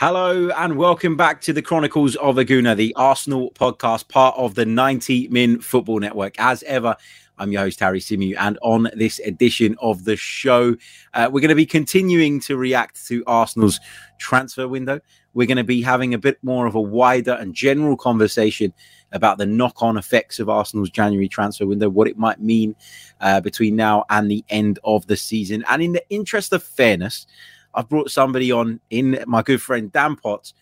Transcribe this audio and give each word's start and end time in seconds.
Hello 0.00 0.48
and 0.56 0.78
welcome 0.78 1.14
back 1.14 1.42
to 1.42 1.52
the 1.52 1.60
Chronicles 1.60 2.16
of 2.16 2.38
a 2.38 2.44
Gooner, 2.46 2.74
the 2.74 2.94
Arsenal 2.96 3.50
podcast, 3.50 4.08
part 4.08 4.34
of 4.38 4.54
the 4.54 4.64
90 4.64 5.28
Min 5.28 5.60
Football 5.60 6.00
Network. 6.00 6.34
As 6.38 6.62
ever, 6.62 6.96
I'm 7.36 7.52
your 7.52 7.60
host, 7.60 7.80
Harry 7.80 8.00
Symeou, 8.00 8.34
and 8.38 8.58
on 8.62 8.88
this 8.94 9.18
edition 9.18 9.76
of 9.78 10.04
the 10.06 10.16
show, 10.16 10.74
uh, 11.12 11.28
we're 11.30 11.42
going 11.42 11.50
to 11.50 11.54
be 11.54 11.66
continuing 11.66 12.40
to 12.40 12.56
react 12.56 13.06
to 13.08 13.22
Arsenal's 13.26 13.78
transfer 14.18 14.66
window. 14.66 15.00
We're 15.34 15.46
going 15.46 15.58
to 15.58 15.64
be 15.64 15.82
having 15.82 16.14
a 16.14 16.18
bit 16.18 16.38
more 16.42 16.64
of 16.64 16.76
a 16.76 16.80
wider 16.80 17.32
and 17.32 17.54
general 17.54 17.98
conversation 17.98 18.72
about 19.12 19.36
the 19.36 19.44
knock 19.44 19.82
on 19.82 19.98
effects 19.98 20.40
of 20.40 20.48
Arsenal's 20.48 20.88
January 20.88 21.28
transfer 21.28 21.66
window, 21.66 21.90
what 21.90 22.08
it 22.08 22.16
might 22.16 22.40
mean 22.40 22.74
uh, 23.20 23.42
between 23.42 23.76
now 23.76 24.06
and 24.08 24.30
the 24.30 24.46
end 24.48 24.78
of 24.82 25.06
the 25.08 25.16
season. 25.18 25.62
And 25.68 25.82
in 25.82 25.92
the 25.92 26.08
interest 26.08 26.54
of 26.54 26.62
fairness, 26.62 27.26
I've 27.74 27.88
brought 27.88 28.10
somebody 28.10 28.50
on 28.52 28.80
in 28.90 29.22
my 29.26 29.42
good 29.42 29.62
friend 29.62 29.92
Dan 29.92 30.16
Potts, 30.16 30.54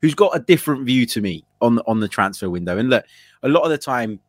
who's 0.00 0.14
got 0.14 0.36
a 0.36 0.40
different 0.40 0.84
view 0.84 1.06
to 1.06 1.20
me 1.20 1.44
on 1.60 1.76
the, 1.76 1.84
on 1.86 2.00
the 2.00 2.08
transfer 2.08 2.50
window. 2.50 2.78
And 2.78 2.90
look, 2.90 3.04
a 3.42 3.48
lot 3.48 3.62
of 3.62 3.70
the 3.70 3.78
time, 3.78 4.20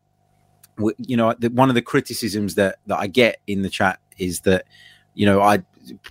you 0.98 1.16
know, 1.16 1.34
one 1.52 1.68
of 1.68 1.74
the 1.74 1.82
criticisms 1.82 2.54
that 2.54 2.76
that 2.86 2.98
I 2.98 3.06
get 3.06 3.40
in 3.46 3.62
the 3.62 3.68
chat 3.68 3.98
is 4.18 4.40
that, 4.40 4.64
you 5.14 5.26
know, 5.26 5.40
I 5.40 5.62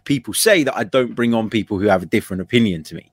people 0.04 0.34
say 0.34 0.64
that 0.64 0.76
I 0.76 0.84
don't 0.84 1.16
bring 1.16 1.34
on 1.34 1.50
people 1.50 1.80
who 1.80 1.88
have 1.88 2.04
a 2.04 2.08
different 2.08 2.42
opinion 2.42 2.84
to 2.84 2.96
me, 2.96 3.12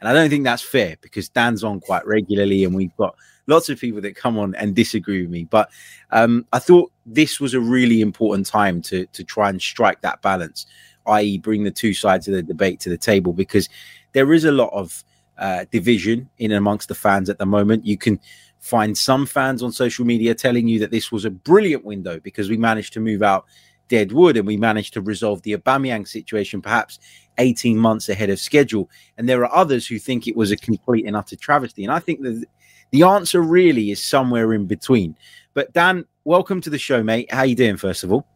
and 0.00 0.08
I 0.08 0.12
don't 0.12 0.30
think 0.30 0.44
that's 0.44 0.62
fair 0.62 0.96
because 1.00 1.28
Dan's 1.28 1.64
on 1.64 1.80
quite 1.80 2.06
regularly, 2.06 2.64
and 2.64 2.74
we've 2.74 2.96
got 2.96 3.16
lots 3.46 3.68
of 3.68 3.80
people 3.80 4.00
that 4.02 4.14
come 4.14 4.38
on 4.38 4.54
and 4.54 4.74
disagree 4.74 5.22
with 5.22 5.30
me. 5.30 5.44
But 5.44 5.68
um, 6.12 6.46
I 6.52 6.60
thought 6.60 6.92
this 7.04 7.40
was 7.40 7.54
a 7.54 7.60
really 7.60 8.00
important 8.00 8.46
time 8.46 8.80
to 8.82 9.06
to 9.06 9.24
try 9.24 9.50
and 9.50 9.60
strike 9.60 10.00
that 10.02 10.22
balance 10.22 10.66
i.e., 11.06 11.38
bring 11.38 11.64
the 11.64 11.70
two 11.70 11.94
sides 11.94 12.28
of 12.28 12.34
the 12.34 12.42
debate 12.42 12.80
to 12.80 12.90
the 12.90 12.98
table 12.98 13.32
because 13.32 13.68
there 14.12 14.32
is 14.32 14.44
a 14.44 14.52
lot 14.52 14.70
of 14.72 15.04
uh, 15.38 15.64
division 15.70 16.28
in 16.38 16.52
amongst 16.52 16.88
the 16.88 16.94
fans 16.94 17.28
at 17.28 17.38
the 17.38 17.46
moment. 17.46 17.86
You 17.86 17.98
can 17.98 18.20
find 18.60 18.96
some 18.96 19.26
fans 19.26 19.62
on 19.62 19.72
social 19.72 20.04
media 20.04 20.34
telling 20.34 20.68
you 20.68 20.78
that 20.78 20.90
this 20.90 21.12
was 21.12 21.24
a 21.24 21.30
brilliant 21.30 21.84
window 21.84 22.18
because 22.20 22.48
we 22.48 22.56
managed 22.56 22.92
to 22.94 23.00
move 23.00 23.22
out 23.22 23.44
dead 23.88 24.12
wood 24.12 24.36
and 24.36 24.46
we 24.46 24.56
managed 24.56 24.94
to 24.94 25.00
resolve 25.00 25.42
the 25.42 25.56
Aubameyang 25.56 26.08
situation 26.08 26.62
perhaps 26.62 26.98
18 27.38 27.76
months 27.76 28.08
ahead 28.08 28.30
of 28.30 28.38
schedule. 28.38 28.88
And 29.18 29.28
there 29.28 29.44
are 29.44 29.54
others 29.54 29.86
who 29.86 29.98
think 29.98 30.26
it 30.26 30.36
was 30.36 30.50
a 30.50 30.56
complete 30.56 31.04
and 31.06 31.16
utter 31.16 31.36
travesty. 31.36 31.84
And 31.84 31.92
I 31.92 31.98
think 31.98 32.22
that 32.22 32.44
the 32.90 33.02
answer 33.02 33.42
really 33.42 33.90
is 33.90 34.02
somewhere 34.02 34.54
in 34.54 34.66
between. 34.66 35.16
But 35.52 35.72
Dan, 35.72 36.06
welcome 36.24 36.60
to 36.62 36.70
the 36.70 36.78
show, 36.78 37.02
mate. 37.02 37.32
How 37.32 37.42
you 37.42 37.56
doing, 37.56 37.76
first 37.76 38.04
of 38.04 38.12
all? 38.12 38.26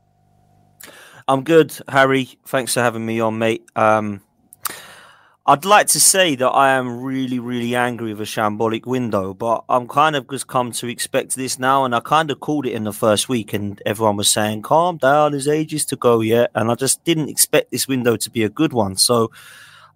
I'm 1.28 1.44
good, 1.44 1.78
Harry. 1.88 2.38
Thanks 2.46 2.72
for 2.72 2.80
having 2.80 3.04
me 3.04 3.20
on, 3.20 3.38
mate. 3.38 3.62
Um, 3.76 4.22
I'd 5.44 5.66
like 5.66 5.88
to 5.88 6.00
say 6.00 6.34
that 6.36 6.48
I 6.48 6.70
am 6.70 7.02
really, 7.02 7.38
really 7.38 7.74
angry 7.74 8.14
with 8.14 8.22
a 8.22 8.24
shambolic 8.24 8.86
window, 8.86 9.34
but 9.34 9.62
I'm 9.68 9.86
kind 9.88 10.16
of 10.16 10.26
just 10.30 10.46
come 10.46 10.72
to 10.72 10.88
expect 10.88 11.36
this 11.36 11.58
now. 11.58 11.84
And 11.84 11.94
I 11.94 12.00
kind 12.00 12.30
of 12.30 12.40
called 12.40 12.64
it 12.64 12.72
in 12.72 12.84
the 12.84 12.94
first 12.94 13.28
week, 13.28 13.52
and 13.52 13.80
everyone 13.84 14.16
was 14.16 14.30
saying, 14.30 14.62
calm 14.62 14.96
down, 14.96 15.32
there's 15.32 15.48
ages 15.48 15.84
to 15.86 15.96
go 15.96 16.20
yet. 16.20 16.50
And 16.54 16.70
I 16.70 16.74
just 16.76 17.04
didn't 17.04 17.28
expect 17.28 17.72
this 17.72 17.86
window 17.86 18.16
to 18.16 18.30
be 18.30 18.42
a 18.42 18.48
good 18.48 18.72
one. 18.72 18.96
So 18.96 19.30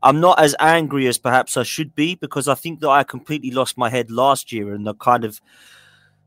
I'm 0.03 0.21
not 0.21 0.39
as 0.39 0.55
angry 0.61 1.07
as 1.07 1.17
perhaps 1.17 1.57
I 1.57 1.63
should 1.63 1.95
be 1.95 2.15
because 2.15 2.47
I 2.47 2.55
think 2.55 2.81
that 2.81 2.91
I 2.91 3.05
completely 3.05 3.53
lost 3.53 3.79
my 3.79 3.89
head 3.89 4.11
last 4.11 4.53
year 4.53 4.75
and 4.75 4.87
the 4.87 4.95
kind 4.95 5.25
of 5.25 5.41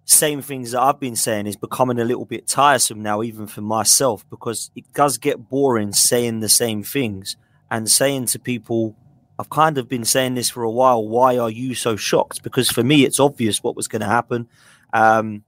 same 0.05 0.41
things 0.41 0.71
that 0.71 0.81
I've 0.81 0.99
been 0.99 1.16
saying 1.16 1.47
is 1.47 1.55
becoming 1.55 1.99
a 1.99 2.05
little 2.05 2.25
bit 2.25 2.47
tiresome 2.47 3.01
now, 3.01 3.23
even 3.23 3.47
for 3.47 3.61
myself, 3.61 4.23
because 4.29 4.69
it 4.75 4.93
does 4.93 5.17
get 5.17 5.49
boring 5.49 5.93
saying 5.93 6.39
the 6.39 6.49
same 6.49 6.83
things 6.83 7.35
and 7.71 7.89
saying 7.89 8.27
to 8.27 8.39
people, 8.39 8.95
I've 9.39 9.49
kind 9.49 9.77
of 9.79 9.89
been 9.89 10.05
saying 10.05 10.35
this 10.35 10.49
for 10.49 10.63
a 10.63 10.71
while. 10.71 11.05
Why 11.05 11.38
are 11.38 11.49
you 11.49 11.73
so 11.73 11.95
shocked? 11.95 12.43
Because 12.43 12.69
for 12.69 12.83
me, 12.83 13.03
it's 13.03 13.19
obvious 13.19 13.63
what 13.63 13.75
was 13.75 13.88
going 13.88 14.01
to 14.01 14.07
happen. 14.07 14.47
Um, 14.93 15.43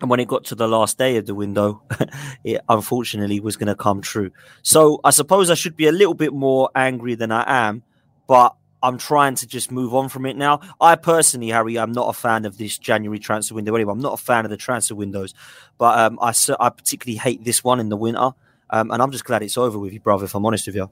and 0.00 0.08
when 0.08 0.20
it 0.20 0.28
got 0.28 0.44
to 0.46 0.54
the 0.54 0.68
last 0.68 0.98
day 0.98 1.16
of 1.16 1.26
the 1.26 1.34
window, 1.34 1.82
it 2.44 2.60
unfortunately 2.68 3.40
was 3.40 3.56
going 3.56 3.66
to 3.66 3.74
come 3.74 4.02
true. 4.02 4.30
So 4.62 5.00
I 5.02 5.10
suppose 5.10 5.50
I 5.50 5.54
should 5.54 5.76
be 5.76 5.86
a 5.86 5.92
little 5.92 6.14
bit 6.14 6.32
more 6.32 6.70
angry 6.74 7.16
than 7.16 7.32
I 7.32 7.66
am, 7.68 7.82
but 8.28 8.54
I'm 8.82 8.98
trying 8.98 9.34
to 9.36 9.46
just 9.46 9.70
move 9.70 9.94
on 9.94 10.08
from 10.08 10.26
it 10.26 10.36
now. 10.36 10.60
I 10.80 10.96
personally, 10.96 11.48
Harry, 11.48 11.78
I'm 11.78 11.92
not 11.92 12.08
a 12.08 12.12
fan 12.12 12.44
of 12.44 12.58
this 12.58 12.78
January 12.78 13.18
transfer 13.18 13.54
window 13.54 13.74
anyway. 13.74 13.92
I'm 13.92 14.00
not 14.00 14.14
a 14.14 14.22
fan 14.22 14.44
of 14.44 14.50
the 14.50 14.56
transfer 14.56 14.94
windows, 14.94 15.34
but 15.78 15.98
um, 15.98 16.18
I, 16.20 16.34
I 16.60 16.68
particularly 16.70 17.16
hate 17.16 17.44
this 17.44 17.64
one 17.64 17.80
in 17.80 17.88
the 17.88 17.96
winter. 17.96 18.30
Um, 18.70 18.90
and 18.90 19.00
I'm 19.00 19.12
just 19.12 19.24
glad 19.24 19.42
it's 19.42 19.56
over 19.56 19.78
with 19.78 19.92
you, 19.92 20.00
brother, 20.00 20.24
if 20.24 20.34
I'm 20.34 20.44
honest 20.44 20.66
with 20.66 20.76
you. 20.76 20.90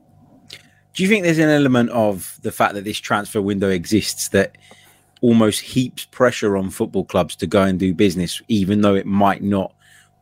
Do 0.95 1.03
you 1.03 1.09
think 1.09 1.25
there's 1.25 1.39
an 1.39 1.49
element 1.49 1.91
of 1.91 2.39
the 2.43 2.53
fact 2.53 2.75
that 2.75 2.85
this 2.85 2.99
transfer 2.99 3.43
window 3.43 3.69
exists 3.69 4.29
that 4.29 4.57
almost 5.21 5.61
heaps 5.61 6.05
pressure 6.05 6.57
on 6.57 6.71
football 6.71 7.05
clubs 7.05 7.35
to 7.37 7.47
go 7.47 7.63
and 7.63 7.81
do 7.81 7.93
business, 7.93 8.41
even 8.49 8.81
though 8.81 8.95
it 8.95 9.07
might 9.07 9.43
not 9.43 9.75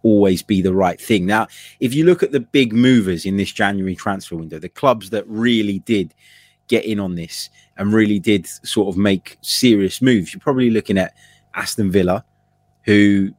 always 0.02 0.42
be 0.42 0.62
the 0.62 0.72
right 0.72 1.00
thing? 1.00 1.26
Now, 1.26 1.46
if 1.80 1.94
you 1.94 2.06
look 2.06 2.22
at 2.22 2.32
the 2.32 2.40
big 2.40 2.72
movers 2.72 3.26
in 3.26 3.36
this 3.36 3.52
January 3.52 3.94
transfer 3.94 4.36
window, 4.36 4.58
the 4.58 4.70
clubs 4.70 5.10
that 5.10 5.28
really 5.28 5.80
did 5.80 6.14
get 6.72 6.86
in 6.86 6.98
on 6.98 7.16
this 7.16 7.50
and 7.76 7.92
really 7.92 8.18
did 8.18 8.46
sort 8.46 8.88
of 8.88 8.96
make 8.96 9.36
serious 9.42 10.00
moves. 10.00 10.32
You're 10.32 10.40
probably 10.40 10.70
looking 10.70 10.96
at 10.96 11.14
Aston 11.54 11.90
Villa, 11.90 12.24
who 12.84 13.30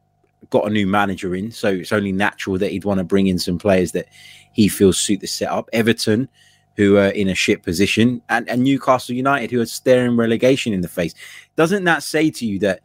got 0.50 0.68
a 0.68 0.70
new 0.70 0.86
manager 0.86 1.34
in, 1.34 1.50
so 1.50 1.68
it's 1.68 1.90
only 1.90 2.12
natural 2.12 2.58
that 2.58 2.70
he'd 2.70 2.84
want 2.84 2.98
to 2.98 3.04
bring 3.04 3.26
in 3.26 3.40
some 3.40 3.58
players 3.58 3.90
that 3.90 4.06
he 4.52 4.68
feels 4.68 5.00
suit 5.00 5.18
the 5.18 5.26
setup. 5.26 5.68
Everton, 5.72 6.28
who 6.76 6.96
are 6.96 7.08
in 7.08 7.28
a 7.28 7.34
shit 7.34 7.64
position, 7.64 8.22
and, 8.28 8.48
and 8.48 8.62
Newcastle 8.62 9.16
United, 9.16 9.50
who 9.50 9.60
are 9.60 9.66
staring 9.66 10.16
relegation 10.16 10.72
in 10.72 10.80
the 10.80 10.88
face. 10.88 11.12
Doesn't 11.56 11.82
that 11.84 12.04
say 12.04 12.30
to 12.30 12.46
you 12.46 12.60
that 12.60 12.82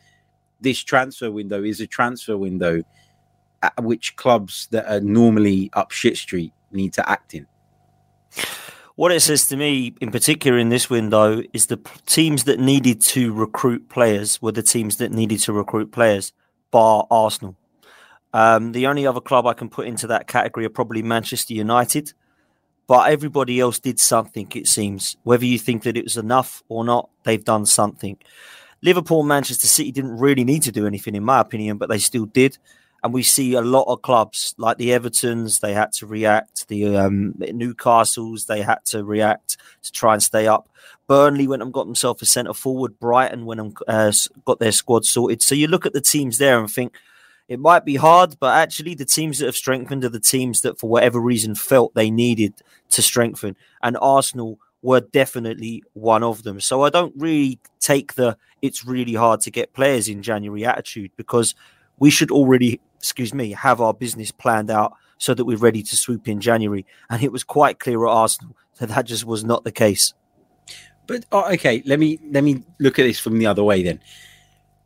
this 0.62 0.80
transfer 0.80 1.30
window 1.30 1.64
is 1.64 1.80
a 1.80 1.86
transfer 1.86 2.38
window 2.38 2.81
at 3.62 3.84
which 3.84 4.16
clubs 4.16 4.68
that 4.72 4.92
are 4.92 5.02
normally 5.02 5.70
up 5.74 5.92
shit 5.92 6.18
street 6.18 6.54
need 6.72 6.94
to 6.94 7.08
act 7.08 7.36
in? 7.36 7.46
What 9.00 9.14
it 9.14 9.22
says 9.22 9.48
to 9.48 9.56
me, 9.56 9.94
in 10.02 10.12
particular 10.12 10.58
in 10.58 10.68
this 10.68 10.90
window, 10.90 11.42
is 11.54 11.68
the 11.68 11.80
teams 12.06 12.44
that 12.44 12.60
needed 12.60 13.00
to 13.04 13.32
recruit 13.32 13.88
players 13.88 14.42
were 14.42 14.52
the 14.52 14.62
teams 14.62 14.98
that 14.98 15.10
needed 15.14 15.40
to 15.44 15.54
recruit 15.54 15.94
players, 15.94 16.34
bar 16.70 17.08
Arsenal. 17.10 17.56
Um, 18.34 18.74
the 18.74 18.88
only 18.88 19.08
other 19.08 19.22
club 19.22 19.48
I 19.48 19.54
can 19.54 19.70
put 19.70 19.88
into 19.88 20.08
that 20.08 20.28
category 20.28 20.66
are 20.66 20.70
probably 20.70 21.02
Manchester 21.02 21.54
United, 21.54 22.12
but 22.88 23.10
everybody 23.10 23.62
else 23.62 23.80
did 23.80 24.02
something, 24.02 24.52
it 24.54 24.68
seems. 24.68 25.16
Whether 25.24 25.46
you 25.46 25.60
think 25.60 25.84
that 25.84 25.96
it 25.96 26.04
was 26.04 26.18
enough 26.18 26.62
or 26.68 26.84
not, 26.84 27.10
they've 27.24 27.46
done 27.46 27.66
something. 27.66 28.18
Liverpool, 28.81 29.24
Manchester 29.24 29.68
City 29.68 29.94
didn't 29.94 30.18
really 30.18 30.44
need 30.44 30.64
to 30.64 30.74
do 30.74 30.86
anything, 30.86 31.16
in 31.16 31.24
my 31.24 31.40
opinion, 31.40 31.78
but 31.78 31.88
they 31.88 32.00
still 32.00 32.26
did 32.26 32.58
and 33.04 33.14
we 33.14 33.24
see 33.24 33.54
a 33.54 33.62
lot 33.62 33.92
of 33.92 34.02
clubs 34.02 34.54
like 34.58 34.78
the 34.78 34.90
Evertons, 34.90 35.62
they 35.62 35.74
had 35.74 35.92
to 35.94 36.06
react. 36.06 36.68
The 36.68 36.98
um, 36.98 37.34
Newcastles, 37.40 38.46
they 38.46 38.62
had 38.62 38.84
to 38.86 39.04
react 39.04 39.57
to 39.84 39.92
try 39.92 40.13
and 40.13 40.24
stay 40.24 40.48
up. 40.48 40.69
Burnley 41.07 41.48
went 41.48 41.62
and 41.62 41.74
got 41.74 41.86
themselves 41.86 42.22
a 42.22 42.25
centre 42.25 42.54
forward. 42.54 43.00
Brighton 43.00 43.46
went 43.46 43.62
and 43.62 43.78
uh, 43.88 44.12
got 44.46 44.60
their 44.60 44.72
squad 44.72 45.06
sorted. 45.06 45.42
So 45.42 45.56
you 45.56 45.68
look 45.68 45.86
at 45.86 45.94
the 45.94 46.01
teams 46.01 46.38
there 46.38 46.60
and 46.60 46.69
think 46.69 46.94
it 47.48 47.60
might 47.60 47.84
be 47.84 47.96
hard, 47.96 48.38
but 48.40 48.56
actually 48.56 48.94
the 48.94 49.06
teams 49.06 49.40
that 49.40 49.48
have 49.48 49.56
strengthened 49.56 50.06
are 50.06 50.10
the 50.10 50.19
teams 50.19 50.62
that, 50.62 50.80
for 50.80 50.90
whatever 50.90 51.19
reason, 51.19 51.56
felt 51.56 51.96
they 51.96 52.12
needed 52.12 52.54
to 52.92 53.01
strengthen. 53.01 53.56
And 53.81 53.98
Arsenal 54.00 54.60
were 54.81 55.01
definitely 55.01 55.84
one 55.94 56.24
of 56.24 56.44
them. 56.44 56.60
So 56.60 56.84
I 56.84 56.90
don't 56.90 57.13
really 57.18 57.60
take 57.80 58.13
the 58.13 58.38
it's 58.62 58.86
really 58.86 59.13
hard 59.13 59.42
to 59.42 59.51
get 59.51 59.74
players 59.74 60.07
in 60.10 60.22
January 60.22 60.66
attitude 60.66 61.12
because 61.16 61.56
we 61.98 62.10
should 62.10 62.31
already 62.31 62.80
excuse 63.00 63.34
me, 63.34 63.51
have 63.51 63.81
our 63.81 63.94
business 63.94 64.31
planned 64.31 64.69
out 64.69 64.94
so 65.18 65.34
that 65.34 65.46
we're 65.46 65.57
ready 65.57 65.81
to 65.81 65.96
swoop 65.96 66.28
in 66.28 66.40
January. 66.40 66.86
And 67.10 67.24
it 67.24 67.31
was 67.31 67.44
quite 67.44 67.80
clear 67.80 68.06
at 68.06 68.12
Arsenal 68.12 68.56
that 68.78 68.90
that 68.90 69.06
just 69.06 69.25
was 69.25 69.44
not 69.44 69.63
the 69.63 69.72
case. 69.72 70.13
But 71.07 71.25
oh, 71.31 71.51
okay, 71.54 71.81
let 71.86 72.00
me 72.00 72.19
let 72.30 72.44
me 72.44 72.63
look 72.80 73.00
at 73.00 73.04
this 73.04 73.19
from 73.19 73.40
the 73.40 73.48
other 73.48 73.63
way 73.63 73.84
then. 73.84 74.00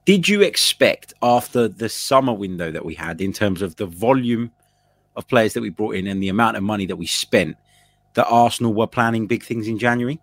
Did 0.05 0.27
you 0.27 0.41
expect 0.41 1.13
after 1.21 1.67
the 1.67 1.89
summer 1.89 2.33
window 2.33 2.71
that 2.71 2.85
we 2.85 2.93
had 2.93 3.21
in 3.21 3.33
terms 3.33 3.61
of 3.61 3.75
the 3.77 3.85
volume 3.85 4.51
of 5.15 5.27
players 5.27 5.53
that 5.53 5.61
we 5.61 5.69
brought 5.69 5.95
in 5.95 6.07
and 6.07 6.21
the 6.21 6.29
amount 6.29 6.57
of 6.57 6.63
money 6.63 6.85
that 6.85 6.95
we 6.95 7.07
spent 7.07 7.55
that 8.13 8.27
Arsenal 8.27 8.73
were 8.73 8.87
planning 8.87 9.27
big 9.27 9.43
things 9.43 9.67
in 9.67 9.77
January? 9.79 10.19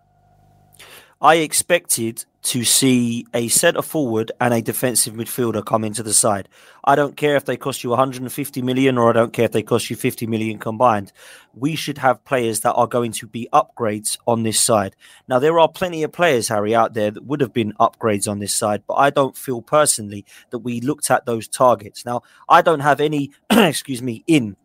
I 1.23 1.35
expected 1.35 2.25
to 2.41 2.63
see 2.63 3.27
a 3.31 3.47
centre 3.49 3.83
forward 3.83 4.31
and 4.41 4.55
a 4.55 4.61
defensive 4.63 5.13
midfielder 5.13 5.63
come 5.63 5.83
into 5.83 6.01
the 6.01 6.13
side. 6.13 6.49
I 6.83 6.95
don't 6.95 7.15
care 7.15 7.35
if 7.35 7.45
they 7.45 7.57
cost 7.57 7.83
you 7.83 7.91
150 7.91 8.63
million 8.63 8.97
or 8.97 9.11
I 9.11 9.13
don't 9.13 9.31
care 9.31 9.45
if 9.45 9.51
they 9.51 9.61
cost 9.61 9.91
you 9.91 9.95
50 9.95 10.25
million 10.25 10.57
combined. 10.57 11.13
We 11.53 11.75
should 11.75 11.99
have 11.99 12.25
players 12.25 12.61
that 12.61 12.73
are 12.73 12.87
going 12.87 13.11
to 13.11 13.27
be 13.27 13.47
upgrades 13.53 14.17
on 14.25 14.41
this 14.41 14.59
side. 14.59 14.95
Now, 15.27 15.37
there 15.37 15.59
are 15.59 15.69
plenty 15.69 16.01
of 16.01 16.11
players, 16.11 16.47
Harry, 16.47 16.73
out 16.73 16.95
there 16.95 17.11
that 17.11 17.25
would 17.25 17.41
have 17.41 17.53
been 17.53 17.73
upgrades 17.73 18.27
on 18.27 18.39
this 18.39 18.55
side, 18.55 18.81
but 18.87 18.95
I 18.95 19.11
don't 19.11 19.37
feel 19.37 19.61
personally 19.61 20.25
that 20.49 20.59
we 20.59 20.81
looked 20.81 21.11
at 21.11 21.27
those 21.27 21.47
targets. 21.47 22.03
Now, 22.03 22.23
I 22.49 22.63
don't 22.63 22.79
have 22.79 22.99
any, 22.99 23.29
excuse 23.51 24.01
me, 24.01 24.23
in 24.25 24.55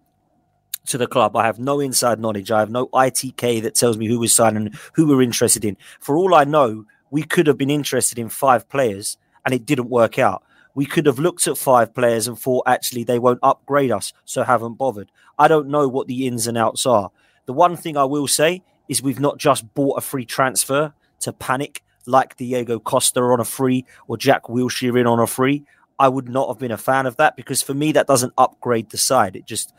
to 0.87 0.99
the 0.99 1.06
club. 1.06 1.37
I 1.37 1.47
have 1.47 1.59
no 1.59 1.81
inside 1.81 2.21
knowledge. 2.21 2.50
I 2.50 2.61
have 2.61 2.71
no 2.71 2.87
ITK 2.88 3.62
that 3.62 3.75
tells 3.75 3.97
me 3.97 4.06
who 4.06 4.19
was 4.19 4.35
signing, 4.35 4.75
who 4.94 5.06
we're 5.06 5.23
interested 5.23 5.65
in. 5.65 5.77
For 6.00 6.17
all 6.17 6.35
I 6.35 6.44
know, 6.44 6.85
we 7.11 7.23
could 7.23 7.47
have 7.47 7.59
been 7.59 7.71
interested 7.71 8.19
in 8.19 8.29
five 8.29 8.69
players 8.69 9.17
and 9.44 9.55
it 9.55 9.67
didn't 9.67 9.91
work 9.91 10.19
out. 10.19 10.43
We 10.75 10.85
could 10.85 11.06
have 11.06 11.19
looked 11.19 11.47
at 11.49 11.56
five 11.56 11.94
players 11.94 12.29
and 12.29 12.38
thought 12.38 12.65
actually 12.67 13.05
they 13.05 13.19
won't 13.19 13.41
upgrade 13.43 13.91
us, 13.91 14.12
so 14.25 14.43
haven't 14.43 14.75
bothered. 14.75 15.11
I 15.38 15.49
don't 15.49 15.69
know 15.69 15.88
what 15.88 16.06
the 16.06 16.27
ins 16.27 16.47
and 16.47 16.59
outs 16.59 16.85
are. 16.85 17.11
The 17.47 17.53
one 17.53 17.77
thing 17.77 17.97
I 17.97 18.05
will 18.05 18.27
say 18.27 18.62
is 18.88 19.03
we've 19.03 19.21
not 19.21 19.38
just 19.38 19.73
bought 19.75 19.99
a 19.99 20.03
free 20.03 20.25
transfer 20.25 20.93
to 21.21 21.33
panic 21.33 21.83
like 22.06 22.37
Diego 22.37 22.79
Costa 22.79 23.21
on 23.21 23.41
a 23.41 23.44
free 23.44 23.85
or 24.06 24.17
Jack 24.17 24.44
Wilshere 24.44 25.00
in 25.00 25.06
on 25.06 25.19
a 25.19 25.27
free. 25.27 25.65
I 25.99 26.09
would 26.09 26.29
not 26.29 26.49
have 26.49 26.59
been 26.59 26.73
a 26.73 26.77
fan 26.77 27.06
of 27.06 27.17
that 27.17 27.37
because 27.37 27.62
for 27.62 27.75
me 27.75 27.93
that 27.93 28.06
doesn't 28.06 28.35
upgrade 28.37 28.91
the 28.91 28.99
side. 28.99 29.35
It 29.35 29.47
just 29.47 29.73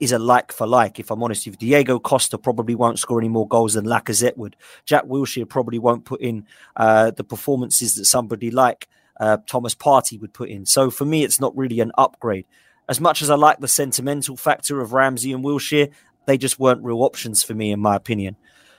is 0.00 0.12
a 0.12 0.18
like 0.18 0.52
for 0.52 0.66
like. 0.66 0.98
If 0.98 1.10
I'm 1.10 1.22
honest 1.22 1.46
you, 1.46 1.52
Diego 1.52 1.98
Costa 1.98 2.38
probably 2.38 2.74
won't 2.74 2.98
score 2.98 3.18
any 3.18 3.28
more 3.28 3.48
goals 3.48 3.74
than 3.74 3.84
Lacazette 3.84 4.36
would. 4.36 4.56
Jack 4.84 5.04
Wilshere 5.04 5.48
probably 5.48 5.78
won't 5.78 6.04
put 6.04 6.20
in 6.20 6.46
uh, 6.76 7.10
the 7.10 7.24
performances 7.24 7.94
that 7.94 8.04
somebody 8.06 8.50
like 8.50 8.88
uh, 9.20 9.38
Thomas 9.46 9.74
Partey 9.74 10.20
would 10.20 10.32
put 10.32 10.48
in. 10.48 10.66
So 10.66 10.90
for 10.90 11.04
me, 11.04 11.24
it's 11.24 11.40
not 11.40 11.56
really 11.56 11.80
an 11.80 11.92
upgrade. 11.96 12.46
As 12.88 13.00
much 13.00 13.22
as 13.22 13.30
I 13.30 13.36
like 13.36 13.60
the 13.60 13.68
sentimental 13.68 14.36
factor 14.36 14.80
of 14.80 14.92
Ramsey 14.92 15.32
and 15.32 15.44
Wilshere, 15.44 15.90
they 16.26 16.36
just 16.36 16.58
weren't 16.58 16.84
real 16.84 17.02
options 17.02 17.42
for 17.42 17.54
me, 17.54 17.72
in 17.72 17.80
my 17.80 17.96
opinion. 17.96 18.36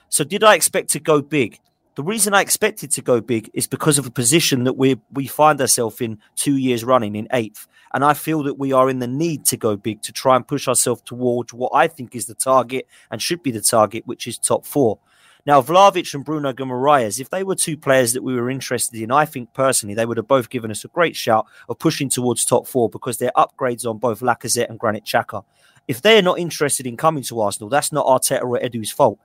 So 0.08 0.24
did 0.24 0.44
I 0.44 0.54
expect 0.54 0.90
to 0.90 1.00
go 1.00 1.22
big? 1.22 1.58
The 1.96 2.04
reason 2.04 2.34
I 2.34 2.42
expected 2.42 2.90
to 2.90 3.00
go 3.00 3.22
big 3.22 3.50
is 3.54 3.66
because 3.66 3.96
of 3.96 4.04
the 4.04 4.10
position 4.10 4.64
that 4.64 4.74
we 4.74 5.00
we 5.10 5.26
find 5.26 5.58
ourselves 5.58 6.02
in 6.02 6.18
two 6.34 6.58
years 6.58 6.84
running 6.84 7.16
in 7.16 7.26
eighth. 7.32 7.66
And 7.94 8.04
I 8.04 8.12
feel 8.12 8.42
that 8.42 8.58
we 8.58 8.72
are 8.74 8.90
in 8.90 8.98
the 8.98 9.06
need 9.06 9.46
to 9.46 9.56
go 9.56 9.76
big 9.76 10.02
to 10.02 10.12
try 10.12 10.36
and 10.36 10.46
push 10.46 10.68
ourselves 10.68 11.00
towards 11.00 11.54
what 11.54 11.72
I 11.74 11.88
think 11.88 12.14
is 12.14 12.26
the 12.26 12.34
target 12.34 12.86
and 13.10 13.22
should 13.22 13.42
be 13.42 13.50
the 13.50 13.62
target, 13.62 14.06
which 14.06 14.26
is 14.26 14.36
top 14.36 14.66
four. 14.66 14.98
Now, 15.46 15.62
Vlahovic 15.62 16.12
and 16.12 16.22
Bruno 16.22 16.52
Guimaraes, 16.52 17.18
if 17.18 17.30
they 17.30 17.42
were 17.42 17.54
two 17.54 17.78
players 17.78 18.12
that 18.12 18.22
we 18.22 18.34
were 18.34 18.50
interested 18.50 19.00
in, 19.00 19.10
I 19.10 19.24
think 19.24 19.54
personally 19.54 19.94
they 19.94 20.04
would 20.04 20.18
have 20.18 20.28
both 20.28 20.50
given 20.50 20.70
us 20.70 20.84
a 20.84 20.88
great 20.88 21.16
shout 21.16 21.46
of 21.66 21.78
pushing 21.78 22.10
towards 22.10 22.44
top 22.44 22.66
four 22.66 22.90
because 22.90 23.16
they're 23.16 23.32
upgrades 23.34 23.88
on 23.88 23.96
both 23.96 24.20
Lacazette 24.20 24.68
and 24.68 24.78
Granit 24.78 25.04
Xhaka. 25.04 25.44
If 25.88 26.02
they're 26.02 26.20
not 26.20 26.38
interested 26.38 26.86
in 26.86 26.98
coming 26.98 27.22
to 27.22 27.40
Arsenal, 27.40 27.70
that's 27.70 27.92
not 27.92 28.04
Arteta 28.04 28.42
or 28.42 28.62
Edu's 28.62 28.90
fault. 28.90 29.18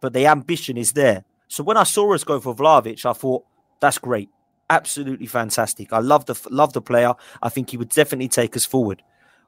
But 0.00 0.14
the 0.14 0.26
ambition 0.26 0.78
is 0.78 0.92
there. 0.92 1.24
So 1.48 1.62
when 1.62 1.76
I 1.76 1.84
saw 1.84 2.12
us 2.14 2.24
go 2.24 2.40
for 2.40 2.54
Vlahovic, 2.54 3.04
I 3.06 3.12
thought 3.12 3.44
that's 3.80 3.98
great, 3.98 4.28
absolutely 4.70 5.26
fantastic. 5.26 5.92
I 5.92 5.98
love 5.98 6.26
the 6.26 6.40
love 6.50 6.72
the 6.72 6.82
player. 6.82 7.14
I 7.42 7.48
think 7.48 7.70
he 7.70 7.76
would 7.76 7.90
definitely 7.90 8.28
take 8.28 8.56
us 8.56 8.64
forward. 8.64 9.02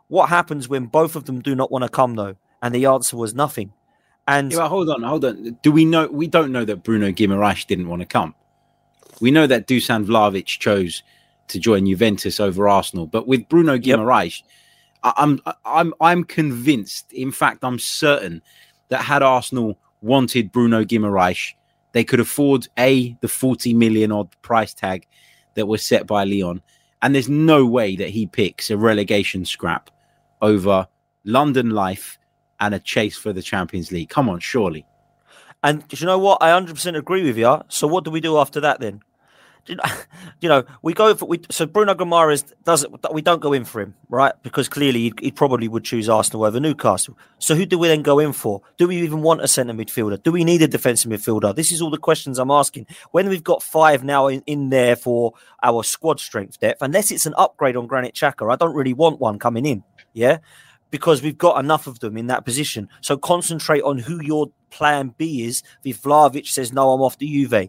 What 0.08 0.28
happens 0.28 0.68
when 0.68 0.86
both 0.86 1.16
of 1.16 1.24
them 1.24 1.40
do 1.40 1.54
not 1.54 1.70
want 1.70 1.84
to 1.84 1.88
come 1.88 2.14
though? 2.14 2.36
And 2.62 2.74
the 2.74 2.86
answer 2.86 3.16
was 3.16 3.34
nothing. 3.34 3.72
And 4.26 4.52
yeah, 4.52 4.68
hold 4.68 4.90
on, 4.90 5.02
hold 5.02 5.24
on. 5.24 5.58
Do 5.62 5.72
we 5.72 5.84
know? 5.84 6.06
We 6.08 6.26
don't 6.26 6.52
know 6.52 6.64
that 6.64 6.82
Bruno 6.82 7.10
Guimaraes 7.10 7.66
didn't 7.66 7.88
want 7.88 8.02
to 8.02 8.06
come. 8.06 8.34
We 9.20 9.30
know 9.30 9.46
that 9.46 9.66
Dusan 9.66 10.04
Vlahovic 10.04 10.44
chose 10.46 11.02
to 11.48 11.58
join 11.58 11.86
Juventus 11.86 12.38
over 12.38 12.68
Arsenal, 12.68 13.06
but 13.06 13.26
with 13.26 13.48
Bruno 13.48 13.78
Guimaraes, 13.78 14.42
yep. 15.04 15.14
I'm 15.16 15.40
I'm 15.64 15.94
I'm 16.00 16.24
convinced. 16.24 17.12
In 17.12 17.32
fact, 17.32 17.64
I'm 17.64 17.78
certain 17.78 18.42
that 18.88 19.00
had 19.00 19.22
Arsenal 19.22 19.78
wanted 20.02 20.52
Bruno 20.52 20.84
Guimaraes, 20.84 21.54
they 21.92 22.04
could 22.04 22.20
afford 22.20 22.68
a 22.78 23.16
the 23.20 23.28
40 23.28 23.74
million 23.74 24.12
odd 24.12 24.28
price 24.42 24.74
tag 24.74 25.06
that 25.54 25.66
was 25.66 25.82
set 25.84 26.06
by 26.06 26.24
Leon, 26.24 26.62
and 27.02 27.14
there's 27.14 27.28
no 27.28 27.66
way 27.66 27.96
that 27.96 28.10
he 28.10 28.26
picks 28.26 28.70
a 28.70 28.76
relegation 28.76 29.44
scrap 29.44 29.90
over 30.40 30.88
London 31.24 31.70
life 31.70 32.18
and 32.60 32.74
a 32.74 32.78
chase 32.78 33.16
for 33.16 33.32
the 33.32 33.42
Champions 33.42 33.92
League. 33.92 34.08
Come 34.08 34.28
on, 34.28 34.40
surely. 34.40 34.84
And 35.62 35.84
you 35.90 36.06
know 36.06 36.18
what? 36.18 36.42
I 36.42 36.50
100% 36.50 36.96
agree 36.96 37.24
with 37.24 37.36
you. 37.36 37.60
So 37.68 37.86
what 37.86 38.04
do 38.04 38.10
we 38.10 38.20
do 38.20 38.38
after 38.38 38.60
that 38.60 38.80
then? 38.80 39.02
you 40.40 40.48
know, 40.48 40.64
we 40.82 40.94
go 40.94 41.14
for 41.14 41.26
we. 41.26 41.40
So 41.50 41.66
Bruno 41.66 41.94
Guimaraes 41.94 42.52
doesn't. 42.64 42.94
We 43.12 43.22
don't 43.22 43.40
go 43.40 43.52
in 43.52 43.64
for 43.64 43.80
him, 43.80 43.94
right? 44.08 44.32
Because 44.42 44.68
clearly 44.68 45.00
he, 45.00 45.12
he, 45.20 45.30
probably 45.30 45.68
would 45.68 45.84
choose 45.84 46.08
Arsenal 46.08 46.44
over 46.44 46.60
Newcastle. 46.60 47.18
So 47.38 47.54
who 47.54 47.66
do 47.66 47.78
we 47.78 47.88
then 47.88 48.02
go 48.02 48.18
in 48.18 48.32
for? 48.32 48.62
Do 48.76 48.88
we 48.88 48.96
even 48.98 49.22
want 49.22 49.42
a 49.42 49.48
centre 49.48 49.72
midfielder? 49.72 50.22
Do 50.22 50.32
we 50.32 50.44
need 50.44 50.62
a 50.62 50.68
defensive 50.68 51.10
midfielder? 51.10 51.54
This 51.54 51.72
is 51.72 51.82
all 51.82 51.90
the 51.90 51.98
questions 51.98 52.38
I'm 52.38 52.50
asking. 52.50 52.86
When 53.10 53.28
we've 53.28 53.44
got 53.44 53.62
five 53.62 54.04
now 54.04 54.28
in, 54.28 54.42
in 54.46 54.70
there 54.70 54.96
for 54.96 55.34
our 55.62 55.82
squad 55.82 56.20
strength 56.20 56.58
depth, 56.60 56.82
unless 56.82 57.10
it's 57.10 57.26
an 57.26 57.34
upgrade 57.36 57.76
on 57.76 57.86
Granit 57.86 58.14
Xhaka, 58.14 58.52
I 58.52 58.56
don't 58.56 58.74
really 58.74 58.94
want 58.94 59.20
one 59.20 59.38
coming 59.38 59.66
in. 59.66 59.84
Yeah, 60.14 60.38
because 60.90 61.22
we've 61.22 61.38
got 61.38 61.62
enough 61.62 61.86
of 61.86 62.00
them 62.00 62.16
in 62.16 62.28
that 62.28 62.44
position. 62.44 62.88
So 63.00 63.16
concentrate 63.16 63.82
on 63.82 63.98
who 63.98 64.22
your 64.22 64.48
plan 64.70 65.14
B 65.16 65.44
is. 65.44 65.62
If 65.84 66.02
says 66.46 66.72
no, 66.72 66.90
I'm 66.90 67.00
off 67.00 67.18
to 67.18 67.26
Juve 67.26 67.68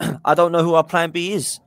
I 0.24 0.34
don't 0.34 0.52
know 0.52 0.62
who 0.62 0.74
our 0.74 0.84
plan 0.84 1.10
B 1.10 1.32
is. 1.32 1.60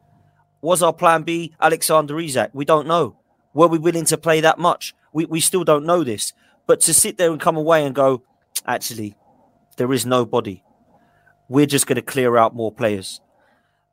Was 0.62 0.82
our 0.82 0.94
plan 0.94 1.24
B 1.24 1.54
Alexander 1.60 2.20
Isak? 2.20 2.52
We 2.54 2.66
don't 2.66 2.88
know. 2.88 3.18
Were 3.54 3.68
we 3.68 3.78
willing 3.78 4.06
to 4.06 4.18
play 4.18 4.42
that 4.42 4.60
much? 4.60 4.96
We, 5.12 5.26
we 5.26 5.40
still 5.40 5.64
don't 5.64 5.86
know 5.86 6.04
this. 6.04 6.34
But 6.66 6.82
to 6.82 6.94
sit 6.94 7.18
there 7.18 7.32
and 7.32 7.40
come 7.40 7.58
away 7.58 7.86
and 7.86 7.94
go, 7.94 8.24
actually, 8.66 9.16
there 9.78 9.92
is 9.92 10.06
nobody. 10.06 10.64
We're 11.50 11.66
just 11.66 11.86
going 11.88 11.98
to 11.98 12.02
clear 12.02 12.38
out 12.38 12.56
more 12.56 12.72
players. 12.72 13.22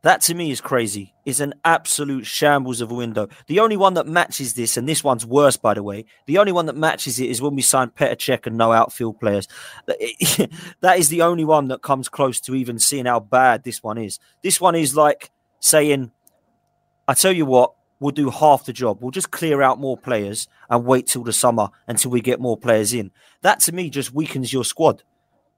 That 0.02 0.22
to 0.22 0.34
me 0.34 0.50
is 0.50 0.62
crazy. 0.62 1.12
It's 1.26 1.40
an 1.40 1.54
absolute 1.62 2.24
shambles 2.24 2.80
of 2.80 2.90
a 2.90 2.94
window. 2.94 3.28
The 3.48 3.60
only 3.60 3.76
one 3.76 3.94
that 3.94 4.06
matches 4.06 4.54
this, 4.54 4.78
and 4.78 4.88
this 4.88 5.04
one's 5.04 5.26
worse, 5.26 5.58
by 5.58 5.74
the 5.74 5.82
way, 5.82 6.06
the 6.26 6.38
only 6.38 6.52
one 6.52 6.66
that 6.66 6.76
matches 6.76 7.20
it 7.20 7.28
is 7.28 7.42
when 7.42 7.54
we 7.54 7.60
signed 7.60 7.94
Petr 7.94 8.16
Cech 8.16 8.46
and 8.46 8.56
no 8.56 8.72
outfield 8.72 9.20
players. 9.20 9.46
that 9.86 10.98
is 10.98 11.10
the 11.10 11.20
only 11.20 11.44
one 11.44 11.68
that 11.68 11.82
comes 11.82 12.08
close 12.08 12.40
to 12.40 12.54
even 12.54 12.78
seeing 12.78 13.04
how 13.04 13.20
bad 13.20 13.64
this 13.64 13.82
one 13.82 13.98
is. 13.98 14.18
This 14.42 14.58
one 14.58 14.74
is 14.74 14.96
like 14.96 15.30
saying, 15.60 16.12
I 17.06 17.12
tell 17.12 17.32
you 17.32 17.44
what, 17.44 17.74
we'll 17.98 18.12
do 18.12 18.30
half 18.30 18.64
the 18.64 18.72
job. 18.72 19.02
We'll 19.02 19.10
just 19.10 19.30
clear 19.30 19.60
out 19.60 19.78
more 19.78 19.98
players 19.98 20.48
and 20.70 20.86
wait 20.86 21.08
till 21.08 21.24
the 21.24 21.32
summer 21.34 21.68
until 21.86 22.10
we 22.10 22.22
get 22.22 22.40
more 22.40 22.56
players 22.56 22.94
in. 22.94 23.10
That 23.42 23.60
to 23.60 23.72
me 23.72 23.90
just 23.90 24.14
weakens 24.14 24.50
your 24.50 24.64
squad. 24.64 25.02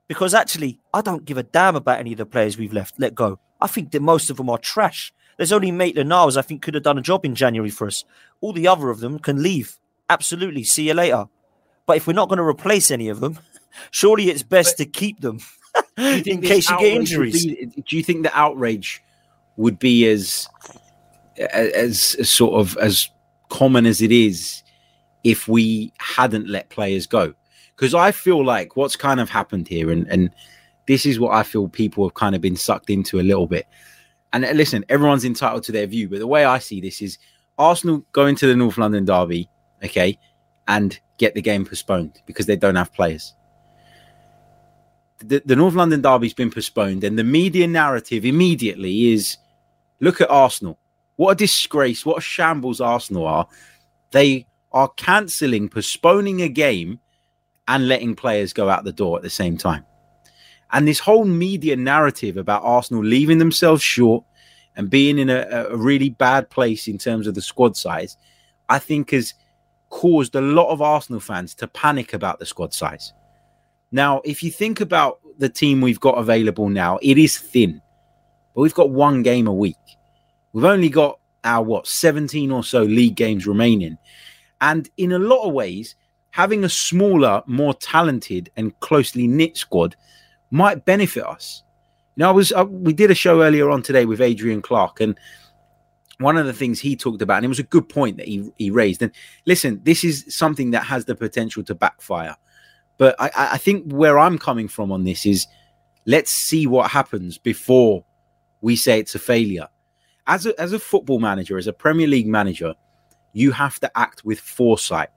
Because 0.09 0.35
actually, 0.35 0.81
I 0.93 1.01
don't 1.01 1.25
give 1.25 1.39
a 1.39 1.45
damn 1.45 1.77
about 1.77 2.01
any 2.01 2.13
of 2.13 2.19
the 2.19 2.27
players 2.27 2.59
we've 2.59 2.73
left 2.73 2.99
let 2.99 3.15
go. 3.15 3.39
I 3.63 3.69
think 3.69 3.93
that 3.93 4.03
most 4.03 4.29
of 4.29 4.37
them 4.37 4.51
are 4.51 4.59
trash. 4.59 5.13
There's 5.37 5.53
only 5.53 5.71
Maitland 5.71 6.09
Niles 6.09 6.37
I 6.37 6.43
think 6.43 6.63
could 6.63 6.75
have 6.75 6.83
done 6.83 6.99
a 6.99 7.03
job 7.03 7.25
in 7.25 7.35
January 7.35 7.71
for 7.71 7.87
us. 7.87 8.05
All 8.41 8.53
the 8.53 8.69
other 8.69 8.91
of 8.91 9.01
them 9.01 9.19
can 9.19 9.43
leave. 9.43 9.79
Absolutely. 10.11 10.65
See 10.65 10.89
you 10.89 10.95
later. 10.95 11.27
But 11.87 11.97
if 11.97 12.07
we're 12.07 12.13
not 12.13 12.29
going 12.29 12.39
to 12.39 12.45
replace 12.45 12.91
any 12.91 13.09
of 13.09 13.21
them, 13.21 13.39
surely 13.91 14.29
it's 14.29 14.43
best 14.43 14.79
but 14.79 14.85
to 14.85 14.91
keep 14.91 15.21
them 15.21 15.39
in 15.97 16.43
case 16.43 16.69
you 16.69 16.79
get 16.79 16.93
injuries. 16.93 17.47
Be, 17.47 17.67
do 17.89 17.97
you 17.97 18.03
think 18.03 18.25
the 18.25 18.39
outrage 18.39 19.03
would 19.57 19.79
be 19.79 20.07
as, 20.09 20.49
as 21.39 22.15
as 22.17 22.29
sort 22.29 22.61
of 22.61 22.77
as 22.79 23.09
common 23.49 23.87
as 23.87 24.01
it 24.01 24.13
is 24.13 24.63
if 25.25 25.49
we 25.49 25.93
hadn't 25.99 26.49
let 26.49 26.69
players 26.71 27.07
go? 27.07 27.35
Because 27.77 27.95
I 27.95 28.13
feel 28.13 28.45
like 28.45 28.77
what's 28.77 28.97
kind 28.97 29.21
of 29.21 29.31
happened 29.31 29.69
here, 29.69 29.91
and 29.91 30.07
and 30.09 30.31
this 30.87 31.07
is 31.07 31.21
what 31.21 31.35
I 31.35 31.43
feel 31.43 31.69
people 31.69 32.05
have 32.05 32.15
kind 32.15 32.35
of 32.35 32.41
been 32.41 32.57
sucked 32.57 32.91
into 32.91 33.21
a 33.21 33.23
little 33.23 33.47
bit. 33.47 33.67
And 34.33 34.45
listen, 34.57 34.85
everyone's 34.89 35.25
entitled 35.25 35.63
to 35.65 35.73
their 35.73 35.87
view, 35.87 36.09
but 36.09 36.19
the 36.19 36.27
way 36.27 36.45
I 36.45 36.59
see 36.59 36.81
this 36.81 37.03
is 37.03 37.19
Arsenal 37.59 38.05
going 38.13 38.35
to 38.37 38.47
the 38.47 38.57
North 38.57 38.79
London 38.79 39.05
Derby, 39.05 39.49
okay, 39.85 40.19
and 40.69 40.99
get 41.19 41.35
the 41.35 41.43
game 41.43 41.65
postponed 41.67 42.21
because 42.27 42.47
they 42.47 42.57
don't 42.57 42.77
have 42.77 42.93
players. 42.93 43.35
The, 45.19 45.43
the 45.45 45.55
North 45.55 45.75
London 45.75 46.01
Derby's 46.01 46.35
been 46.35 46.51
postponed, 46.51 47.05
and 47.05 47.19
the 47.19 47.25
media 47.25 47.67
narrative 47.67 48.25
immediately 48.25 49.13
is 49.13 49.37
look 50.01 50.21
at 50.21 50.31
Arsenal. 50.31 50.79
What 51.17 51.33
a 51.33 51.35
disgrace, 51.37 52.05
what 52.05 52.19
a 52.19 52.23
shambles 52.23 52.81
Arsenal 52.81 53.27
are. 53.27 53.47
They 54.11 54.47
are 54.73 54.89
cancelling, 54.89 55.69
postponing 55.69 56.41
a 56.41 56.49
game, 56.49 56.99
and 57.69 57.87
letting 57.87 58.17
players 58.17 58.53
go 58.53 58.69
out 58.69 58.85
the 58.85 58.93
door 58.93 59.17
at 59.19 59.23
the 59.23 59.31
same 59.31 59.57
time. 59.57 59.85
And 60.73 60.89
this 60.89 60.99
whole 60.99 61.25
media 61.25 61.77
narrative 61.77 62.37
about 62.37 62.63
Arsenal 62.65 63.05
leaving 63.05 63.39
themselves 63.39 63.83
short 63.83 64.25
and 64.77 64.89
being 64.89 65.19
in 65.19 65.29
a, 65.29 65.67
a 65.71 65.77
really 65.77 66.09
bad 66.09 66.49
place 66.49 66.89
in 66.89 66.97
terms 66.97 67.27
of 67.27 67.35
the 67.35 67.43
squad 67.43 67.77
size, 67.77 68.17
I 68.69 68.79
think 68.79 69.11
has 69.11 69.35
caused 69.91 70.35
a 70.35 70.41
lot 70.41 70.71
of 70.71 70.81
Arsenal 70.81 71.21
fans 71.21 71.55
to 71.57 71.69
panic 71.69 72.15
about 72.15 72.39
the 72.39 72.47
squad 72.47 72.73
size. 72.73 73.13
Now, 73.91 74.23
if 74.25 74.43
you 74.43 74.51
think 74.51 74.81
about 74.81 75.21
the 75.39 75.51
team 75.51 75.83
we've 75.83 76.01
got 76.01 76.17
available 76.17 76.71
now, 76.71 76.99
it 77.03 77.19
is 77.19 77.37
thin. 77.37 77.83
but 78.55 78.63
we've 78.63 78.75
got 78.75 78.91
one 78.91 79.23
game 79.23 79.47
a 79.47 79.53
week. 79.53 79.77
We've 80.55 80.65
only 80.65 80.89
got 80.89 81.19
our 81.45 81.63
what 81.63 81.87
17 81.87 82.51
or 82.51 82.65
so 82.65 82.83
league 82.83 83.17
games 83.17 83.47
remaining. 83.47 83.99
And 84.61 84.89
in 84.97 85.13
a 85.13 85.19
lot 85.19 85.47
of 85.47 85.53
ways, 85.53 85.97
having 86.31 86.65
a 86.65 86.69
smaller, 86.69 87.43
more 87.47 87.75
talented, 87.75 88.51
and 88.57 88.79
closely 88.81 89.27
knit 89.27 89.57
squad 89.59 89.97
might 90.53 90.85
benefit 90.85 91.25
us. 91.25 91.65
You 92.15 92.23
know, 92.23 92.29
I 92.29 92.33
was 92.33 92.53
uh, 92.53 92.67
we 92.69 92.93
did 92.93 93.11
a 93.11 93.15
show 93.15 93.43
earlier 93.43 93.71
on 93.71 93.83
today 93.83 94.05
with 94.05 94.21
Adrian 94.21 94.63
Clarke, 94.63 95.01
and 95.01 95.19
one 96.19 96.37
of 96.37 96.47
the 96.47 96.53
things 96.53 96.79
he 96.79 96.95
talked 96.95 97.23
about, 97.23 97.39
and 97.39 97.47
it 97.47 97.49
was 97.49 97.59
a 97.59 97.65
good 97.65 97.89
point 97.89 98.19
that 98.19 98.29
he 98.29 98.53
he 98.59 98.71
raised. 98.71 99.03
And 99.03 99.11
listen, 99.47 99.81
this 99.83 100.05
is 100.05 100.25
something 100.29 100.71
that 100.73 100.85
has 100.85 101.07
the 101.07 101.17
potential 101.17 101.65
to 101.65 101.75
backfire. 101.75 102.37
But 102.99 103.17
I, 103.19 103.31
I 103.35 103.59
think 103.59 103.91
where 103.91 104.19
I'm 104.19 104.39
coming 104.39 104.69
from 104.69 104.93
on 104.93 105.05
this 105.05 105.27
is 105.27 105.47
let's 106.07 106.31
see 106.31 106.67
what 106.67 106.91
happens 106.91 107.39
before 107.39 108.05
we 108.61 108.77
say 108.77 109.01
it's 109.01 109.15
a 109.15 109.19
failure. 109.19 109.69
As 110.27 110.47
a, 110.47 110.61
as 110.61 110.73
a 110.73 110.79
football 110.79 111.19
manager, 111.19 111.59
as 111.59 111.67
a 111.67 111.73
Premier 111.73 112.07
League 112.07 112.29
manager, 112.29 112.75
you 113.33 113.51
have 113.51 113.81
to 113.81 113.99
act 113.99 114.25
with 114.25 114.39
foresight. 114.39 115.09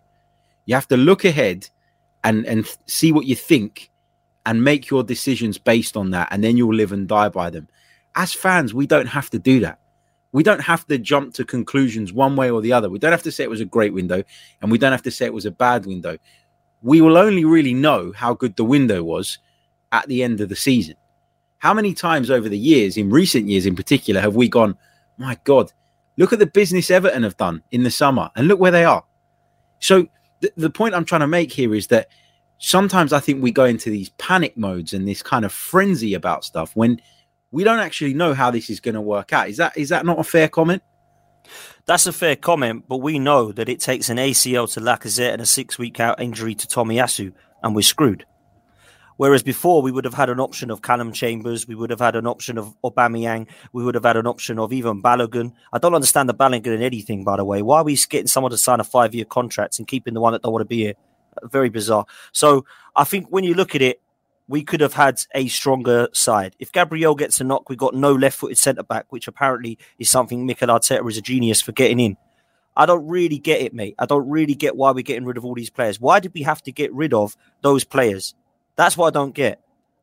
You 0.65 0.73
have 0.75 0.87
to 0.87 0.97
look 0.97 1.25
ahead 1.25 1.69
and, 2.23 2.45
and 2.47 2.65
see 2.87 3.11
what 3.11 3.25
you 3.25 3.35
think 3.35 3.91
and 4.45 4.63
make 4.63 4.89
your 4.89 5.03
decisions 5.03 5.57
based 5.57 5.97
on 5.97 6.11
that. 6.11 6.27
And 6.31 6.43
then 6.43 6.57
you'll 6.57 6.73
live 6.73 6.91
and 6.91 7.07
die 7.07 7.29
by 7.29 7.49
them. 7.49 7.67
As 8.15 8.33
fans, 8.33 8.73
we 8.73 8.87
don't 8.87 9.07
have 9.07 9.29
to 9.31 9.39
do 9.39 9.59
that. 9.61 9.79
We 10.31 10.43
don't 10.43 10.61
have 10.61 10.85
to 10.87 10.97
jump 10.97 11.33
to 11.35 11.45
conclusions 11.45 12.11
one 12.11 12.35
way 12.35 12.51
or 12.51 12.61
the 12.61 12.73
other. 12.73 12.89
We 12.89 12.99
don't 12.99 13.11
have 13.11 13.23
to 13.23 13.31
say 13.31 13.43
it 13.43 13.49
was 13.49 13.61
a 13.61 13.65
great 13.65 13.93
window 13.93 14.23
and 14.61 14.69
we 14.69 14.77
don't 14.77 14.91
have 14.91 15.03
to 15.03 15.11
say 15.11 15.25
it 15.25 15.33
was 15.33 15.45
a 15.45 15.51
bad 15.51 15.85
window. 15.85 16.17
We 16.81 17.01
will 17.01 17.17
only 17.17 17.45
really 17.45 17.73
know 17.73 18.11
how 18.13 18.33
good 18.33 18.55
the 18.55 18.65
window 18.65 19.01
was 19.03 19.39
at 19.91 20.07
the 20.07 20.23
end 20.23 20.41
of 20.41 20.49
the 20.49 20.55
season. 20.55 20.95
How 21.59 21.73
many 21.73 21.93
times 21.93 22.29
over 22.29 22.49
the 22.49 22.57
years, 22.57 22.97
in 22.97 23.09
recent 23.09 23.47
years 23.47 23.65
in 23.65 23.75
particular, 23.75 24.21
have 24.21 24.35
we 24.35 24.49
gone, 24.49 24.77
my 25.17 25.37
God, 25.45 25.71
look 26.17 26.33
at 26.33 26.39
the 26.39 26.45
business 26.45 26.91
Everton 26.91 27.23
have 27.23 27.37
done 27.37 27.63
in 27.71 27.83
the 27.83 27.91
summer 27.91 28.29
and 28.35 28.47
look 28.47 28.59
where 28.59 28.71
they 28.71 28.83
are? 28.83 29.03
So, 29.79 30.07
th- 30.41 30.53
the 30.57 30.69
point 30.69 30.95
I'm 30.95 31.05
trying 31.05 31.21
to 31.21 31.27
make 31.27 31.51
here 31.51 31.73
is 31.73 31.87
that 31.87 32.09
sometimes 32.57 33.13
I 33.13 33.19
think 33.19 33.41
we 33.41 33.51
go 33.51 33.65
into 33.65 33.89
these 33.89 34.09
panic 34.17 34.57
modes 34.57 34.93
and 34.93 35.07
this 35.07 35.21
kind 35.21 35.45
of 35.45 35.51
frenzy 35.51 36.13
about 36.13 36.43
stuff 36.43 36.75
when 36.75 37.01
we 37.51 37.63
don't 37.63 37.79
actually 37.79 38.13
know 38.13 38.33
how 38.33 38.51
this 38.51 38.69
is 38.69 38.79
going 38.79 38.95
to 38.95 39.01
work 39.01 39.33
out. 39.33 39.49
Is 39.49 39.57
that 39.57 39.77
is 39.77 39.89
that 39.89 40.05
not 40.05 40.19
a 40.19 40.23
fair 40.23 40.47
comment? 40.47 40.83
That's 41.85 42.07
a 42.07 42.13
fair 42.13 42.35
comment, 42.35 42.85
but 42.87 42.97
we 42.97 43.19
know 43.19 43.51
that 43.51 43.69
it 43.69 43.79
takes 43.79 44.09
an 44.09 44.17
ACL 44.17 44.71
to 44.73 44.81
Lacazette 44.81 45.33
and 45.33 45.41
a 45.41 45.45
six 45.45 45.77
week 45.77 45.99
out 45.99 46.19
injury 46.19 46.55
to 46.55 46.67
Tomiyasu, 46.67 47.31
and 47.61 47.75
we're 47.75 47.83
screwed. 47.83 48.25
Whereas 49.17 49.43
before 49.43 49.81
we 49.81 49.91
would 49.91 50.03
have 50.03 50.13
had 50.13 50.29
an 50.29 50.41
option 50.41 50.69
of 50.69 50.81
Callum 50.81 51.13
Chambers, 51.13 51.67
we 51.67 51.75
would 51.75 51.89
have 51.89 52.01
had 52.01 52.17
an 52.17 52.27
option 52.27 52.57
of 52.57 52.75
Aubameyang, 52.83 53.47
we 53.71 53.83
would 53.83 53.95
have 53.95 54.03
had 54.03 54.17
an 54.17 54.27
option 54.27 54.59
of 54.59 54.73
even 54.73 55.01
Balogun. 55.01 55.53
I 55.71 55.77
don't 55.77 55.95
understand 55.95 56.27
the 56.27 56.33
Balogun 56.33 56.73
and 56.73 56.83
anything, 56.83 57.23
by 57.23 57.37
the 57.37 57.45
way. 57.45 57.61
Why 57.61 57.77
are 57.77 57.83
we 57.85 57.95
getting 58.09 58.27
someone 58.27 58.51
to 58.51 58.57
sign 58.57 58.81
a 58.81 58.83
five 58.83 59.15
year 59.15 59.23
contract 59.23 59.79
and 59.79 59.87
keeping 59.87 60.15
the 60.15 60.19
one 60.19 60.33
that 60.33 60.41
don't 60.41 60.51
want 60.51 60.61
to 60.61 60.67
be 60.67 60.83
here? 60.83 60.93
Very 61.43 61.69
bizarre. 61.69 62.05
So 62.31 62.65
I 62.95 63.03
think 63.03 63.27
when 63.29 63.43
you 63.43 63.53
look 63.53 63.75
at 63.75 63.81
it, 63.81 64.01
we 64.47 64.63
could 64.63 64.81
have 64.81 64.93
had 64.93 65.19
a 65.33 65.47
stronger 65.47 66.07
side. 66.13 66.55
If 66.59 66.71
Gabriel 66.71 67.15
gets 67.15 67.41
a 67.41 67.43
knock, 67.43 67.69
we've 67.69 67.77
got 67.77 67.95
no 67.95 68.13
left 68.13 68.37
footed 68.37 68.57
centre 68.57 68.83
back, 68.83 69.05
which 69.09 69.27
apparently 69.27 69.77
is 69.97 70.09
something 70.09 70.45
Mikel 70.45 70.69
Arteta 70.69 71.07
is 71.09 71.17
a 71.17 71.21
genius 71.21 71.61
for 71.61 71.71
getting 71.71 71.99
in. 71.99 72.17
I 72.77 72.85
don't 72.85 73.07
really 73.07 73.39
get 73.39 73.61
it, 73.61 73.73
mate. 73.73 73.95
I 73.97 74.05
don't 74.05 74.29
really 74.29 74.53
get 74.53 74.75
why 74.75 74.91
we're 74.91 75.01
getting 75.01 75.25
rid 75.25 75.37
of 75.37 75.45
all 75.45 75.55
these 75.55 75.69
players. 75.69 75.99
Why 75.99 76.19
did 76.19 76.33
we 76.33 76.43
have 76.43 76.61
to 76.63 76.71
get 76.71 76.93
rid 76.93 77.13
of 77.13 77.35
those 77.61 77.83
players? 77.83 78.35
That's 78.75 78.97
what 78.97 79.07
I 79.07 79.11
don't 79.11 79.33
get. 79.33 79.61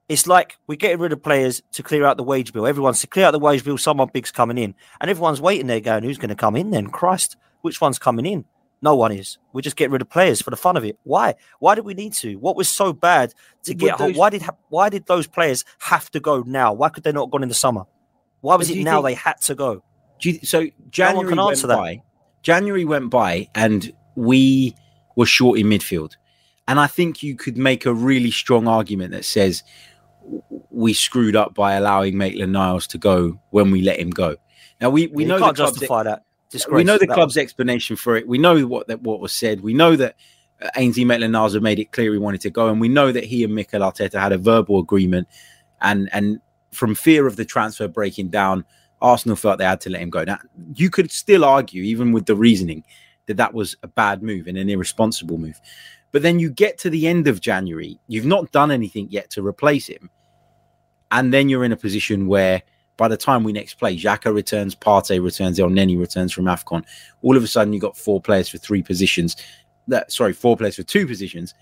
It's 0.09 0.27
like 0.27 0.57
we're 0.67 0.77
getting 0.77 0.99
rid 0.99 1.13
of 1.13 1.23
players 1.23 1.63
to 1.73 1.83
clear 1.83 2.05
out 2.05 2.17
the 2.17 2.23
wage 2.23 2.53
bill. 2.53 2.67
Everyone's 2.67 3.01
to 3.03 3.07
clear 3.07 3.27
out 3.27 3.31
the 3.31 3.39
wage 3.39 3.65
bill, 3.65 3.79
someone 3.79 4.11
big's 4.13 4.31
coming 4.33 4.59
in. 4.59 4.75
And 5.01 5.11
everyone's 5.11 5.41
waiting 5.41 5.67
there 5.67 5.81
going, 5.81 6.03
who's 6.03 6.19
going 6.19 6.31
to 6.31 6.35
come 6.35 6.57
in 6.57 6.71
then? 6.71 6.89
Christ, 6.89 7.37
which 7.61 7.81
one's 7.81 7.99
coming 7.99 8.27
in? 8.27 8.45
No 8.83 8.97
one 8.97 9.13
is. 9.13 9.39
We're 9.53 9.61
just 9.61 9.77
getting 9.77 9.93
rid 9.93 10.03
of 10.03 10.11
players 10.11 10.43
for 10.43 10.51
the 10.51 10.57
fun 10.57 10.77
of 10.77 10.85
it. 10.85 10.99
Why? 11.05 11.37
Why 11.61 11.77
did 11.77 11.85
we 11.85 11.95
need 11.95 12.13
to? 12.15 12.35
What 12.35 12.57
was 12.57 12.69
so 12.69 12.93
bad 12.93 13.33
to 13.63 13.75
get? 13.75 13.97
Those... 13.97 14.17
Why 14.17 14.29
did 14.29 14.43
why 14.69 14.89
did 14.89 15.07
those 15.07 15.29
players 15.29 15.65
have 15.79 16.11
to 16.11 16.21
go 16.21 16.43
now? 16.43 16.73
Why 16.73 16.89
could 16.89 17.05
they 17.05 17.13
not 17.13 17.27
have 17.27 17.31
gone 17.31 17.45
in 17.45 17.49
the 17.49 17.55
summer? 17.55 17.85
Why 18.41 18.57
was 18.57 18.71
it 18.71 18.79
now 18.79 19.01
think... 19.01 19.07
they 19.07 19.15
had 19.15 19.41
to 19.43 19.55
go? 19.55 19.85
You, 20.21 20.41
so 20.43 20.67
January 20.91 21.35
no 21.35 21.47
went 21.47 21.63
by. 21.63 22.03
January 22.43 22.85
went 22.85 23.11
by, 23.11 23.49
and 23.55 23.93
we 24.17 24.75
were 25.17 25.27
short 25.27 25.61
in 25.61 25.67
midfield. 25.67 26.17
And 26.67 26.81
I 26.81 26.89
think 26.89 27.23
you 27.23 27.37
could 27.37 27.57
make 27.57 27.87
a 27.87 27.95
really 27.95 28.31
strong 28.33 28.67
argument 28.67 29.13
that 29.13 29.25
says 29.25 29.63
we 30.71 30.93
screwed 30.93 31.37
up 31.37 31.55
by 31.55 31.75
allowing 31.75 32.17
Maitland 32.17 32.53
Niles 32.53 32.87
to 32.89 32.99
go 32.99 33.41
when 33.51 33.71
we 33.71 33.83
let 33.83 33.99
him 33.99 34.11
go. 34.11 34.37
Now 34.81 34.91
we, 34.91 35.07
we 35.09 35.25
know 35.25 35.39
can't 35.39 35.57
justify 35.57 36.03
that. 36.05 36.25
We 36.71 36.85
know 36.85 36.99
the 36.99 37.07
club's 37.07 37.37
was... 37.37 37.43
explanation 37.43 37.97
for 37.97 38.17
it. 38.17 38.27
We 38.27 38.39
know 38.39 38.67
what 38.67 38.89
that 38.89 39.03
what 39.03 39.21
was 39.21 39.33
said. 39.33 39.61
We 39.61 39.75
know 39.75 39.97
that 39.97 40.17
uh, 40.61 40.69
Ainsley 40.77 41.05
Maitland 41.05 41.33
Niles 41.33 41.59
made 41.61 41.79
it 41.79 41.93
clear 41.93 42.13
he 42.13 42.19
wanted 42.19 42.41
to 42.43 42.51
go, 42.51 42.69
and 42.69 42.81
we 42.81 42.89
know 42.89 43.13
that 43.13 43.25
he 43.25 43.45
and 43.45 43.55
Mikel 43.55 43.81
Arteta 43.81 44.21
had 44.21 44.33
a 44.33 44.39
verbal 44.39 44.79
agreement. 44.79 45.29
And 45.81 46.09
and 46.13 46.41
from 46.73 46.95
fear 46.95 47.27
of 47.27 47.37
the 47.37 47.45
transfer 47.45 47.89
breaking 47.89 48.29
down, 48.29 48.65
Arsenal 49.01 49.37
felt 49.37 49.59
they 49.59 49.65
had 49.65 49.81
to 49.83 49.91
let 49.91 50.03
him 50.03 50.11
go. 50.11 50.25
Now 50.25 50.39
you 50.75 50.91
could 50.91 51.11
still 51.11 51.45
argue, 51.45 51.83
even 51.83 52.13
with 52.13 52.27
the 52.27 52.37
reasoning, 52.37 52.85
that 53.27 53.37
that 53.37 53.55
was 53.55 53.77
a 53.83 53.89
bad 53.89 54.23
move 54.23 54.47
and 54.47 54.59
an 54.59 54.69
irresponsible 54.69 55.39
move. 55.39 55.61
But 56.13 56.23
then 56.23 56.39
you 56.39 56.51
get 56.51 56.79
to 56.79 56.91
the 56.91 57.09
end 57.09 57.27
of 57.27 57.41
January, 57.41 57.99
you've 58.07 58.27
not 58.27 58.53
done 58.53 58.71
anything 58.71 59.09
yet 59.11 59.31
to 59.31 59.47
replace 59.47 59.87
him. 59.87 60.11
And 61.11 61.33
then 61.33 61.49
you're 61.49 61.65
in 61.65 61.73
a 61.73 61.77
position 61.77 62.27
where 62.27 62.63
by 62.97 63.09
the 63.09 63.17
time 63.17 63.45
we 63.45 63.53
next 63.53 63.75
play, 63.75 63.97
Xhaka 63.97 64.33
returns, 64.35 64.75
Partey 64.75 65.23
returns, 65.23 65.59
Elneny 65.59 65.99
returns 65.99 66.33
from 66.33 66.45
AFCON. 66.45 66.85
All 67.23 67.37
of 67.37 67.43
a 67.43 67.47
sudden, 67.47 67.73
you've 67.73 67.83
got 67.83 67.97
four 67.97 68.21
players 68.21 68.49
for 68.49 68.59
three 68.59 68.83
positions. 68.83 69.37
That, 69.89 70.13
sorry, 70.13 70.33
four 70.33 70.57
players 70.57 70.77
for 70.77 70.83
two 70.83 71.07
positions. 71.07 71.55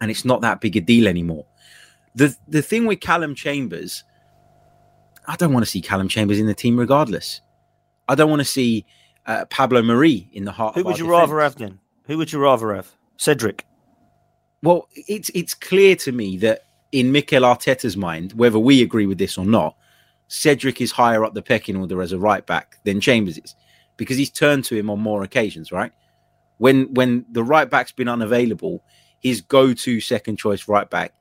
And 0.00 0.10
it's 0.10 0.24
not 0.24 0.40
that 0.40 0.60
big 0.60 0.76
a 0.76 0.80
deal 0.80 1.06
anymore. 1.06 1.46
The, 2.14 2.36
the 2.48 2.62
thing 2.62 2.86
with 2.86 3.00
Callum 3.00 3.34
Chambers, 3.34 4.04
I 5.26 5.36
don't 5.36 5.52
want 5.52 5.64
to 5.64 5.70
see 5.70 5.80
Callum 5.80 6.08
Chambers 6.08 6.38
in 6.38 6.46
the 6.46 6.54
team 6.54 6.78
regardless. 6.78 7.40
I 8.08 8.14
don't 8.14 8.28
want 8.28 8.40
to 8.40 8.44
see 8.44 8.84
uh, 9.26 9.44
Pablo 9.46 9.80
Marí 9.80 10.30
in 10.32 10.44
the 10.44 10.52
heart. 10.52 10.74
Who 10.74 10.84
would 10.84 10.98
you 10.98 11.04
defense. 11.04 11.20
rather 11.20 11.40
have 11.40 11.54
then? 11.56 11.78
Who 12.06 12.18
would 12.18 12.32
you 12.32 12.40
rather 12.40 12.74
have? 12.74 12.90
Cedric? 13.16 13.64
Well, 14.62 14.88
it's 14.94 15.30
it's 15.34 15.54
clear 15.54 15.96
to 15.96 16.12
me 16.12 16.36
that 16.38 16.66
in 16.90 17.12
Mikel 17.12 17.42
Arteta's 17.42 17.96
mind, 17.96 18.32
whether 18.34 18.58
we 18.58 18.82
agree 18.82 19.06
with 19.06 19.18
this 19.18 19.38
or 19.38 19.44
not, 19.44 19.76
Cedric 20.32 20.80
is 20.80 20.90
higher 20.90 21.26
up 21.26 21.34
the 21.34 21.42
pecking 21.42 21.76
order 21.76 22.00
as 22.00 22.12
a 22.12 22.18
right 22.18 22.46
back 22.46 22.78
than 22.84 23.02
Chambers 23.02 23.36
is, 23.36 23.54
because 23.98 24.16
he's 24.16 24.30
turned 24.30 24.64
to 24.64 24.74
him 24.74 24.88
on 24.88 24.98
more 24.98 25.22
occasions, 25.22 25.70
right? 25.70 25.92
When 26.56 26.92
when 26.94 27.26
the 27.30 27.44
right 27.44 27.68
back's 27.68 27.92
been 27.92 28.08
unavailable, 28.08 28.82
his 29.20 29.42
go-to 29.42 30.00
second 30.00 30.36
choice 30.38 30.68
right 30.68 30.88
back, 30.88 31.12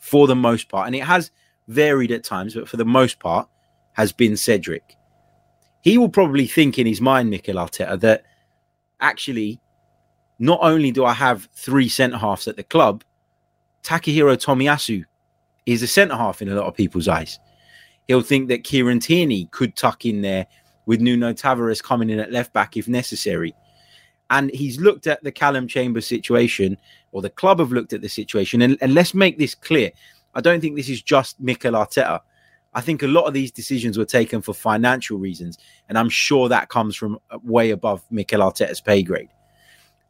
for 0.00 0.26
the 0.26 0.36
most 0.36 0.68
part, 0.68 0.86
and 0.86 0.94
it 0.94 1.02
has 1.02 1.30
varied 1.66 2.12
at 2.12 2.24
times, 2.24 2.54
but 2.54 2.68
for 2.68 2.76
the 2.76 2.84
most 2.84 3.18
part, 3.18 3.48
has 3.94 4.12
been 4.12 4.36
Cedric. 4.36 4.96
He 5.80 5.96
will 5.96 6.10
probably 6.10 6.46
think 6.46 6.78
in 6.78 6.86
his 6.86 7.00
mind, 7.00 7.30
Mikel 7.30 7.54
Arteta, 7.54 7.98
that 8.00 8.24
actually 9.00 9.62
not 10.38 10.58
only 10.60 10.90
do 10.90 11.06
I 11.06 11.14
have 11.14 11.48
three 11.54 11.88
centre 11.88 12.18
halves 12.18 12.46
at 12.46 12.56
the 12.56 12.64
club, 12.64 13.02
Takahiro 13.82 14.36
Tomiyasu 14.36 15.06
is 15.64 15.82
a 15.82 15.86
centre 15.86 16.16
half 16.16 16.42
in 16.42 16.50
a 16.50 16.54
lot 16.54 16.66
of 16.66 16.74
people's 16.74 17.08
eyes. 17.08 17.38
He'll 18.08 18.22
think 18.22 18.48
that 18.48 18.64
Kieran 18.64 19.00
Tierney 19.00 19.48
could 19.50 19.76
tuck 19.76 20.04
in 20.04 20.22
there 20.22 20.46
with 20.86 21.00
Nuno 21.00 21.34
Tavares 21.34 21.82
coming 21.82 22.08
in 22.08 22.18
at 22.18 22.32
left 22.32 22.52
back 22.54 22.76
if 22.76 22.88
necessary. 22.88 23.54
And 24.30 24.50
he's 24.50 24.80
looked 24.80 25.06
at 25.06 25.22
the 25.22 25.30
Callum 25.30 25.68
Chambers 25.68 26.06
situation, 26.06 26.78
or 27.12 27.22
the 27.22 27.30
club 27.30 27.58
have 27.60 27.72
looked 27.72 27.92
at 27.92 28.00
the 28.00 28.08
situation. 28.08 28.62
And, 28.62 28.78
and 28.80 28.94
let's 28.94 29.14
make 29.14 29.38
this 29.38 29.54
clear. 29.54 29.90
I 30.34 30.40
don't 30.40 30.60
think 30.60 30.76
this 30.76 30.88
is 30.88 31.02
just 31.02 31.38
Mikel 31.38 31.72
Arteta. 31.72 32.20
I 32.74 32.80
think 32.80 33.02
a 33.02 33.06
lot 33.06 33.26
of 33.26 33.34
these 33.34 33.50
decisions 33.50 33.98
were 33.98 34.04
taken 34.04 34.40
for 34.40 34.54
financial 34.54 35.18
reasons. 35.18 35.58
And 35.88 35.98
I'm 35.98 36.10
sure 36.10 36.48
that 36.48 36.68
comes 36.68 36.96
from 36.96 37.18
way 37.42 37.70
above 37.70 38.02
Mikel 38.10 38.40
Arteta's 38.40 38.80
pay 38.80 39.02
grade. 39.02 39.30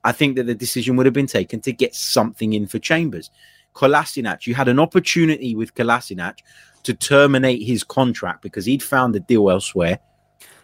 I 0.04 0.12
think 0.12 0.36
that 0.36 0.44
the 0.44 0.54
decision 0.54 0.96
would 0.96 1.06
have 1.06 1.12
been 1.12 1.26
taken 1.26 1.60
to 1.60 1.72
get 1.72 1.94
something 1.94 2.52
in 2.52 2.66
for 2.66 2.78
Chambers. 2.78 3.30
Kolasinac, 3.78 4.44
you 4.46 4.56
had 4.56 4.66
an 4.66 4.80
opportunity 4.80 5.54
with 5.54 5.72
Kolasinac 5.74 6.38
to 6.82 6.94
terminate 6.94 7.62
his 7.62 7.84
contract 7.84 8.42
because 8.42 8.64
he'd 8.64 8.82
found 8.82 9.14
a 9.14 9.20
deal 9.20 9.48
elsewhere, 9.48 10.00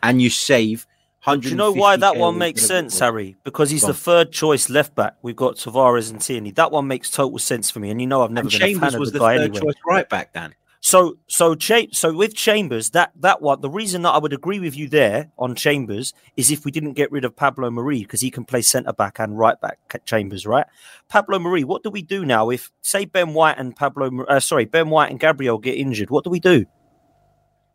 and 0.02 0.20
you 0.20 0.30
save. 0.30 0.86
Do 1.24 1.38
you 1.48 1.54
know 1.54 1.72
why 1.72 1.96
that 1.96 2.16
one 2.16 2.36
makes 2.36 2.66
sense, 2.66 2.98
Harry? 2.98 3.36
Because 3.44 3.70
he's 3.70 3.86
the 3.86 3.94
third 3.94 4.30
choice 4.30 4.68
left 4.68 4.94
back. 4.94 5.16
We've 5.22 5.36
got 5.36 5.54
Tavares 5.54 6.10
and 6.10 6.20
Tierney. 6.20 6.50
That 6.50 6.70
one 6.70 6.86
makes 6.86 7.08
total 7.08 7.38
sense 7.38 7.70
for 7.70 7.80
me. 7.80 7.88
And 7.88 7.98
you 7.98 8.06
know 8.06 8.22
I've 8.22 8.30
never 8.30 8.48
and 8.48 8.50
been 8.50 8.60
Chambers 8.60 8.76
a 8.76 8.90
fan 8.90 9.00
of 9.00 9.06
the, 9.06 9.10
the 9.12 9.18
guy 9.20 9.34
anyway. 9.36 9.60
choice 9.60 9.74
right 9.86 10.06
back, 10.06 10.34
Dan. 10.34 10.54
So 10.84 11.16
so 11.28 11.54
cha- 11.54 11.88
so 11.92 12.12
with 12.12 12.34
Chambers, 12.34 12.90
that 12.90 13.12
that 13.20 13.40
one, 13.40 13.62
the 13.62 13.70
reason 13.70 14.02
that 14.02 14.10
I 14.10 14.18
would 14.18 14.34
agree 14.34 14.60
with 14.60 14.76
you 14.76 14.86
there 14.86 15.30
on 15.38 15.54
Chambers 15.54 16.12
is 16.36 16.50
if 16.50 16.66
we 16.66 16.70
didn't 16.70 16.92
get 16.92 17.10
rid 17.10 17.24
of 17.24 17.34
Pablo 17.34 17.70
Marí 17.70 18.00
because 18.00 18.20
he 18.20 18.30
can 18.30 18.44
play 18.44 18.60
centre 18.60 18.92
back 18.92 19.18
and 19.18 19.38
right 19.38 19.58
back 19.62 19.78
Chambers, 20.04 20.46
right? 20.46 20.66
Pablo 21.08 21.38
Marí, 21.38 21.64
what 21.64 21.82
do 21.82 21.88
we 21.88 22.02
do 22.02 22.26
now 22.26 22.50
if 22.50 22.70
say 22.82 23.06
Ben 23.06 23.32
White 23.32 23.56
and 23.56 23.74
Pablo, 23.74 24.24
uh, 24.26 24.38
sorry, 24.40 24.66
Ben 24.66 24.90
White 24.90 25.10
and 25.10 25.18
Gabriel 25.18 25.56
get 25.56 25.78
injured? 25.78 26.10
What 26.10 26.22
do 26.22 26.28
we 26.28 26.38
do? 26.38 26.66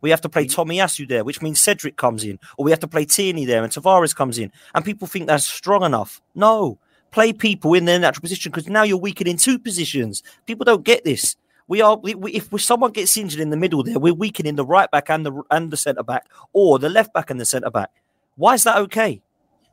We 0.02 0.10
have 0.10 0.20
to 0.20 0.28
play 0.28 0.46
Tomiyasu 0.46 1.08
there, 1.08 1.24
which 1.24 1.42
means 1.42 1.60
Cedric 1.60 1.96
comes 1.96 2.22
in, 2.22 2.38
or 2.58 2.64
we 2.64 2.70
have 2.70 2.78
to 2.78 2.88
play 2.88 3.06
Tierney 3.06 3.44
there 3.44 3.64
and 3.64 3.72
Tavares 3.72 4.14
comes 4.14 4.38
in. 4.38 4.52
And 4.72 4.84
people 4.84 5.08
think 5.08 5.26
that's 5.26 5.44
strong 5.44 5.82
enough. 5.82 6.22
No, 6.36 6.78
play 7.10 7.32
people 7.32 7.74
in 7.74 7.86
their 7.86 7.98
natural 7.98 8.22
position 8.22 8.52
because 8.52 8.68
now 8.68 8.84
you're 8.84 8.98
weakening 8.98 9.36
two 9.36 9.58
positions. 9.58 10.22
People 10.46 10.64
don't 10.64 10.84
get 10.84 11.02
this. 11.02 11.34
We 11.70 11.80
are 11.82 11.96
we, 11.96 12.16
we, 12.16 12.32
if 12.32 12.48
someone 12.60 12.90
gets 12.90 13.16
injured 13.16 13.38
in 13.38 13.50
the 13.50 13.56
middle 13.56 13.84
there, 13.84 14.00
we're 14.00 14.12
weakening 14.12 14.56
the 14.56 14.64
right 14.64 14.90
back 14.90 15.08
and 15.08 15.24
the 15.24 15.40
and 15.52 15.70
the 15.70 15.76
centre 15.76 16.02
back, 16.02 16.26
or 16.52 16.80
the 16.80 16.88
left 16.90 17.14
back 17.14 17.30
and 17.30 17.40
the 17.40 17.44
centre 17.44 17.70
back. 17.70 17.90
Why 18.34 18.54
is 18.54 18.64
that 18.64 18.76
okay? 18.78 19.22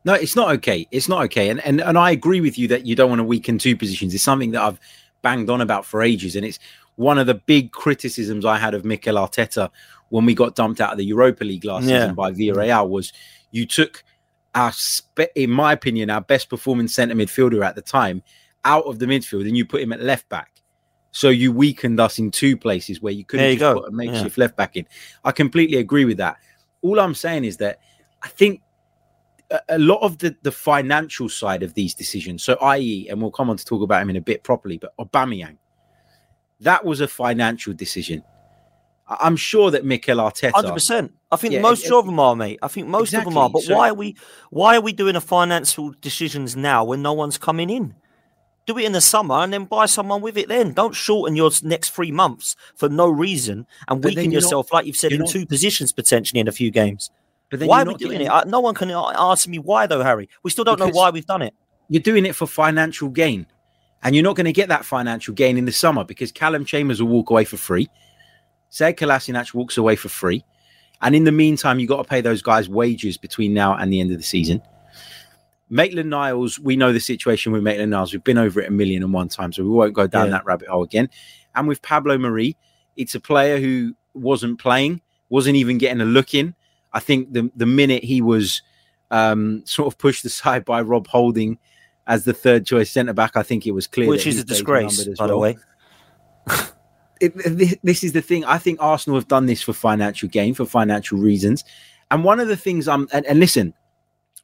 No, 0.05 0.13
it's 0.13 0.35
not 0.35 0.51
okay. 0.57 0.87
It's 0.91 1.09
not 1.09 1.23
okay. 1.23 1.49
And 1.49 1.59
and 1.61 1.81
and 1.81 1.97
I 1.97 2.11
agree 2.11 2.39
with 2.39 2.55
you 2.55 2.67
that 2.67 2.85
you 2.85 2.95
don't 2.95 3.09
want 3.09 3.17
to 3.17 3.23
weaken 3.23 3.57
two 3.57 3.75
positions. 3.75 4.13
It's 4.13 4.23
something 4.23 4.51
that 4.51 4.61
I've 4.61 4.79
banged 5.23 5.49
on 5.49 5.59
about 5.59 5.85
for 5.85 6.03
ages, 6.03 6.35
and 6.35 6.45
it's 6.45 6.59
one 6.97 7.17
of 7.17 7.25
the 7.25 7.33
big 7.33 7.71
criticisms 7.71 8.45
I 8.45 8.59
had 8.59 8.75
of 8.75 8.85
Mikel 8.85 9.15
Arteta 9.15 9.71
when 10.09 10.23
we 10.23 10.35
got 10.35 10.53
dumped 10.53 10.79
out 10.79 10.91
of 10.91 10.99
the 10.99 11.05
Europa 11.05 11.43
League 11.43 11.65
last 11.65 11.85
Yeah. 11.85 12.01
season 12.01 12.13
by 12.13 12.31
Villarreal 12.31 12.87
was 12.87 13.11
you 13.49 13.65
took 13.65 14.03
our, 14.53 14.71
spe- 14.71 15.33
in 15.33 15.49
my 15.49 15.73
opinion, 15.73 16.11
our 16.11 16.21
best 16.21 16.47
performing 16.47 16.87
centre 16.87 17.15
midfielder 17.15 17.65
at 17.65 17.73
the 17.73 17.81
time 17.81 18.21
out 18.65 18.85
of 18.85 18.99
the 18.99 19.07
midfield 19.07 19.47
and 19.47 19.57
you 19.57 19.65
put 19.65 19.81
him 19.81 19.91
at 19.93 20.01
left 20.01 20.29
back. 20.29 20.56
So 21.17 21.29
you 21.29 21.51
weakened 21.51 22.00
us 22.00 22.19
in 22.19 22.29
two 22.29 22.55
places 22.55 23.01
where 23.01 23.12
you 23.12 23.25
could 23.25 23.39
There 23.39 23.47
have 23.47 23.53
you 23.53 23.59
just 23.59 23.74
go. 23.75 23.81
put 23.81 23.89
a 23.89 23.91
makeshift 23.91 24.38
left 24.38 24.55
back 24.55 24.75
in. 24.75 24.86
I 25.24 25.31
completely 25.31 25.77
agree 25.79 26.05
with 26.05 26.17
that. 26.17 26.38
All 26.83 27.00
I'm 27.00 27.15
saying 27.15 27.43
is 27.43 27.57
that 27.57 27.79
I 28.21 28.27
think 28.27 28.62
a, 29.50 29.59
a 29.69 29.79
lot 29.79 30.01
of 30.03 30.19
the, 30.19 30.36
the 30.43 30.51
financial 30.51 31.27
side 31.27 31.63
of 31.63 31.74
these 31.74 31.95
decisions, 31.95 32.43
so 32.43 32.53
i.e., 32.62 33.07
and 33.09 33.19
we'll 33.19 33.31
come 33.31 33.50
on 33.50 33.57
to 33.57 33.65
talk 33.65 33.81
about 33.81 34.00
him 34.03 34.12
in 34.12 34.15
a 34.15 34.21
bit 34.21 34.43
properly, 34.43 34.77
but 34.77 34.95
Aubameyang, 34.97 35.57
that 36.59 36.86
was 36.86 37.01
a 37.01 37.07
financial 37.07 37.74
decision. 37.74 38.24
I'm 39.07 39.38
sure 39.38 39.71
that 39.71 39.83
Mikel 39.86 40.17
Arteta, 40.17 40.51
Hundred 40.53 40.74
percent. 40.74 41.13
I 41.31 41.38
think 41.38 41.55
Yeah, 41.55 41.62
most 41.62 41.86
it- 41.86 41.93
of 41.93 42.05
them 42.05 42.19
are, 42.19 42.36
mate. 42.36 42.59
I 42.62 42.67
think 42.67 42.89
most 42.89 43.12
of 43.15 43.24
them 43.24 43.38
are. 43.39 43.50
But 43.50 43.63
So- 43.63 43.75
why 43.75 43.89
are 43.89 43.93
we 43.95 44.15
why 44.51 44.75
are 44.75 44.81
we 44.81 44.91
doing 44.93 45.15
a 45.15 45.21
financial 45.21 45.93
decisions 46.00 46.55
now 46.55 46.83
when 46.83 47.01
no 47.01 47.13
one's 47.13 47.38
coming 47.39 47.69
in? 47.71 47.95
Do 48.67 48.77
it 48.77 48.86
in 48.86 48.91
the 48.91 49.01
summer 49.01 49.36
and 49.36 49.51
then 49.51 49.63
buy 49.65 49.86
someone 49.88 50.21
with 50.21 50.38
it. 50.38 50.50
Then 50.50 50.74
don't 50.74 50.93
shorten 50.93 51.36
your 51.36 51.50
next 51.63 51.89
three 51.91 52.12
months 52.12 52.55
for 52.75 52.89
no 52.89 53.07
reason 53.09 53.65
and 53.88 54.01
But 54.01 54.09
weaken 54.09 54.25
you're 54.25 54.41
not- 54.41 54.43
yourself, 54.43 54.74
like 54.74 54.86
you've 54.86 54.97
said, 54.97 55.13
in 55.13 55.19
not- 55.21 55.29
two 55.29 55.45
positions 55.45 55.91
potentially 55.93 56.39
in 56.41 56.47
a 56.47 56.51
few 56.51 56.69
games. 56.69 57.09
but 57.50 57.59
then 57.59 57.69
Why 57.69 57.79
you're 57.83 57.88
we 57.88 57.93
doing 57.95 58.12
getting- 58.19 58.27
it? 58.27 58.47
No 58.47 58.59
one 58.59 58.75
can 58.75 58.91
ask 58.91 59.47
me 59.47 59.57
why, 59.57 59.88
though, 59.88 60.03
Harry. 60.03 60.27
We 60.43 60.51
still 60.51 60.65
don't 60.65 60.79
know 60.79 60.89
why 60.89 61.09
we've 61.12 61.25
done 61.25 61.41
it. 61.41 61.53
You're 61.88 62.01
doing 62.03 62.25
it 62.25 62.36
for 62.36 62.45
financial 62.45 63.07
gain. 63.07 63.45
And 64.03 64.13
you're 64.15 64.24
not 64.24 64.36
going 64.36 64.45
to 64.45 64.51
get 64.53 64.67
that 64.67 64.83
financial 64.83 65.33
gain 65.33 65.57
in 65.57 65.63
the 65.63 65.71
summer 65.71 66.03
because 66.03 66.33
Callum 66.33 66.65
Chambers 66.65 67.01
will 67.01 67.07
walk 67.09 67.29
away 67.29 67.45
for 67.45 67.55
free. 67.55 67.88
Sead 68.69 68.97
Kolasinac 68.97 69.53
walks 69.53 69.77
away 69.77 69.95
for 69.95 70.09
free. 70.09 70.43
And 71.01 71.15
in 71.15 71.24
the 71.24 71.31
meantime, 71.31 71.79
you've 71.79 71.88
got 71.89 72.03
to 72.03 72.03
pay 72.03 72.19
those 72.19 72.41
guys 72.41 72.67
wages 72.67 73.17
between 73.17 73.53
now 73.53 73.75
and 73.77 73.93
the 73.93 74.01
end 74.01 74.12
of 74.12 74.17
the 74.17 74.24
season. 74.24 74.62
Maitland 75.69 76.09
Niles, 76.09 76.59
we 76.59 76.75
know 76.75 76.93
the 76.93 77.00
situation 77.00 77.51
with 77.51 77.62
Maitland 77.63 77.91
Niles. 77.91 78.13
We've 78.13 78.24
been 78.24 78.38
over 78.38 78.62
it 78.62 78.67
a 78.67 78.71
million 78.71 79.03
and 79.03 79.13
one 79.13 79.27
times, 79.27 79.55
so 79.57 79.63
we 79.63 79.69
won't 79.69 79.93
go 79.93 80.07
down 80.07 80.27
Yeah. 80.27 80.31
that 80.33 80.45
rabbit 80.45 80.67
hole 80.69 80.83
again. 80.83 81.09
And 81.55 81.67
with 81.67 81.81
Pablo 81.81 82.17
Marí, 82.17 82.55
it's 82.95 83.15
a 83.15 83.19
player 83.19 83.59
who 83.59 83.93
wasn't 84.13 84.59
playing, 84.59 85.01
wasn't 85.29 85.55
even 85.57 85.77
getting 85.77 86.01
a 86.01 86.05
look 86.05 86.33
in. 86.33 86.55
I 86.93 87.00
think 87.00 87.33
the 87.33 87.51
the 87.55 87.65
minute 87.65 88.03
he 88.03 88.21
was 88.21 88.62
um, 89.12 89.62
sort 89.65 89.88
of 89.88 89.97
pushed 89.97 90.24
aside 90.31 90.63
by 90.65 90.81
Rob 90.81 91.07
Holding 91.07 91.57
as 92.07 92.24
the 92.24 92.33
third 92.33 92.65
choice 92.65 92.89
centre 92.89 93.13
back, 93.13 93.36
I 93.36 93.43
think 93.43 93.67
it 93.67 93.71
was 93.71 93.86
clear. 93.88 94.07
Which 94.07 94.25
is 94.25 94.39
a 94.39 94.43
disgrace, 94.45 95.07
by 95.17 95.27
the 95.27 95.38
way. 95.38 95.57
It, 97.19 97.33
thi- 97.33 97.79
this 97.81 98.03
is 98.03 98.12
the 98.12 98.21
thing. 98.21 98.45
I 98.45 98.59
think 98.59 98.77
Arsenal 98.79 99.17
have 99.17 99.27
done 99.27 99.47
this 99.47 99.63
for 99.63 99.73
financial 99.73 100.30
gain, 100.30 100.53
for 100.53 100.65
financial 100.65 101.17
reasons. 101.17 101.63
And 102.12 102.23
one 102.23 102.39
of 102.39 102.47
the 102.47 102.56
things 102.56 102.88
I'm 102.88 103.08
and, 103.12 103.25
and 103.25 103.39
listen, 103.39 103.73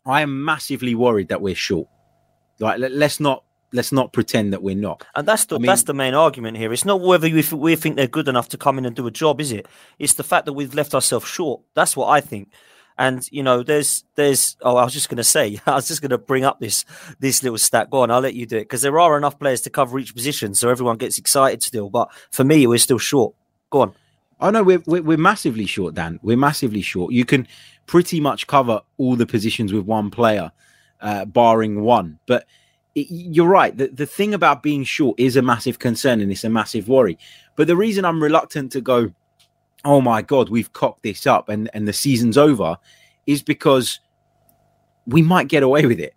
I 0.05 0.21
am 0.21 0.43
massively 0.43 0.95
worried 0.95 1.29
that 1.29 1.41
we're 1.41 1.55
short. 1.55 1.87
Like 2.59 2.79
let, 2.79 2.91
let's 2.91 3.19
not 3.19 3.43
let's 3.71 3.91
not 3.91 4.13
pretend 4.13 4.53
that 4.53 4.61
we're 4.61 4.75
not. 4.75 5.03
And 5.15 5.27
that's 5.27 5.45
the 5.45 5.55
I 5.55 5.59
mean- 5.59 5.67
that's 5.67 5.83
the 5.83 5.93
main 5.93 6.13
argument 6.13 6.57
here. 6.57 6.71
It's 6.71 6.85
not 6.85 7.01
whether 7.01 7.27
we, 7.29 7.43
we 7.51 7.75
think 7.75 7.95
they're 7.95 8.07
good 8.07 8.27
enough 8.27 8.49
to 8.49 8.57
come 8.57 8.77
in 8.77 8.85
and 8.85 8.95
do 8.95 9.07
a 9.07 9.11
job, 9.11 9.41
is 9.41 9.51
it? 9.51 9.67
It's 9.99 10.13
the 10.13 10.23
fact 10.23 10.45
that 10.45 10.53
we've 10.53 10.73
left 10.73 10.93
ourselves 10.93 11.27
short. 11.27 11.61
That's 11.73 11.97
what 11.97 12.07
I 12.07 12.21
think. 12.21 12.49
And 12.97 13.27
you 13.31 13.41
know, 13.41 13.63
there's 13.63 14.03
there's 14.15 14.55
oh, 14.61 14.75
I 14.77 14.83
was 14.83 14.93
just 14.93 15.09
going 15.09 15.17
to 15.17 15.23
say, 15.23 15.59
I 15.65 15.75
was 15.75 15.87
just 15.87 16.01
going 16.01 16.11
to 16.11 16.17
bring 16.17 16.43
up 16.45 16.59
this 16.59 16.85
this 17.19 17.41
little 17.41 17.57
stat. 17.57 17.89
Go 17.89 18.01
on, 18.01 18.11
I'll 18.11 18.19
let 18.19 18.35
you 18.35 18.45
do 18.45 18.57
it 18.57 18.65
because 18.65 18.83
there 18.83 18.99
are 18.99 19.17
enough 19.17 19.39
players 19.39 19.61
to 19.61 19.69
cover 19.69 19.97
each 19.97 20.13
position, 20.13 20.53
so 20.53 20.69
everyone 20.69 20.97
gets 20.97 21.17
excited 21.17 21.63
still. 21.63 21.89
But 21.89 22.09
for 22.31 22.43
me, 22.43 22.67
we're 22.67 22.77
still 22.77 22.99
short. 22.99 23.33
Go 23.71 23.81
on. 23.81 23.93
Oh 24.43 24.49
no, 24.49 24.61
we're, 24.61 24.83
we're 24.85 25.01
we're 25.01 25.17
massively 25.17 25.65
short, 25.65 25.95
Dan. 25.95 26.19
We're 26.21 26.35
massively 26.35 26.81
short. 26.81 27.13
You 27.13 27.23
can 27.23 27.47
pretty 27.85 28.19
much 28.19 28.45
cover 28.45 28.81
all 28.97 29.15
the 29.15 29.25
positions 29.25 29.71
with 29.71 29.85
one 29.85 30.11
player, 30.11 30.51
uh, 30.99 31.23
barring 31.23 31.81
one. 31.81 32.19
But 32.25 32.45
it, 32.93 33.07
you're 33.09 33.47
right. 33.47 33.75
The 33.75 33.87
the 33.87 34.05
thing 34.05 34.33
about 34.33 34.61
being 34.61 34.83
short 34.83 35.17
is 35.17 35.37
a 35.37 35.41
massive 35.41 35.79
concern 35.79 36.19
and 36.19 36.29
it's 36.29 36.43
a 36.43 36.49
massive 36.49 36.89
worry. 36.89 37.17
But 37.55 37.67
the 37.67 37.77
reason 37.77 38.03
I'm 38.03 38.21
reluctant 38.21 38.73
to 38.73 38.81
go, 38.81 39.13
oh 39.85 40.01
my 40.01 40.21
god, 40.21 40.49
we've 40.49 40.73
cocked 40.73 41.03
this 41.03 41.25
up 41.25 41.47
and 41.47 41.69
and 41.73 41.87
the 41.87 41.93
season's 41.93 42.37
over, 42.37 42.75
is 43.25 43.41
because 43.41 44.01
we 45.07 45.21
might 45.21 45.47
get 45.47 45.63
away 45.63 45.85
with 45.85 46.01
it. 46.01 46.15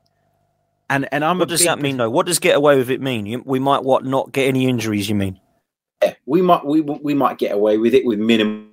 And 0.90 1.08
and 1.12 1.24
I'm 1.24 1.38
What 1.38 1.48
does 1.48 1.62
that 1.62 1.80
mean, 1.80 1.96
though? 1.96 2.10
What 2.10 2.26
does 2.26 2.40
get 2.40 2.56
away 2.56 2.76
with 2.76 2.90
it 2.90 3.00
mean? 3.00 3.26
You, 3.26 3.42
we 3.46 3.60
might 3.60 3.84
what 3.84 4.04
not 4.04 4.32
get 4.32 4.48
any 4.48 4.66
injuries? 4.66 5.08
You 5.08 5.14
mean? 5.14 5.38
We 6.26 6.42
might 6.42 6.64
we 6.64 6.80
we 6.80 7.14
might 7.14 7.38
get 7.38 7.52
away 7.52 7.78
with 7.78 7.94
it 7.94 8.04
with 8.04 8.18
minimum. 8.18 8.70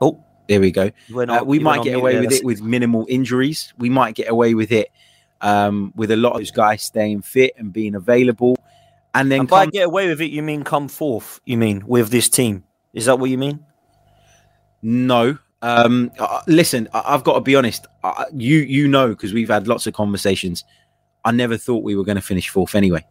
Oh, 0.00 0.22
There 0.48 0.60
we 0.60 0.70
go. 0.70 0.90
went 1.12 1.30
Uh, 1.30 1.44
we 1.44 1.58
might 1.58 1.82
get 1.84 1.94
away 1.94 2.18
with 2.18 2.32
it 2.32 2.44
with 2.44 2.62
minimal 2.62 3.06
injuries. 3.08 3.72
We 3.78 3.90
might 3.90 4.14
get 4.14 4.28
away 4.30 4.54
with 4.54 4.72
it 4.72 4.88
um, 5.40 5.92
with 5.94 6.10
a 6.10 6.16
lot 6.16 6.32
of 6.32 6.38
those 6.38 6.50
guys 6.50 6.82
staying 6.82 7.22
fit 7.22 7.52
and 7.58 7.72
being 7.72 7.94
available. 7.94 8.56
And 9.14 9.30
then 9.30 9.40
And 9.40 9.48
by 9.48 9.64
come, 9.64 9.70
get 9.70 9.86
away 9.86 10.08
with 10.08 10.20
it, 10.20 10.30
you 10.30 10.42
mean 10.42 10.62
come 10.64 10.88
fourth? 10.88 11.40
You 11.44 11.58
mean 11.58 11.84
with 11.86 12.10
this 12.10 12.28
team? 12.28 12.64
Is 12.94 13.06
that 13.06 13.18
what 13.18 13.30
you 13.30 13.38
mean? 13.38 13.64
no, 14.82 15.36
um, 15.60 16.10
uh, 16.18 16.40
listen, 16.46 16.88
I- 16.94 17.02
I've 17.08 17.22
got 17.24 17.34
to 17.34 17.40
be 17.42 17.54
honest. 17.54 17.86
Uh, 18.02 18.24
you 18.32 18.58
you 18.58 18.88
know 18.88 19.08
because 19.08 19.34
we've 19.34 19.50
had 19.50 19.68
lots 19.68 19.86
of 19.86 19.92
conversations. 19.92 20.64
I 21.24 21.32
never 21.32 21.58
thought 21.58 21.84
we 21.84 21.94
were 21.96 22.04
going 22.04 22.16
to 22.16 22.22
finish 22.22 22.48
fourth 22.48 22.74
anyway. 22.74 23.04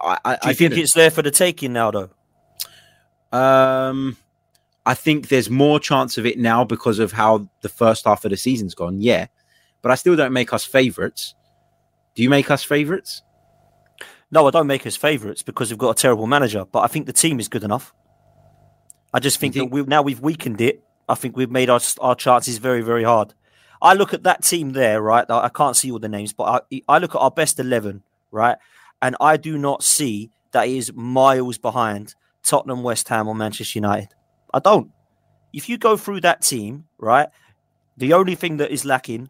I, 0.00 0.18
I, 0.24 0.34
Do 0.36 0.40
you 0.48 0.50
I 0.50 0.54
think 0.54 0.76
it's 0.76 0.94
there 0.94 1.10
for 1.10 1.22
the 1.22 1.30
taking 1.30 1.72
now, 1.72 1.90
though? 1.90 2.10
Um, 3.32 4.16
I 4.84 4.94
think 4.94 5.28
there's 5.28 5.48
more 5.48 5.78
chance 5.80 6.18
of 6.18 6.26
it 6.26 6.38
now 6.38 6.64
because 6.64 6.98
of 6.98 7.12
how 7.12 7.48
the 7.62 7.68
first 7.68 8.04
half 8.04 8.24
of 8.24 8.30
the 8.30 8.36
season's 8.36 8.74
gone. 8.74 9.00
Yeah, 9.00 9.26
but 9.80 9.90
I 9.90 9.94
still 9.94 10.16
don't 10.16 10.32
make 10.32 10.52
us 10.52 10.64
favourites. 10.64 11.34
Do 12.14 12.22
you 12.22 12.28
make 12.30 12.50
us 12.50 12.62
favourites? 12.62 13.22
No, 14.30 14.46
I 14.46 14.50
don't 14.50 14.66
make 14.66 14.86
us 14.86 14.96
favourites 14.96 15.42
because 15.42 15.70
we've 15.70 15.78
got 15.78 15.90
a 15.90 16.00
terrible 16.00 16.26
manager. 16.26 16.64
But 16.64 16.80
I 16.80 16.86
think 16.86 17.06
the 17.06 17.12
team 17.12 17.38
is 17.38 17.48
good 17.48 17.64
enough. 17.64 17.92
I 19.14 19.20
just 19.20 19.38
think, 19.38 19.54
think- 19.54 19.70
that 19.70 19.74
we 19.74 19.82
now 19.82 20.02
we've 20.02 20.20
weakened 20.20 20.60
it. 20.60 20.82
I 21.08 21.14
think 21.14 21.36
we've 21.36 21.50
made 21.50 21.68
our 21.70 21.80
our 22.00 22.14
chances 22.14 22.58
very, 22.58 22.82
very 22.82 23.04
hard. 23.04 23.34
I 23.80 23.94
look 23.94 24.14
at 24.14 24.22
that 24.22 24.44
team 24.44 24.72
there, 24.72 25.02
right? 25.02 25.28
I 25.28 25.44
I 25.44 25.48
can't 25.48 25.76
see 25.76 25.90
all 25.90 25.98
the 25.98 26.08
names, 26.08 26.32
but 26.32 26.64
I, 26.72 26.82
I 26.88 26.98
look 26.98 27.14
at 27.14 27.18
our 27.18 27.30
best 27.30 27.58
eleven, 27.58 28.02
right? 28.30 28.56
And 29.02 29.16
I 29.20 29.36
do 29.36 29.58
not 29.58 29.82
see 29.82 30.30
that 30.52 30.68
he 30.68 30.78
is 30.78 30.92
miles 30.94 31.58
behind 31.58 32.14
Tottenham, 32.42 32.82
West 32.82 33.08
Ham, 33.08 33.28
or 33.28 33.34
Manchester 33.34 33.78
United. 33.78 34.14
I 34.54 34.60
don't. 34.60 34.90
If 35.52 35.68
you 35.68 35.76
go 35.76 35.96
through 35.96 36.22
that 36.22 36.40
team, 36.40 36.84
right, 36.98 37.28
the 37.96 38.14
only 38.14 38.34
thing 38.36 38.56
that 38.58 38.70
is 38.70 38.84
lacking 38.84 39.28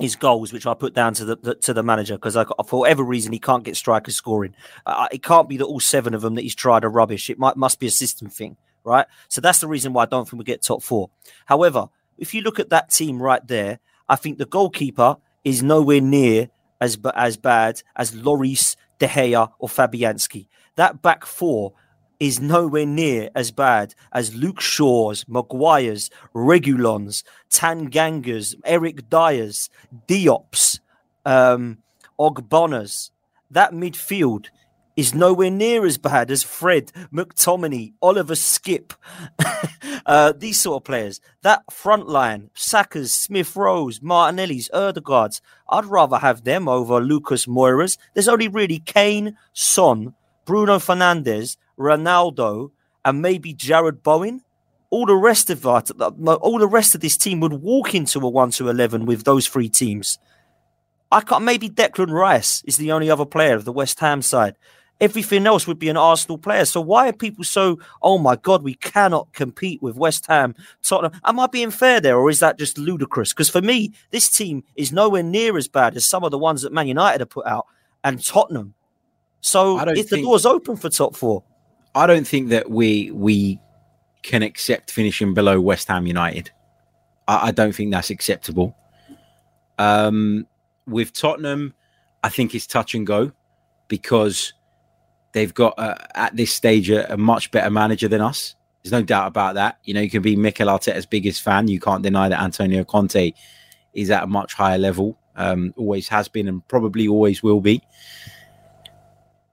is 0.00 0.16
goals, 0.16 0.52
which 0.52 0.66
I 0.66 0.74
put 0.74 0.94
down 0.94 1.14
to 1.14 1.24
the, 1.24 1.36
the 1.36 1.54
to 1.56 1.74
the 1.74 1.82
manager 1.82 2.14
because 2.14 2.34
for 2.66 2.80
whatever 2.80 3.02
reason 3.02 3.32
he 3.32 3.38
can't 3.38 3.64
get 3.64 3.76
strikers 3.76 4.16
scoring. 4.16 4.54
Uh, 4.86 5.08
it 5.12 5.22
can't 5.22 5.48
be 5.48 5.58
that 5.58 5.66
all 5.66 5.80
seven 5.80 6.14
of 6.14 6.22
them 6.22 6.34
that 6.36 6.42
he's 6.42 6.54
tried 6.54 6.84
are 6.84 6.90
rubbish. 6.90 7.28
It 7.28 7.38
might 7.38 7.56
must 7.56 7.78
be 7.78 7.86
a 7.86 7.90
system 7.90 8.28
thing, 8.28 8.56
right? 8.84 9.06
So 9.28 9.40
that's 9.40 9.58
the 9.58 9.68
reason 9.68 9.92
why 9.92 10.04
I 10.04 10.06
don't 10.06 10.28
think 10.28 10.38
we 10.38 10.44
get 10.44 10.62
top 10.62 10.82
four. 10.82 11.10
However, 11.46 11.88
if 12.16 12.32
you 12.32 12.40
look 12.40 12.58
at 12.58 12.70
that 12.70 12.90
team 12.90 13.22
right 13.22 13.46
there, 13.46 13.80
I 14.08 14.16
think 14.16 14.38
the 14.38 14.46
goalkeeper 14.46 15.16
is 15.44 15.62
nowhere 15.62 16.00
near 16.00 16.48
as 16.80 16.98
as 17.14 17.36
bad 17.36 17.82
as 17.94 18.14
Loris, 18.14 18.76
De 19.02 19.08
Gea, 19.08 19.50
or 19.58 19.68
Fabianski. 19.68 20.46
That 20.76 21.02
back 21.02 21.26
four 21.26 21.72
is 22.20 22.40
nowhere 22.40 22.86
near 22.86 23.30
as 23.34 23.50
bad 23.50 23.96
as 24.12 24.32
Luke 24.36 24.60
Shaw's, 24.60 25.26
Maguire's, 25.26 26.08
Reguilón's, 26.32 27.24
Tanganga's, 27.50 28.54
Eric 28.64 29.10
Dier's, 29.10 29.68
Diop's, 30.06 30.78
um, 31.26 31.78
Ogbonna's. 32.16 33.10
That 33.50 33.72
midfield 33.72 34.46
is 34.96 35.14
nowhere 35.14 35.50
near 35.50 35.86
as 35.86 35.98
bad 35.98 36.30
as 36.30 36.42
Fred, 36.42 36.92
McTominay, 37.12 37.94
Oliver 38.02 38.34
Skipp, 38.34 38.92
uh, 40.06 40.32
these 40.36 40.60
sort 40.60 40.82
of 40.82 40.84
players. 40.84 41.20
That 41.42 41.62
front 41.72 42.08
line, 42.08 42.50
Saka's, 42.54 43.12
Smith 43.12 43.56
Rowe's, 43.56 44.02
Martinelli's, 44.02 44.68
Ødegaard's, 44.70 45.40
I'd 45.68 45.86
rather 45.86 46.18
have 46.18 46.44
them 46.44 46.68
over 46.68 47.00
Lucas 47.00 47.48
Moura's. 47.48 47.96
There's 48.14 48.28
only 48.28 48.48
really 48.48 48.80
Kane, 48.80 49.36
Son, 49.52 50.14
Bruno 50.44 50.78
Fernandes, 50.78 51.56
Ronaldo, 51.78 52.70
and 53.04 53.22
maybe 53.22 53.54
Jarrod 53.54 54.02
Bowen, 54.02 54.42
all 54.90 55.06
the 55.06 55.16
rest 55.16 55.48
of 55.48 55.62
that, 55.62 55.90
all 56.42 56.58
the 56.58 56.66
rest 56.66 56.94
of 56.94 57.00
this 57.00 57.16
team 57.16 57.40
would 57.40 57.54
walk 57.54 57.94
into 57.94 58.20
a 58.20 58.28
one 58.28 58.50
to 58.50 58.68
eleven 58.68 59.06
with 59.06 59.24
those 59.24 59.48
three 59.48 59.70
teams. 59.70 60.18
I 61.10 61.22
can't. 61.22 61.44
Maybe 61.44 61.68
Declan 61.68 62.10
Rice 62.10 62.62
is 62.66 62.76
the 62.76 62.92
only 62.92 63.10
other 63.10 63.24
player 63.24 63.54
of 63.54 63.64
the 63.64 63.72
West 63.72 64.00
Ham 64.00 64.20
side. 64.20 64.56
Everything 65.02 65.46
else 65.46 65.66
would 65.66 65.78
be 65.78 65.88
an 65.88 65.96
Arsenal 65.96 66.38
player. 66.38 66.64
So 66.64 66.80
why 66.80 67.08
are 67.08 67.12
people 67.12 67.44
so? 67.44 67.78
Oh 68.02 68.18
my 68.18 68.36
God, 68.36 68.62
we 68.62 68.74
cannot 68.74 69.32
compete 69.32 69.82
with 69.82 69.96
West 69.96 70.26
Ham, 70.28 70.54
Tottenham. 70.82 71.20
Am 71.24 71.40
I 71.40 71.48
being 71.48 71.72
fair 71.72 72.00
there, 72.00 72.16
or 72.16 72.30
is 72.30 72.38
that 72.38 72.56
just 72.56 72.78
ludicrous? 72.78 73.32
Because 73.32 73.50
for 73.50 73.60
me, 73.60 73.92
this 74.12 74.30
team 74.30 74.62
is 74.76 74.92
nowhere 74.92 75.24
near 75.24 75.58
as 75.58 75.66
bad 75.66 75.96
as 75.96 76.06
some 76.06 76.22
of 76.22 76.30
the 76.30 76.38
ones 76.38 76.62
that 76.62 76.72
Man 76.72 76.86
United 76.86 77.20
have 77.20 77.30
put 77.30 77.46
out 77.46 77.66
and 78.04 78.24
Tottenham. 78.24 78.74
So 79.40 79.80
if 79.90 80.08
the 80.08 80.22
door's 80.22 80.46
open 80.46 80.76
for 80.76 80.88
top 80.88 81.16
four, 81.16 81.42
I 81.94 82.06
don't 82.06 82.26
think 82.26 82.48
that 82.50 82.70
we 82.70 83.10
we 83.10 83.58
can 84.22 84.42
accept 84.42 84.92
finishing 84.92 85.34
below 85.34 85.60
West 85.60 85.88
Ham 85.88 86.06
United. 86.06 86.50
I, 87.26 87.48
I 87.48 87.50
don't 87.50 87.74
think 87.74 87.90
that's 87.90 88.10
acceptable. 88.10 88.76
Um, 89.78 90.46
with 90.86 91.12
Tottenham, 91.12 91.74
I 92.22 92.28
think 92.28 92.54
it's 92.54 92.66
touch 92.66 92.94
and 92.94 93.06
go 93.06 93.32
because 93.88 94.52
they've 95.32 95.52
got 95.52 95.78
uh, 95.78 95.96
at 96.14 96.36
this 96.36 96.52
stage 96.52 96.90
a, 96.90 97.12
a, 97.12 97.16
much 97.16 97.50
better 97.50 97.70
manager 97.70 98.08
than 98.08 98.20
us. 98.20 98.54
There's 98.82 98.92
no 98.92 99.02
doubt 99.02 99.28
about 99.28 99.54
that. 99.54 99.78
You 99.84 99.94
know, 99.94 100.00
you 100.00 100.10
can 100.10 100.22
be 100.22 100.36
Mikel 100.36 100.68
Arteta's 100.68 101.06
biggest 101.06 101.42
fan. 101.42 101.68
You 101.68 101.80
can't 101.80 102.02
deny 102.02 102.28
that 102.28 102.40
Antonio 102.40 102.84
Conte 102.84 103.32
is 103.94 104.10
at 104.10 104.24
a 104.24 104.26
much 104.26 104.54
higher 104.54 104.78
level. 104.78 105.18
Um, 105.36 105.72
always 105.76 106.08
has 106.08 106.28
been 106.28 106.48
and 106.48 106.66
probably 106.68 107.08
always 107.08 107.42
will 107.42 107.60
be. 107.60 107.82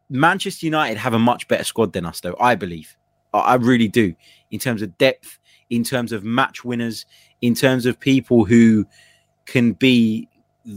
Manchester 0.09 0.65
United 0.65 0.97
have 0.97 1.13
a 1.13 1.19
much 1.19 1.47
better 1.47 1.63
squad 1.63 1.93
than 1.93 2.05
us, 2.05 2.19
though. 2.19 2.35
I 2.39 2.55
believe. 2.55 2.97
I, 3.33 3.39
I 3.39 3.55
really 3.55 3.87
do. 3.87 4.15
In 4.51 4.59
terms 4.59 4.81
of 4.81 4.97
depth, 4.97 5.37
in 5.69 5.83
terms 5.83 6.11
of 6.11 6.23
match 6.23 6.65
winners, 6.65 7.05
in 7.41 7.53
terms 7.53 7.85
of 7.85 7.99
people 7.99 8.45
who 8.45 8.85
can 9.45 9.73
be 9.73 10.27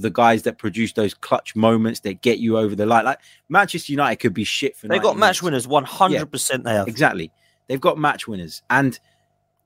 the 0.01 0.11
guys 0.11 0.43
that 0.43 0.59
produce 0.59 0.93
those 0.95 1.15
clutch 1.15 1.55
moments 1.55 2.01
that 2.01 2.23
get 2.23 2.39
you 2.39 2.57
over 2.59 2.75
the 2.75 2.87
line. 2.87 3.05
Like 3.05 3.19
Manchester 3.49 3.93
United 3.93 4.17
could 4.17 4.35
be 4.35 4.45
shit 4.45 4.77
for. 4.77 4.89
They 4.89 4.99
got 4.99 5.17
match 5.17 5.43
winners, 5.43 5.67
one 5.67 5.85
hundred 5.85 6.31
percent. 6.31 6.65
They 6.65 6.73
have 6.73 6.89
exactly. 6.89 7.31
They've 7.69 7.81
got 7.81 7.99
match 7.99 8.27
winners, 8.27 8.63
and 8.71 8.99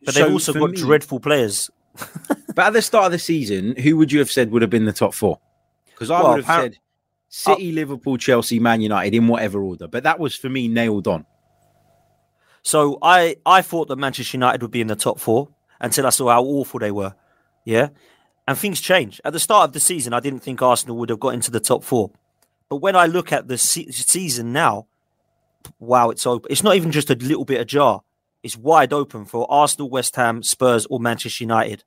but 0.05 0.15
so 0.15 0.23
they've 0.23 0.33
also 0.33 0.53
got 0.53 0.71
me, 0.71 0.77
dreadful 0.77 1.21
players. 1.21 1.71
but 2.55 2.67
at 2.67 2.73
the 2.73 2.83
start 2.83 3.07
of 3.07 3.13
the 3.13 3.19
season, 3.19 3.77
who 3.77 3.97
would 3.97 4.13
you 4.13 4.19
have 4.19 4.31
said 4.31 4.51
would 4.51 4.63
have 4.63 4.71
been 4.71 4.85
the 4.85 4.93
top 4.93 5.15
four? 5.15 5.41
Because 5.87 6.11
I 6.11 6.21
well, 6.21 6.35
would 6.35 6.45
have 6.45 6.63
said 6.63 6.79
City, 7.29 7.71
uh, 7.71 7.75
Liverpool, 7.75 8.17
Chelsea, 8.19 8.59
Man 8.59 8.81
United 8.81 9.15
in 9.15 9.29
whatever 9.29 9.63
order. 9.63 9.89
But 9.89 10.03
that 10.03 10.19
was 10.19 10.35
for 10.35 10.49
me 10.49 10.69
nailed 10.69 11.09
on. 11.09 11.25
So 12.63 12.99
I 13.01 13.37
I 13.47 13.63
thought 13.63 13.89
that 13.89 13.97
Manchester 13.97 14.37
United 14.37 14.63
would 14.63 14.71
be 14.71 14.81
in 14.81 14.89
the 14.89 14.97
top 14.97 15.21
four 15.21 15.49
until 15.81 16.07
I 16.07 16.11
saw 16.11 16.31
how 16.31 16.43
awful 16.43 16.81
they 16.81 16.91
were. 16.91 17.15
Yeah, 17.65 17.89
and 18.47 18.57
things 18.57 18.81
change. 18.81 19.21
At 19.25 19.33
the 19.33 19.41
start 19.41 19.69
of 19.69 19.73
the 19.73 19.81
season, 19.81 20.13
I 20.13 20.21
didn't 20.21 20.41
think 20.41 20.63
Arsenal 20.63 20.97
would 20.99 21.11
have 21.11 21.21
got 21.21 21.35
into 21.35 21.51
the 21.51 21.61
top 21.61 21.83
four. 21.83 22.11
But 22.69 22.77
when 22.77 22.97
I 22.97 23.07
look 23.07 23.33
at 23.33 23.49
the 23.49 23.59
se- 23.59 23.91
season 23.91 24.53
now, 24.53 24.87
wow, 25.79 26.11
it's 26.11 26.27
open. 26.27 26.51
It's 26.51 26.63
not 26.63 26.77
even 26.77 26.93
just 26.93 27.11
a 27.11 27.15
little 27.15 27.45
bit 27.45 27.61
ajar. 27.61 28.03
It's 28.43 28.57
wide 28.57 28.93
open 28.93 29.25
for 29.25 29.51
Arsenal, 29.51 29.91
West 29.91 30.15
Ham, 30.17 30.43
Spurs, 30.43 30.87
or 30.87 31.01
Manchester 31.01 31.45
United. 31.45 31.85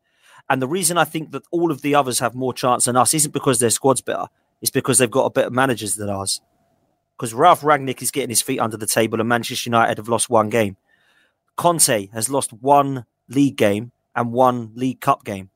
And 0.50 0.62
the 0.62 0.68
reason 0.68 0.98
I 0.98 1.06
think 1.06 1.32
that 1.32 1.44
all 1.52 1.72
of 1.72 1.82
the 1.82 1.96
others 1.96 2.20
have 2.20 2.36
more 2.36 2.54
chance 2.54 2.86
than 2.86 2.98
us 2.98 3.14
isn't 3.14 3.32
because 3.32 3.60
their 3.60 3.70
squad's 3.70 4.02
better. 4.02 4.28
It's 4.62 4.72
because 4.72 4.98
they've 4.98 5.10
got 5.10 5.26
a 5.26 5.30
better 5.30 5.52
managers 5.52 5.96
than 5.96 6.10
ours. 6.10 6.42
Because 7.16 7.34
Ralf 7.34 7.62
Rangnick 7.62 8.02
is 8.02 8.12
getting 8.12 8.30
his 8.30 8.42
feet 8.42 8.60
under 8.60 8.78
the 8.78 8.88
table, 8.88 9.20
and 9.20 9.30
Manchester 9.30 9.70
United 9.70 9.98
have 9.98 10.10
lost 10.10 10.30
one 10.30 10.50
game. 10.50 10.78
Conte 11.56 12.08
has 12.08 12.30
lost 12.30 12.52
one 12.54 13.06
league 13.28 13.58
game 13.58 13.92
and 14.16 14.32
one 14.32 14.72
League 14.76 15.02
Cup 15.02 15.24
game. 15.24 15.50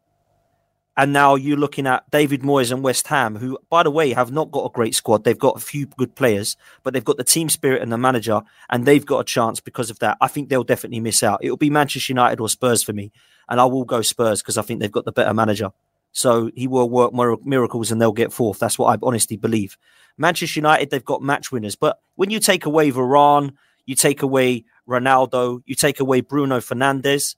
And 0.95 1.11
now 1.11 1.33
you're 1.35 1.57
looking 1.57 1.87
at 1.87 2.09
David 2.11 2.41
Moyes 2.41 2.71
and 2.71 2.83
West 2.83 3.07
Ham, 3.07 3.35
who, 3.35 3.57
by 3.69 3.81
the 3.81 3.89
way, 3.89 4.13
have 4.13 4.31
not 4.31 4.51
got 4.51 4.65
a 4.65 4.69
great 4.69 4.93
squad. 4.93 5.23
They've 5.23 5.37
got 5.37 5.57
a 5.57 5.59
few 5.59 5.87
good 5.87 6.15
players, 6.15 6.55
but 6.83 6.93
they've 6.93 7.03
got 7.03 7.17
the 7.17 7.23
team 7.23 7.49
spirit 7.49 7.81
and 7.81 7.91
the 7.91 7.97
manager, 7.97 8.43
and 8.69 8.85
they've 8.85 9.05
got 9.05 9.19
a 9.19 9.23
chance 9.23 9.59
because 9.59 9.89
of 9.89 9.97
that. 9.99 10.17
I 10.21 10.27
think 10.27 10.49
they'll 10.49 10.63
definitely 10.63 10.99
miss 10.99 11.23
out. 11.23 11.39
It'll 11.43 11.57
be 11.57 11.71
Manchester 11.71 12.11
United 12.11 12.39
or 12.39 12.47
Spurs 12.47 12.83
for 12.83 12.93
me, 12.93 13.11
and 13.49 13.59
I 13.59 13.65
will 13.65 13.85
go 13.85 14.03
Spurs 14.03 14.43
because 14.43 14.57
I 14.57 14.61
think 14.61 14.81
they've 14.81 14.91
got 14.91 15.05
the 15.05 15.11
better 15.11 15.33
manager. 15.33 15.71
So 16.11 16.51
he 16.53 16.67
will 16.67 16.89
work 16.89 17.11
miracles 17.43 17.91
and 17.91 17.99
they'll 17.99 18.11
get 18.11 18.31
fourth. 18.31 18.59
That's 18.59 18.77
what 18.77 18.95
I 18.95 18.99
honestly 19.01 19.35
believe. 19.35 19.79
Manchester 20.15 20.59
United, 20.59 20.91
they've 20.91 21.03
got 21.03 21.23
match 21.23 21.51
winners, 21.51 21.75
but 21.75 21.99
when 22.15 22.29
you 22.29 22.39
take 22.39 22.67
away 22.67 22.91
Varane, 22.91 23.55
you 23.87 23.95
take 23.95 24.21
away 24.21 24.65
Ronaldo, 24.87 25.63
you 25.65 25.73
take 25.73 25.99
away 25.99 26.21
Bruno 26.21 26.59
Fernandes, 26.59 27.35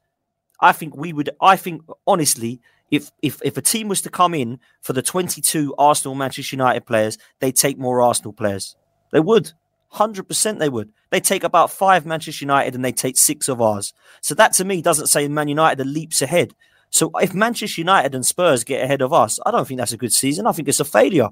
I 0.60 0.72
think 0.72 0.96
we 0.96 1.14
would. 1.14 1.30
I 1.42 1.56
think 1.56 1.84
honestly 2.06 2.62
if 2.92 3.12
if 3.22 3.42
if 3.44 3.58
a 3.58 3.62
team 3.62 3.88
was 3.88 4.02
to 4.04 4.10
come 4.10 4.34
in 4.34 4.60
for 4.82 4.94
the 4.94 5.02
22 5.02 5.74
Arsenal 5.78 6.16
Manchester 6.16 6.56
United 6.56 6.86
players, 6.86 7.18
they 7.40 7.52
take 7.52 7.78
more 7.78 8.02
Arsenal 8.02 8.34
players. 8.34 8.76
They 9.12 9.20
would. 9.20 9.54
100% 9.94 10.60
they 10.60 10.68
would. 10.68 10.92
They 11.10 11.22
take 11.22 11.44
about 11.44 11.72
five 11.72 12.06
Manchester 12.06 12.44
United 12.44 12.76
and 12.76 12.84
they 12.84 12.92
take 12.92 13.18
six 13.18 13.48
of 13.48 13.62
ours. 13.62 13.94
So 14.20 14.36
that 14.36 14.52
to 14.54 14.66
me 14.66 14.82
doesn't 14.82 15.08
say 15.08 15.28
Man 15.28 15.48
United 15.48 15.80
are 15.80 15.90
leaps 15.90 16.22
ahead. 16.22 16.54
So 16.90 17.12
if 17.22 17.34
Manchester 17.34 17.82
United 17.82 18.14
and 18.14 18.26
Spurs 18.26 18.64
get 18.64 18.84
ahead 18.84 19.02
of 19.02 19.14
us, 19.14 19.40
I 19.46 19.52
don't 19.52 19.68
think 19.68 19.80
that's 19.80 19.94
a 19.94 19.98
good 19.98 20.14
season. 20.14 20.48
I 20.48 20.52
think 20.52 20.68
it's 20.68 20.80
a 20.80 20.86
failure. 20.86 21.30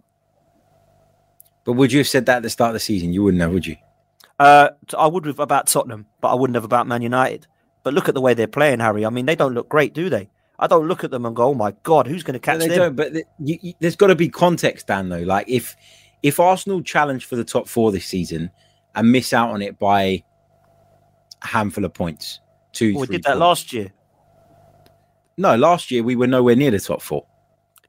But 1.66 1.74
would 1.74 1.92
you 1.92 2.00
have 2.00 2.08
said 2.08 2.26
that 2.26 2.38
at 2.38 2.44
the 2.44 2.50
start 2.50 2.70
of 2.70 2.74
the 2.74 2.80
season? 2.80 3.14
You 3.14 3.24
wouldn't 3.24 3.42
have, 3.42 3.52
would 3.52 3.66
you? 3.66 3.78
Uh, 4.40 4.70
I 4.98 5.08
would 5.08 5.26
have 5.26 5.40
about 5.40 5.68
Tottenham, 5.68 6.08
but 6.22 6.30
I 6.30 6.36
wouldn't 6.36 6.56
have 6.56 6.66
about 6.66 6.88
Man 6.88 7.02
United. 7.02 7.48
But 7.84 7.94
look 7.94 8.08
at 8.10 8.16
the 8.16 8.22
way 8.22 8.34
they're 8.34 8.48
playing, 8.48 8.80
Harry. 8.80 9.06
I 9.06 9.10
mean, 9.10 9.26
they 9.26 9.36
don't 9.36 9.54
look 9.54 9.70
great, 9.70 9.94
do 9.94 10.10
they? 10.10 10.30
I 10.64 10.68
don't 10.68 10.88
look 10.88 11.04
at 11.04 11.12
them 11.12 11.26
and 11.26 11.36
go, 11.36 11.50
"Oh 11.50 11.54
my 11.54 11.74
god, 11.84 12.08
who's 12.08 12.24
going 12.24 12.36
to 12.36 12.40
catch 12.40 12.60
no, 12.60 12.68
they 12.68 12.78
them?" 12.78 12.96
Don't, 12.96 13.14
but 13.14 13.14
you, 13.38 13.60
you, 13.62 13.74
there's 13.82 13.98
got 13.98 14.08
to 14.08 14.16
be 14.16 14.30
context, 14.30 14.88
Dan. 14.88 15.10
Though, 15.10 15.20
like 15.20 15.50
if 15.50 15.76
if 16.24 16.40
Arsenal 16.40 16.82
challenge 16.82 17.26
for 17.26 17.36
the 17.36 17.44
top 17.44 17.68
four 17.68 17.92
this 17.92 18.06
season 18.06 18.50
and 18.96 19.12
miss 19.12 19.34
out 19.34 19.50
on 19.50 19.62
it 19.62 19.78
by 19.78 20.02
a 20.04 20.24
handful 21.42 21.84
of 21.84 21.94
points, 21.94 22.40
two, 22.72 22.94
well, 22.94 23.02
we 23.02 23.08
did 23.08 23.24
that 23.24 23.38
last 23.38 23.74
year. 23.74 23.92
No, 25.36 25.58
last 25.58 25.92
year 25.92 26.02
we 26.02 26.16
were 26.16 26.28
nowhere 26.28 26.56
near 26.56 26.72
the 26.72 26.80
top 26.80 27.02
four. 27.02 27.26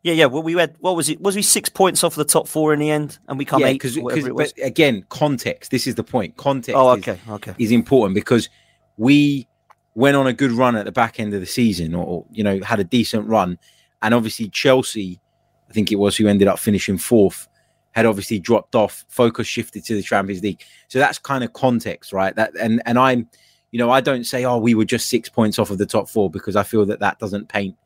Yeah, 0.03 0.15
yeah. 0.15 0.27
Well, 0.27 0.43
we 0.43 0.55
had 0.55 0.75
what 0.81 0.97
was 0.97 1.09
it? 1.09 1.21
Was 1.21 1.37
we 1.37 1.43
six 1.43 1.69
points 1.69 2.03
off 2.03 2.17
the 2.17 2.25
top 2.25 2.49
four 2.49 2.75
in 2.75 2.81
the 2.81 2.91
end, 2.91 3.21
and 3.29 3.39
we 3.39 3.45
come 3.45 3.61
yeah, 3.61 3.69
eight? 3.69 3.81
Because 3.81 3.97
but 3.97 4.53
again, 4.61 5.05
context. 5.11 5.71
This 5.71 5.87
is 5.87 5.95
the 5.95 6.03
point. 6.03 6.37
Context. 6.37 6.77
Oh, 6.77 6.91
okay, 6.91 7.13
is, 7.13 7.31
okay. 7.31 7.55
Is 7.57 7.71
important 7.71 8.17
because 8.17 8.49
we 8.97 9.47
went 9.95 10.17
on 10.17 10.27
a 10.27 10.33
good 10.33 10.53
run 10.53 10.77
at 10.77 10.85
the 10.85 10.93
back 10.93 11.21
end 11.21 11.35
of 11.35 11.41
the 11.41 11.47
season, 11.47 11.95
or 11.95 12.25
you 12.31 12.43
know 12.43 12.61
had 12.63 12.81
a 12.81 12.85
decent 12.85 13.29
run, 13.29 13.59
and 14.03 14.15
obviously 14.15 14.49
Chelsea, 14.49 15.21
I 15.69 15.73
think 15.73 15.93
it 15.93 15.97
was 15.97 16.17
who 16.17 16.27
ended 16.27 16.49
up 16.49 16.59
finishing 16.59 16.99
fourth, 16.99 17.49
had 17.93 18.07
obviously 18.07 18.39
dropped 18.39 18.75
off. 18.75 19.05
Focus 19.09 19.47
shifted 19.47 19.85
to 19.85 19.95
the 19.95 20.03
Champions 20.03 20.43
League, 20.43 20.63
so 20.89 20.99
that's 20.99 21.19
kind 21.19 21.45
of 21.45 21.53
context, 21.53 22.13
right? 22.13 22.35
That 22.35 22.53
and 22.59 22.83
and 22.87 22.99
I'm, 22.99 23.29
you 23.71 23.79
know, 23.79 23.91
I 23.91 24.01
don't 24.01 24.25
say 24.25 24.45
oh 24.45 24.59
we 24.59 24.75
were 24.75 24.85
just 24.85 25.09
six 25.09 25.29
points 25.29 25.59
off 25.59 25.71
of 25.71 25.79
the 25.79 25.87
top 25.87 26.09
four 26.09 26.31
because 26.31 26.57
I 26.57 26.63
feel 26.63 26.87
that 26.87 27.01
that 27.01 27.19
doesn't 27.19 27.49
paint 27.49 27.77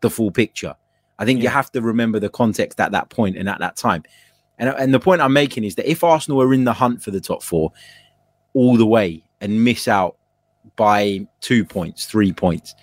the 0.00 0.10
full 0.10 0.30
picture. 0.30 0.74
I 1.18 1.24
think 1.24 1.38
yeah. 1.38 1.44
you 1.44 1.48
have 1.50 1.72
to 1.72 1.80
remember 1.80 2.20
the 2.20 2.28
context 2.28 2.78
at 2.80 2.92
that 2.92 3.08
point 3.08 3.36
and 3.36 3.48
at 3.48 3.58
that 3.60 3.76
time. 3.76 4.02
And, 4.58 4.70
and 4.70 4.94
the 4.94 5.00
point 5.00 5.20
I'm 5.20 5.32
making 5.32 5.64
is 5.64 5.74
that 5.76 5.90
if 5.90 6.04
Arsenal 6.04 6.42
are 6.42 6.52
in 6.52 6.64
the 6.64 6.72
hunt 6.72 7.02
for 7.02 7.10
the 7.10 7.20
top 7.20 7.42
four 7.42 7.72
all 8.54 8.76
the 8.76 8.86
way 8.86 9.22
and 9.40 9.64
miss 9.64 9.88
out 9.88 10.16
by 10.74 11.26
two 11.40 11.64
points, 11.64 12.06
three 12.06 12.32
points. 12.32 12.74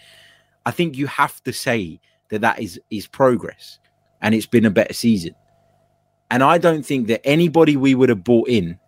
I 0.65 0.71
think 0.71 0.97
you 0.97 1.07
have 1.07 1.43
to 1.43 1.53
say 1.53 1.99
that 2.29 2.41
that 2.41 2.59
is 2.59 2.79
is 2.89 3.07
progress, 3.07 3.79
and 4.21 4.33
it's 4.33 4.45
been 4.45 4.65
a 4.65 4.71
better 4.71 4.93
season. 4.93 5.35
And 6.31 6.41
I 6.41 6.57
don't 6.57 6.85
think 6.85 7.07
that 7.07 7.25
anybody 7.25 7.77
we 7.77 7.93
would 7.93 8.09
have 8.09 8.23
bought 8.23 8.49
in 8.49 8.79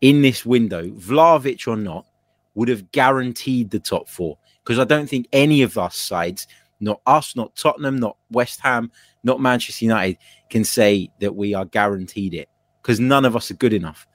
in 0.00 0.22
this 0.22 0.46
window, 0.46 0.88
Vlahovic 0.90 1.68
or 1.68 1.76
not, 1.76 2.06
would 2.54 2.68
have 2.68 2.90
guaranteed 2.92 3.70
the 3.70 3.78
top 3.78 4.08
four. 4.08 4.38
Because 4.64 4.78
I 4.78 4.84
don't 4.84 5.08
think 5.08 5.28
any 5.32 5.62
of 5.62 5.76
us 5.76 5.96
sides, 5.96 6.46
not 6.80 7.00
us, 7.06 7.36
not 7.36 7.54
Tottenham, 7.56 7.96
not 7.96 8.16
West 8.30 8.60
Ham, 8.60 8.90
not 9.24 9.40
Manchester 9.40 9.84
United, 9.84 10.18
can 10.48 10.64
say 10.64 11.10
that 11.20 11.34
we 11.34 11.54
are 11.54 11.64
guaranteed 11.64 12.34
it. 12.34 12.48
Because 12.80 13.00
none 13.00 13.24
of 13.24 13.36
us 13.36 13.50
are 13.50 13.54
good 13.54 13.72
enough. 13.72 14.06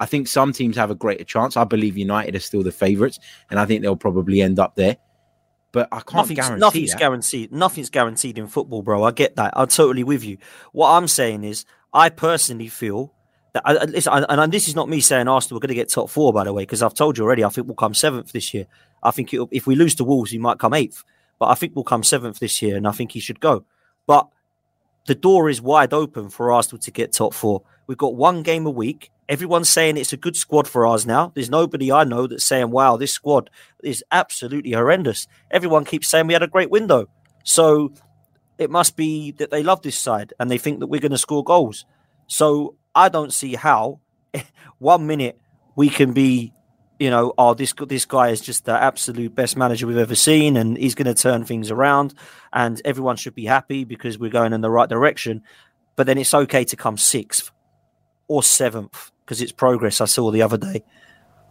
I 0.00 0.06
think 0.06 0.26
some 0.26 0.52
teams 0.52 0.76
have 0.76 0.90
a 0.90 0.94
greater 0.94 1.24
chance. 1.24 1.56
I 1.56 1.64
believe 1.64 1.96
United 1.96 2.34
are 2.34 2.40
still 2.40 2.62
the 2.62 2.72
favourites, 2.72 3.20
and 3.50 3.60
I 3.60 3.66
think 3.66 3.82
they'll 3.82 3.96
probably 3.96 4.40
end 4.40 4.58
up 4.58 4.74
there. 4.74 4.96
But 5.72 5.88
I 5.92 6.00
can't 6.00 6.14
nothing's, 6.14 6.40
guarantee 6.40 6.60
nothing's 6.60 6.90
that. 6.90 6.98
guaranteed. 6.98 7.52
Nothing's 7.52 7.90
guaranteed 7.90 8.38
in 8.38 8.46
football, 8.48 8.82
bro. 8.82 9.04
I 9.04 9.12
get 9.12 9.36
that. 9.36 9.52
I'm 9.54 9.68
totally 9.68 10.02
with 10.02 10.24
you. 10.24 10.38
What 10.72 10.90
I'm 10.90 11.06
saying 11.06 11.44
is, 11.44 11.64
I 11.92 12.08
personally 12.08 12.68
feel 12.68 13.12
that. 13.52 13.62
I, 13.64 13.84
listen, 13.84 14.24
and 14.28 14.52
this 14.52 14.68
is 14.68 14.74
not 14.74 14.88
me 14.88 15.00
saying 15.00 15.28
Arsenal 15.28 15.58
are 15.58 15.60
going 15.60 15.68
to 15.68 15.74
get 15.74 15.90
top 15.90 16.10
four, 16.10 16.32
by 16.32 16.44
the 16.44 16.52
way, 16.52 16.62
because 16.62 16.82
I've 16.82 16.94
told 16.94 17.18
you 17.18 17.24
already. 17.24 17.44
I 17.44 17.50
think 17.50 17.66
we'll 17.66 17.76
come 17.76 17.94
seventh 17.94 18.32
this 18.32 18.52
year. 18.54 18.66
I 19.02 19.10
think 19.10 19.32
if 19.32 19.66
we 19.66 19.76
lose 19.76 19.94
to 19.96 20.04
Wolves, 20.04 20.32
we 20.32 20.38
might 20.38 20.58
come 20.58 20.74
eighth. 20.74 21.04
But 21.38 21.46
I 21.46 21.54
think 21.54 21.76
we'll 21.76 21.84
come 21.84 22.02
seventh 22.02 22.38
this 22.38 22.60
year, 22.62 22.76
and 22.76 22.88
I 22.88 22.92
think 22.92 23.12
he 23.12 23.20
should 23.20 23.38
go. 23.38 23.64
But 24.06 24.28
the 25.06 25.14
door 25.14 25.48
is 25.48 25.62
wide 25.62 25.92
open 25.92 26.30
for 26.30 26.52
Arsenal 26.52 26.80
to 26.80 26.90
get 26.90 27.12
top 27.12 27.32
four. 27.32 27.62
We've 27.86 27.98
got 27.98 28.14
one 28.14 28.42
game 28.42 28.66
a 28.66 28.70
week 28.70 29.10
Everyone's 29.30 29.68
saying 29.68 29.96
it's 29.96 30.12
a 30.12 30.16
good 30.16 30.34
squad 30.34 30.66
for 30.66 30.88
us 30.88 31.06
now. 31.06 31.30
There's 31.32 31.48
nobody 31.48 31.92
I 31.92 32.02
know 32.02 32.26
that's 32.26 32.44
saying, 32.44 32.72
wow, 32.72 32.96
this 32.96 33.12
squad 33.12 33.48
is 33.80 34.02
absolutely 34.10 34.72
horrendous. 34.72 35.28
Everyone 35.52 35.84
keeps 35.84 36.08
saying 36.08 36.26
we 36.26 36.32
had 36.32 36.42
a 36.42 36.48
great 36.48 36.68
window. 36.68 37.08
So 37.44 37.92
it 38.58 38.70
must 38.70 38.96
be 38.96 39.30
that 39.38 39.52
they 39.52 39.62
love 39.62 39.82
this 39.82 39.96
side 39.96 40.32
and 40.40 40.50
they 40.50 40.58
think 40.58 40.80
that 40.80 40.88
we're 40.88 41.00
going 41.00 41.12
to 41.12 41.18
score 41.18 41.44
goals. 41.44 41.84
So 42.26 42.74
I 42.92 43.08
don't 43.08 43.32
see 43.32 43.54
how 43.54 44.00
one 44.78 45.06
minute 45.06 45.38
we 45.76 45.90
can 45.90 46.12
be, 46.12 46.52
you 46.98 47.10
know, 47.10 47.32
oh, 47.38 47.54
this 47.54 47.72
this 47.86 48.06
guy 48.06 48.30
is 48.30 48.40
just 48.40 48.64
the 48.64 48.72
absolute 48.72 49.32
best 49.32 49.56
manager 49.56 49.86
we've 49.86 49.96
ever 49.96 50.16
seen, 50.16 50.56
and 50.56 50.76
he's 50.76 50.96
going 50.96 51.06
to 51.06 51.14
turn 51.14 51.44
things 51.44 51.70
around, 51.70 52.14
and 52.52 52.82
everyone 52.84 53.16
should 53.16 53.34
be 53.34 53.46
happy 53.46 53.84
because 53.84 54.18
we're 54.18 54.28
going 54.28 54.52
in 54.52 54.60
the 54.60 54.70
right 54.70 54.88
direction. 54.88 55.42
But 55.96 56.06
then 56.06 56.18
it's 56.18 56.34
okay 56.34 56.64
to 56.64 56.76
come 56.76 56.98
sixth 56.98 57.52
or 58.30 58.44
seventh 58.44 59.10
because 59.24 59.42
it's 59.42 59.50
progress. 59.50 60.00
I 60.00 60.04
saw 60.04 60.30
the 60.30 60.42
other 60.42 60.56
day. 60.56 60.84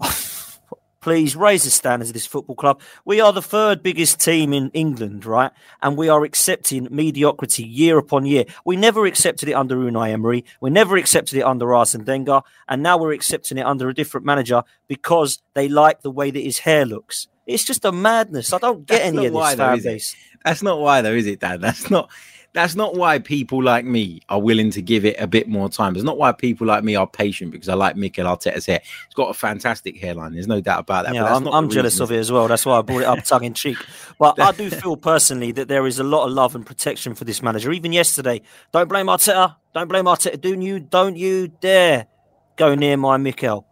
Please 1.01 1.35
raise 1.35 1.65
the 1.65 1.69
standards 1.69 2.09
of 2.09 2.13
this 2.13 2.25
football 2.25 2.55
club. 2.55 2.81
We 3.03 3.19
are 3.19 3.33
the 3.33 3.41
third 3.41 3.83
biggest 3.83 4.21
team 4.21 4.53
in 4.53 4.69
England, 4.73 5.25
right? 5.25 5.51
And 5.81 5.97
we 5.97 6.07
are 6.07 6.23
accepting 6.23 6.87
mediocrity 6.89 7.63
year 7.63 7.97
upon 7.97 8.25
year. 8.25 8.45
We 8.65 8.77
never 8.77 9.05
accepted 9.05 9.49
it 9.49 9.53
under 9.53 9.75
Unai 9.75 10.11
Emery. 10.11 10.45
We 10.61 10.69
never 10.69 10.95
accepted 10.95 11.37
it 11.37 11.43
under 11.43 11.73
Arsene 11.73 12.05
Wenger. 12.05 12.41
And 12.67 12.81
now 12.81 12.97
we're 12.97 13.13
accepting 13.13 13.57
it 13.57 13.65
under 13.65 13.89
a 13.89 13.93
different 13.93 14.25
manager 14.25 14.63
because 14.87 15.41
they 15.53 15.67
like 15.67 16.01
the 16.01 16.11
way 16.11 16.31
that 16.31 16.43
his 16.43 16.59
hair 16.59 16.85
looks. 16.85 17.27
It's 17.45 17.65
just 17.65 17.83
a 17.83 17.91
madness. 17.91 18.53
I 18.53 18.57
don't 18.57 18.85
get 18.85 18.99
That's 18.99 19.17
any 19.17 19.25
of 19.25 19.33
why, 19.33 19.51
this 19.51 19.57
though, 19.57 19.65
fan 19.65 19.77
is 19.77 19.83
base. 19.83 20.15
That's 20.45 20.63
not 20.63 20.79
why, 20.79 21.01
though, 21.01 21.13
is 21.13 21.27
it, 21.27 21.39
Dad? 21.39 21.61
That's 21.61 21.89
not. 21.89 22.09
That's 22.53 22.73
not 22.75 22.95
why 22.95 23.19
people 23.19 23.61
like 23.63 23.85
me 23.85 24.21
are 24.27 24.41
willing 24.41 24.71
to 24.71 24.81
give 24.81 25.05
it 25.05 25.15
a 25.19 25.27
bit 25.27 25.47
more 25.47 25.69
time. 25.69 25.95
It's 25.95 26.03
not 26.03 26.17
why 26.17 26.31
people 26.31 26.65
like 26.65 26.83
me 26.83 26.95
are 26.95 27.05
patient 27.05 27.51
because 27.51 27.69
I 27.69 27.75
like 27.75 27.95
Mikel 27.95 28.25
Arteta's 28.25 28.65
hair. 28.65 28.79
He's 28.83 29.13
got 29.13 29.29
a 29.29 29.33
fantastic 29.35 29.97
hairline. 29.97 30.33
There's 30.33 30.47
no 30.47 30.59
doubt 30.59 30.79
about 30.79 31.05
that. 31.05 31.13
Yeah, 31.13 31.25
I'm, 31.35 31.47
I'm 31.47 31.69
jealous 31.69 31.99
of 31.99 32.11
it 32.11 32.17
as 32.17 32.31
well. 32.31 32.47
That's 32.47 32.65
why 32.65 32.79
I 32.79 32.81
brought 32.81 33.01
it 33.01 33.05
up 33.05 33.23
tongue 33.23 33.43
in 33.43 33.53
cheek. 33.53 33.77
But 34.17 34.39
I 34.39 34.51
do 34.51 34.69
feel 34.71 34.97
personally 34.97 35.51
that 35.53 35.67
there 35.67 35.85
is 35.85 35.99
a 35.99 36.03
lot 36.03 36.25
of 36.25 36.31
love 36.31 36.55
and 36.55 36.65
protection 36.65 37.13
for 37.13 37.23
this 37.23 37.43
manager. 37.43 37.71
Even 37.71 37.91
yesterday, 37.93 38.41
don't 38.71 38.89
blame 38.89 39.05
Arteta. 39.05 39.55
Don't 39.75 39.87
blame 39.87 40.05
Arteta. 40.05 40.41
Don't 40.41 40.63
you? 40.63 40.79
Don't 40.79 41.17
you 41.17 41.49
dare 41.49 42.07
go 42.55 42.73
near 42.73 42.97
my 42.97 43.17
Mikel. 43.17 43.67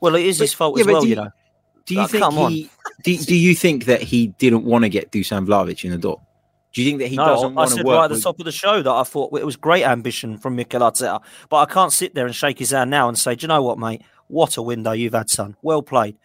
Well, 0.00 0.16
it 0.16 0.26
is 0.26 0.38
his 0.40 0.52
fault 0.52 0.76
yeah, 0.78 0.80
as 0.82 0.86
well, 0.88 1.02
you 1.04 1.10
you- 1.10 1.16
know. 1.16 1.30
Do 1.86 1.94
you 1.94 2.00
Oh, 2.02 2.06
think 2.06 2.22
come 2.22 2.38
on. 2.38 2.52
he? 2.52 2.70
Do, 3.02 3.16
do 3.16 3.34
you 3.36 3.54
think 3.54 3.86
that 3.86 4.02
he 4.02 4.28
didn't 4.28 4.64
want 4.64 4.84
to 4.84 4.88
get 4.88 5.10
Dusan 5.10 5.46
Vlahovic 5.46 5.84
in 5.84 5.90
the 5.92 5.98
door? 5.98 6.20
Do 6.72 6.82
you 6.82 6.88
think 6.88 7.00
that 7.00 7.08
he 7.08 7.16
no, 7.16 7.24
doesn't 7.26 7.52
I 7.52 7.54
want 7.54 7.70
to 7.70 7.76
said 7.76 7.86
right 7.86 8.04
at 8.04 8.08
the 8.08 8.14
with? 8.14 8.22
top 8.22 8.38
of 8.38 8.44
the 8.44 8.52
show 8.52 8.82
that 8.82 8.90
I 8.90 9.02
thought 9.02 9.36
it 9.36 9.44
was 9.44 9.56
great 9.56 9.84
ambition 9.84 10.38
from 10.38 10.56
Mikel 10.56 10.80
Arteta, 10.80 11.20
but 11.48 11.56
I 11.56 11.72
can't 11.72 11.92
sit 11.92 12.14
there 12.14 12.26
and 12.26 12.34
shake 12.34 12.58
his 12.58 12.70
hand 12.70 12.90
now 12.90 13.08
and 13.08 13.18
say, 13.18 13.34
"Do 13.34 13.44
you 13.44 13.48
know 13.48 13.62
what, 13.62 13.78
mate? 13.78 14.02
What 14.28 14.56
a 14.56 14.62
window 14.62 14.92
you've 14.92 15.14
had, 15.14 15.30
son. 15.30 15.56
Well 15.62 15.82
played." 15.82 16.16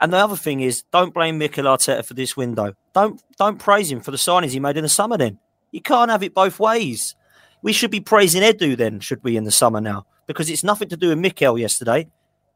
And 0.00 0.12
the 0.12 0.18
other 0.18 0.36
thing 0.36 0.60
is, 0.60 0.84
don't 0.92 1.12
blame 1.12 1.38
Mikel 1.38 1.64
Arteta 1.64 2.04
for 2.04 2.14
this 2.14 2.36
window. 2.36 2.74
Don't 2.94 3.20
don't 3.36 3.58
praise 3.58 3.90
him 3.90 4.00
for 4.00 4.12
the 4.12 4.16
signings 4.16 4.50
he 4.50 4.60
made 4.60 4.76
in 4.76 4.84
the 4.84 4.88
summer. 4.88 5.16
Then 5.16 5.38
you 5.72 5.80
can't 5.80 6.10
have 6.10 6.22
it 6.22 6.34
both 6.34 6.60
ways. 6.60 7.16
We 7.62 7.72
should 7.72 7.90
be 7.90 8.00
praising 8.00 8.42
Edu 8.42 8.76
then, 8.76 9.00
should 9.00 9.24
we, 9.24 9.36
in 9.36 9.42
the 9.42 9.50
summer 9.50 9.80
now? 9.80 10.06
Because 10.26 10.48
it's 10.48 10.62
nothing 10.62 10.88
to 10.90 10.96
do 10.96 11.08
with 11.08 11.18
Mikel 11.18 11.58
yesterday. 11.58 12.08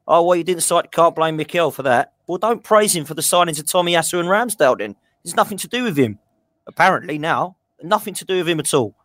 Oh, 0.07 0.23
well, 0.23 0.37
you 0.37 0.43
didn't 0.43 0.63
sign, 0.63 0.83
can't 0.91 1.15
blame 1.15 1.35
Mikel 1.35 1.71
for 1.71 1.83
that. 1.83 2.13
Well, 2.27 2.37
don't 2.37 2.63
praise 2.63 2.95
him 2.95 3.03
for 3.03 3.13
the 3.13 3.21
signings 3.21 3.59
of 3.59 3.65
Tomiyasu 3.65 4.19
and 4.19 4.29
Ramsdale 4.29 4.77
then. 4.77 4.95
It's 5.25 5.35
nothing 5.35 5.57
to 5.57 5.67
do 5.67 5.83
with 5.83 5.97
him. 5.97 6.19
Apparently 6.67 7.17
now, 7.17 7.57
nothing 7.81 8.13
to 8.15 8.25
do 8.25 8.37
with 8.37 8.49
him 8.49 8.59
at 8.59 8.73
all. 8.73 8.95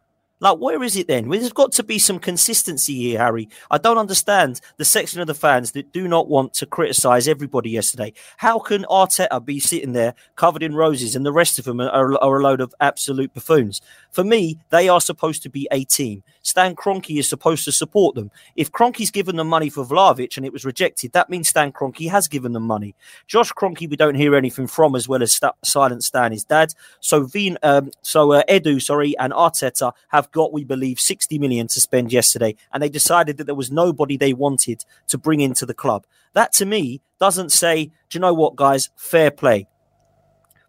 Like, 0.40 0.58
where 0.58 0.80
is 0.84 0.96
it 0.96 1.08
then? 1.08 1.28
There's 1.28 1.52
got 1.52 1.72
to 1.72 1.82
be 1.82 1.98
some 1.98 2.20
consistency 2.20 2.94
here, 2.94 3.18
Harry. 3.18 3.48
I 3.72 3.78
don't 3.78 3.98
understand 3.98 4.60
the 4.76 4.84
section 4.84 5.20
of 5.20 5.26
the 5.26 5.34
fans 5.34 5.72
that 5.72 5.92
do 5.92 6.06
not 6.06 6.28
want 6.28 6.54
to 6.54 6.66
criticise 6.66 7.26
everybody 7.26 7.70
yesterday. 7.70 8.12
How 8.36 8.60
can 8.60 8.84
Arteta 8.84 9.44
be 9.44 9.58
sitting 9.58 9.94
there 9.94 10.14
covered 10.36 10.62
in 10.62 10.76
roses 10.76 11.16
and 11.16 11.26
the 11.26 11.32
rest 11.32 11.58
of 11.58 11.64
them 11.64 11.80
are, 11.80 12.16
are 12.22 12.38
a 12.38 12.42
load 12.42 12.60
of 12.60 12.72
absolute 12.80 13.34
buffoons? 13.34 13.80
For 14.12 14.22
me, 14.22 14.58
they 14.70 14.88
are 14.88 15.00
supposed 15.00 15.42
to 15.42 15.50
be 15.50 15.66
a 15.72 15.82
team. 15.82 16.22
Stan 16.48 16.74
Kroenke 16.74 17.18
is 17.18 17.28
supposed 17.28 17.64
to 17.66 17.72
support 17.72 18.14
them. 18.14 18.30
If 18.56 18.72
Kroenke's 18.72 19.10
given 19.10 19.36
them 19.36 19.48
money 19.48 19.68
for 19.68 19.84
Vlahovic 19.84 20.36
and 20.36 20.46
it 20.46 20.52
was 20.52 20.64
rejected, 20.64 21.12
that 21.12 21.30
means 21.30 21.48
Stan 21.48 21.72
Kroenke 21.72 22.10
has 22.10 22.26
given 22.26 22.52
them 22.52 22.64
money. 22.64 22.94
Josh 23.26 23.52
Kroenke, 23.52 23.88
we 23.88 23.96
don't 23.96 24.14
hear 24.14 24.34
anything 24.34 24.66
from, 24.66 24.94
as 24.94 25.08
well 25.08 25.22
as 25.22 25.32
Sta- 25.32 25.52
Silent 25.62 26.04
Stan, 26.04 26.32
his 26.32 26.44
dad. 26.44 26.74
So 27.00 27.24
Vin, 27.24 27.58
um, 27.62 27.90
so 28.02 28.32
uh, 28.32 28.42
Edu, 28.48 28.80
sorry, 28.82 29.16
and 29.18 29.32
Arteta 29.32 29.92
have 30.08 30.30
got, 30.32 30.52
we 30.52 30.64
believe, 30.64 30.98
60 30.98 31.38
million 31.38 31.66
to 31.68 31.80
spend 31.80 32.12
yesterday, 32.12 32.56
and 32.72 32.82
they 32.82 32.88
decided 32.88 33.36
that 33.36 33.44
there 33.44 33.54
was 33.54 33.70
nobody 33.70 34.16
they 34.16 34.32
wanted 34.32 34.84
to 35.08 35.18
bring 35.18 35.40
into 35.40 35.66
the 35.66 35.74
club. 35.74 36.06
That 36.32 36.52
to 36.54 36.66
me 36.66 37.02
doesn't 37.20 37.52
say, 37.52 37.86
do 38.08 38.18
you 38.18 38.20
know 38.20 38.34
what, 38.34 38.56
guys? 38.56 38.90
Fair 38.96 39.30
play 39.30 39.68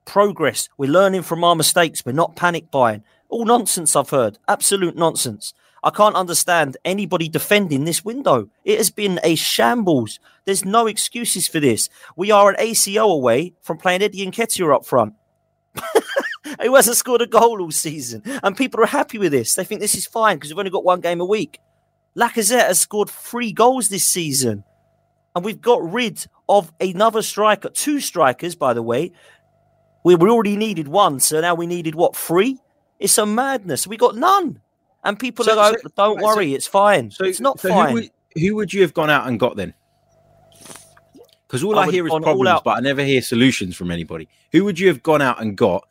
progress. 0.09 0.69
We're 0.75 0.89
learning 0.89 1.21
from 1.21 1.43
our 1.43 1.55
mistakes. 1.55 2.03
We're 2.03 2.13
not 2.13 2.35
panic 2.35 2.71
buying. 2.71 3.03
All 3.29 3.45
nonsense 3.45 3.95
I've 3.95 4.09
heard. 4.09 4.39
Absolute 4.47 4.95
nonsense. 4.95 5.53
I 5.83 5.89
can't 5.89 6.15
understand 6.15 6.77
anybody 6.83 7.29
defending 7.29 7.85
this 7.85 8.03
window. 8.03 8.49
It 8.63 8.77
has 8.77 8.91
been 8.91 9.19
a 9.23 9.35
shambles. 9.35 10.19
There's 10.45 10.65
no 10.65 10.87
excuses 10.87 11.47
for 11.47 11.59
this. 11.59 11.89
We 12.15 12.31
are 12.31 12.49
an 12.49 12.55
ACL 12.57 13.13
away 13.13 13.53
from 13.61 13.77
playing 13.77 14.01
Eddie 14.01 14.25
Nketiah 14.25 14.75
up 14.75 14.85
front. 14.85 15.13
Who 16.61 16.75
hasn't 16.75 16.97
scored 16.97 17.21
a 17.21 17.27
goal 17.27 17.61
all 17.61 17.71
season. 17.71 18.23
And 18.43 18.57
people 18.57 18.81
are 18.81 18.87
happy 18.87 19.17
with 19.17 19.31
this. 19.31 19.55
They 19.55 19.63
think 19.63 19.81
this 19.81 19.95
is 19.95 20.05
fine 20.05 20.37
because 20.37 20.51
we've 20.51 20.59
only 20.59 20.71
got 20.71 20.83
one 20.83 20.99
game 20.99 21.21
a 21.21 21.25
week. 21.25 21.59
Lacazette 22.17 22.67
has 22.67 22.79
scored 22.79 23.09
three 23.09 23.53
goals 23.53 23.89
this 23.89 24.05
season. 24.05 24.63
And 25.35 25.45
we've 25.45 25.61
got 25.61 25.81
rid 25.83 26.25
of 26.49 26.73
another 26.81 27.21
striker, 27.21 27.69
two 27.69 27.99
strikers, 27.99 28.55
by 28.55 28.73
the 28.73 28.81
way, 28.81 29.13
we 30.03 30.15
already 30.15 30.55
needed 30.55 30.87
one, 30.87 31.19
so 31.19 31.41
now 31.41 31.55
we 31.55 31.67
needed 31.67 31.95
what 31.95 32.15
three? 32.15 32.59
It's 32.99 33.17
a 33.17 33.25
madness. 33.25 33.87
We 33.87 33.97
got 33.97 34.15
none, 34.15 34.61
and 35.03 35.17
people 35.17 35.45
So- 35.45 35.53
are 35.53 35.71
like, 35.71 35.79
so- 35.81 35.89
"Don't 35.95 36.19
so- 36.19 36.25
worry, 36.25 36.53
it's 36.53 36.67
fine." 36.67 37.11
So 37.11 37.25
it's 37.25 37.39
not 37.39 37.59
so 37.59 37.69
fine. 37.69 37.89
Who 37.89 37.93
would, 37.95 38.09
who 38.35 38.55
would 38.55 38.73
you 38.73 38.81
have 38.81 38.93
gone 38.93 39.09
out 39.09 39.27
and 39.27 39.39
got 39.39 39.55
then? 39.55 39.73
Because 41.47 41.63
all 41.63 41.79
I 41.79 41.85
I, 41.85 41.91
hear 41.91 42.05
is 42.05 42.11
problems, 42.11 42.61
but 42.63 42.77
I 42.77 42.79
never 42.79 43.03
hear 43.03 43.21
solutions 43.23 43.75
from 43.75 43.89
anybody. 43.89 44.29
Who 44.51 44.63
would 44.65 44.79
you 44.79 44.87
have 44.87 45.01
gone 45.01 45.21
out 45.21 45.41
and 45.41 45.57
got 45.57 45.87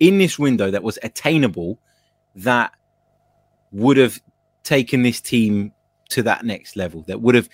in 0.00 0.18
this 0.18 0.38
window 0.38 0.70
that 0.70 0.82
was 0.82 0.98
attainable 1.02 1.78
that 2.34 2.72
would 3.72 3.96
have 3.96 4.20
taken 4.64 5.02
this 5.02 5.20
team 5.20 5.72
to 6.10 6.22
that 6.24 6.44
next 6.44 6.76
level? 6.76 7.04
That 7.06 7.22
would 7.22 7.34
have 7.34 7.48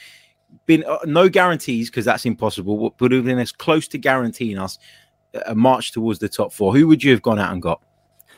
been 0.66 0.82
uh, 0.84 0.98
no 1.04 1.28
guarantees 1.28 1.90
because 1.90 2.04
that's 2.04 2.24
impossible, 2.26 2.90
but 2.90 3.00
would 3.00 3.12
have 3.12 3.24
been 3.24 3.38
as 3.38 3.52
close 3.52 3.86
to 3.88 3.98
guaranteeing 3.98 4.58
us 4.58 4.78
a 5.46 5.54
march 5.54 5.92
towards 5.92 6.18
the 6.18 6.28
top 6.28 6.52
four. 6.52 6.74
Who 6.74 6.88
would 6.88 7.04
you 7.04 7.12
have 7.12 7.22
gone 7.22 7.38
out 7.38 7.52
and 7.52 7.62
got? 7.62 7.80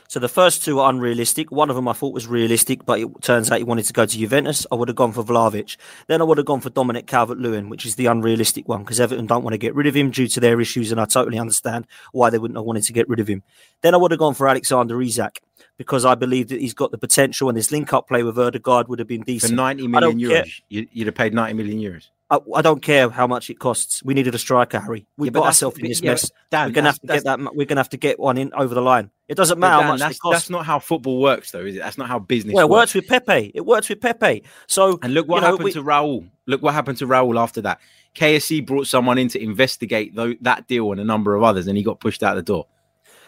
So 0.07 0.19
the 0.19 0.29
first 0.29 0.63
two 0.63 0.79
are 0.79 0.89
unrealistic. 0.89 1.51
One 1.51 1.69
of 1.69 1.75
them 1.75 1.87
I 1.87 1.93
thought 1.93 2.13
was 2.13 2.27
realistic, 2.27 2.85
but 2.85 2.99
it 2.99 3.07
turns 3.21 3.51
out 3.51 3.57
he 3.57 3.65
wanted 3.65 3.85
to 3.85 3.93
go 3.93 4.05
to 4.05 4.17
Juventus. 4.17 4.65
I 4.71 4.75
would 4.75 4.87
have 4.87 4.95
gone 4.95 5.11
for 5.11 5.23
Vlahovic. 5.23 5.75
Then 6.07 6.21
I 6.21 6.23
would 6.23 6.37
have 6.37 6.47
gone 6.47 6.61
for 6.61 6.69
Dominic 6.69 7.07
Calvert-Lewin, 7.07 7.69
which 7.69 7.85
is 7.85 7.95
the 7.95 8.05
unrealistic 8.05 8.69
one 8.69 8.83
because 8.83 9.01
Everton 9.01 9.25
don't 9.25 9.43
want 9.43 9.53
to 9.53 9.57
get 9.57 9.75
rid 9.75 9.85
of 9.85 9.95
him 9.95 10.11
due 10.11 10.27
to 10.29 10.39
their 10.39 10.61
issues, 10.61 10.91
and 10.91 11.01
I 11.01 11.05
totally 11.05 11.37
understand 11.37 11.87
why 12.13 12.29
they 12.29 12.37
wouldn't 12.37 12.57
have 12.57 12.65
wanted 12.65 12.83
to 12.83 12.93
get 12.93 13.09
rid 13.09 13.19
of 13.19 13.27
him. 13.27 13.43
Then 13.81 13.93
I 13.93 13.97
would 13.97 14.11
have 14.11 14.19
gone 14.19 14.33
for 14.33 14.47
Alexander 14.47 15.01
Isak 15.01 15.41
because 15.77 16.05
I 16.05 16.15
believe 16.15 16.47
that 16.49 16.61
he's 16.61 16.73
got 16.73 16.91
the 16.91 16.97
potential, 16.97 17.49
and 17.49 17.57
his 17.57 17.71
link-up 17.71 18.07
play 18.07 18.23
with 18.23 18.37
Ødegaard 18.37 18.87
would 18.87 18.99
have 18.99 19.07
been 19.07 19.21
decent. 19.21 19.53
90 19.55 19.83
I 19.83 19.87
million 19.87 20.19
euros, 20.19 20.61
you'd 20.69 21.07
have 21.07 21.15
paid 21.15 21.33
90 21.33 21.53
million 21.53 21.79
euros. 21.79 22.09
I, 22.29 22.39
I 22.55 22.61
don't 22.61 22.81
care 22.81 23.09
how 23.09 23.25
much 23.25 23.49
it 23.49 23.57
costs. 23.57 24.03
We 24.03 24.13
needed 24.13 24.35
a 24.35 24.37
striker, 24.37 24.79
Harry. 24.79 25.07
We 25.17 25.27
Yeah, 25.27 25.31
got 25.31 25.45
ourselves 25.45 25.77
in 25.79 25.87
this 25.87 26.01
yeah, 26.01 26.11
mess. 26.11 26.29
Dan, 26.51 26.67
we're 26.67 26.73
gonna 26.73 26.87
have 26.89 26.99
to 26.99 27.07
get 27.07 27.23
that. 27.23 27.39
We're 27.55 27.65
gonna 27.65 27.79
have 27.79 27.89
to 27.89 27.97
get 27.97 28.19
one 28.19 28.37
in 28.37 28.53
over 28.53 28.75
the 28.75 28.81
line. 28.81 29.11
It 29.29 29.35
doesn't 29.35 29.59
matter 29.59 29.77
Dan, 29.77 29.83
how 29.85 29.91
much 29.91 29.99
that's, 29.99 30.15
it 30.17 30.19
costs. 30.19 30.41
that's 30.43 30.49
not 30.49 30.65
how 30.65 30.79
football 30.79 31.21
works, 31.21 31.51
though, 31.51 31.65
is 31.65 31.75
it? 31.75 31.79
That's 31.79 31.97
not 31.97 32.07
how 32.09 32.19
business 32.19 32.53
works. 32.53 32.55
Well, 32.55 32.65
it 32.65 32.69
works. 32.69 32.95
works 32.95 32.95
with 32.95 33.07
Pepe. 33.25 33.51
It 33.55 33.65
works 33.65 33.89
with 33.89 34.01
Pepe. 34.01 34.43
So 34.67 34.99
And 35.01 35.13
look 35.13 35.27
what 35.27 35.37
you 35.37 35.41
know, 35.41 35.47
happened 35.47 35.63
we- 35.65 35.71
to 35.73 35.83
Raul. 35.83 36.29
Look 36.47 36.61
what 36.61 36.73
happened 36.73 36.97
to 36.99 37.07
Raul 37.07 37.39
after 37.41 37.61
that. 37.61 37.79
KSE 38.15 38.65
brought 38.65 38.87
someone 38.87 39.17
in 39.17 39.27
to 39.29 39.41
investigate 39.41 40.15
tho- 40.15 40.35
that 40.41 40.67
deal 40.67 40.91
and 40.91 40.99
a 40.99 41.03
number 41.03 41.35
of 41.35 41.43
others, 41.43 41.67
and 41.67 41.77
he 41.77 41.83
got 41.83 41.99
pushed 41.99 42.23
out 42.23 42.35
the 42.35 42.41
door. 42.41 42.65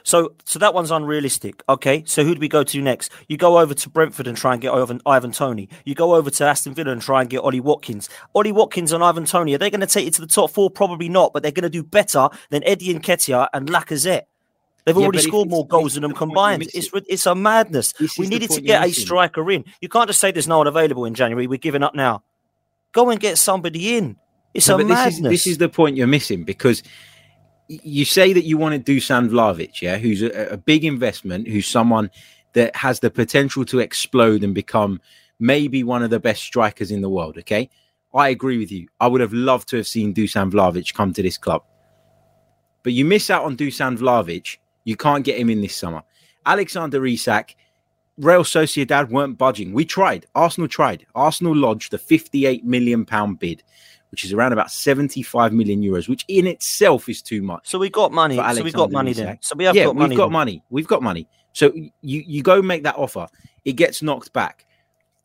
So, 0.03 0.33
so 0.45 0.59
that 0.59 0.73
one's 0.73 0.91
unrealistic. 0.91 1.61
Okay, 1.69 2.03
so 2.05 2.23
who 2.23 2.33
do 2.35 2.39
we 2.39 2.47
go 2.47 2.63
to 2.63 2.81
next? 2.81 3.11
You 3.27 3.37
go 3.37 3.59
over 3.59 3.73
to 3.73 3.89
Brentford 3.89 4.27
and 4.27 4.37
try 4.37 4.53
and 4.53 4.61
get 4.61 4.73
Ivan, 4.73 5.01
Ivan 5.05 5.31
Toney. 5.31 5.69
You 5.85 5.95
go 5.95 6.15
over 6.15 6.29
to 6.29 6.45
Aston 6.45 6.73
Villa 6.73 6.91
and 6.91 7.01
try 7.01 7.21
and 7.21 7.29
get 7.29 7.39
Ollie 7.39 7.59
Watkins. 7.59 8.09
Ollie 8.33 8.51
Watkins 8.51 8.91
and 8.91 9.03
Ivan 9.03 9.25
Toney 9.25 9.53
are 9.55 9.57
they 9.57 9.69
going 9.69 9.81
to 9.81 9.87
take 9.87 10.05
you 10.05 10.11
to 10.11 10.21
the 10.21 10.27
top 10.27 10.51
four? 10.51 10.69
Probably 10.69 11.09
not, 11.09 11.33
but 11.33 11.43
they're 11.43 11.51
going 11.51 11.63
to 11.63 11.69
do 11.69 11.83
better 11.83 12.29
than 12.49 12.63
Eddie 12.63 12.93
Nketiah 12.93 13.49
and 13.53 13.67
Lacazette. 13.69 14.23
They've 14.85 14.95
Yeah, 14.97 15.03
already 15.03 15.19
scored 15.19 15.49
more 15.49 15.67
goals 15.67 15.93
than 15.93 16.01
them 16.01 16.11
the 16.11 16.15
point 16.15 16.19
you're 16.21 16.27
combined. 16.29 16.63
It's 16.73 16.89
it's 17.07 17.25
a 17.25 17.35
madness. 17.35 17.93
This 17.93 18.17
We 18.17 18.27
needed 18.27 18.49
to 18.51 18.61
get 18.61 18.83
a 18.83 18.91
striker 18.93 19.51
in. 19.51 19.65
You 19.81 19.89
can't 19.89 20.07
just 20.07 20.19
say 20.19 20.31
there's 20.31 20.47
no 20.47 20.57
one 20.59 20.67
available 20.67 21.05
in 21.05 21.13
January. 21.13 21.47
We're 21.47 21.57
giving 21.57 21.83
up 21.83 21.93
now. 21.93 22.23
Go 22.93 23.09
and 23.09 23.19
get 23.19 23.37
somebody 23.37 23.97
in. 23.97 24.15
It's 24.53 24.67
No, 24.67 24.75
a 24.75 24.77
madness. 24.79 25.05
this 25.05 25.13
is 25.15 25.21
this 25.45 25.47
is 25.47 25.57
the 25.59 25.69
point 25.69 25.95
you're 25.95 26.07
missing 26.07 26.43
because 26.43 26.81
you 27.69 28.03
say 28.03 28.33
that 28.33 28.45
you 28.45 28.57
want 28.57 28.73
to 28.73 28.79
do 28.79 28.97
Vlahovic, 28.97 29.81
yeah, 29.81 29.97
who's 29.97 30.23
a, 30.23 30.53
a 30.53 30.57
big 30.57 30.83
investment, 30.83 31.47
who's 31.47 31.67
someone 31.67 32.09
that 32.53 32.75
has 32.75 32.99
the 32.99 33.11
potential 33.11 33.63
to 33.65 33.79
explode 33.79 34.43
and 34.43 34.55
become 34.55 34.99
maybe 35.39 35.83
one 35.83 36.01
of 36.01 36.09
the 36.09 36.19
best 36.19 36.41
strikers 36.41 36.89
in 36.89 37.01
the 37.01 37.09
world. 37.09 37.37
Okay, 37.37 37.69
I 38.13 38.29
agree 38.29 38.57
with 38.57 38.71
you. 38.71 38.87
I 38.99 39.07
would 39.07 39.21
have 39.21 39.33
loved 39.33 39.69
to 39.69 39.77
have 39.77 39.87
seen 39.87 40.13
Dusan 40.13 40.51
Vlahovic 40.51 40.93
come 40.93 41.13
to 41.13 41.21
this 41.21 41.37
club. 41.37 41.63
But 42.81 42.93
you 42.93 43.05
miss 43.05 43.29
out 43.29 43.45
on 43.45 43.55
Dusan 43.55 43.97
Vlahovic. 43.97 44.57
You 44.83 44.95
can't 44.95 45.23
get 45.23 45.37
him 45.37 45.49
in 45.49 45.61
this 45.61 45.75
summer. 45.75 46.01
Alexander 46.45 47.05
Isak, 47.05 47.55
Real 48.17 48.43
Sociedad 48.43 49.09
weren't 49.09 49.37
budging. 49.37 49.73
We 49.73 49.85
tried. 49.85 50.25
Arsenal 50.33 50.67
tried. 50.67 51.05
Arsenal 51.13 51.55
lodged 51.55 51.93
a 51.93 51.97
58 51.97 52.65
million 52.65 53.05
pound 53.05 53.37
bid, 53.37 53.61
which 54.11 54.25
is 54.25 54.33
around 54.33 54.53
about 54.53 54.71
75 54.71 55.53
million 55.53 55.81
euros, 55.81 56.09
which 56.09 56.25
in 56.27 56.47
itself 56.47 57.09
is 57.09 57.21
too 57.21 57.41
much. 57.41 57.67
So 57.67 57.77
we 57.79 57.89
got 57.89 58.11
money. 58.11 58.35
So 58.35 58.63
we 58.63 58.71
got 58.71 58.91
money 58.91 59.13
then. 59.13 59.37
So 59.41 59.55
we 59.55 59.65
have 59.65 59.75
yeah, 59.75 59.85
got 59.85 59.95
money. 59.95 60.09
we've 60.09 60.17
got 60.17 60.25
then. 60.25 60.33
money. 60.33 60.63
We've 60.69 60.87
got 60.87 61.03
money. 61.03 61.27
So 61.53 61.71
you 61.73 61.89
you 62.01 62.43
go 62.43 62.61
make 62.61 62.83
that 62.83 62.95
offer. 62.95 63.27
It 63.65 63.73
gets 63.73 64.01
knocked 64.01 64.33
back. 64.33 64.65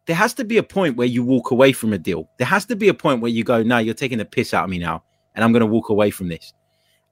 There 0.07 0.17
has 0.17 0.35
to 0.35 0.45
be 0.45 0.59
a 0.59 0.63
point 0.63 0.97
where 0.97 1.07
you 1.07 1.25
walk 1.25 1.51
away 1.51 1.73
from 1.73 1.93
a 1.93 1.99
deal. 1.99 2.29
There 2.39 2.47
has 2.47 2.67
to 2.67 2.77
be 2.77 2.89
a 2.89 2.95
point 2.95 3.21
where 3.21 3.31
you 3.31 3.45
go, 3.45 3.63
"No, 3.63 3.79
you're 3.79 3.95
taking 3.95 4.19
the 4.19 4.25
piss 4.25 4.53
out 4.53 4.65
of 4.65 4.71
me 4.71 4.79
now, 4.79 5.03
and 5.35 5.45
I'm 5.45 5.53
going 5.53 5.61
to 5.61 5.67
walk 5.67 5.89
away 5.89 6.11
from 6.11 6.29
this." 6.29 6.53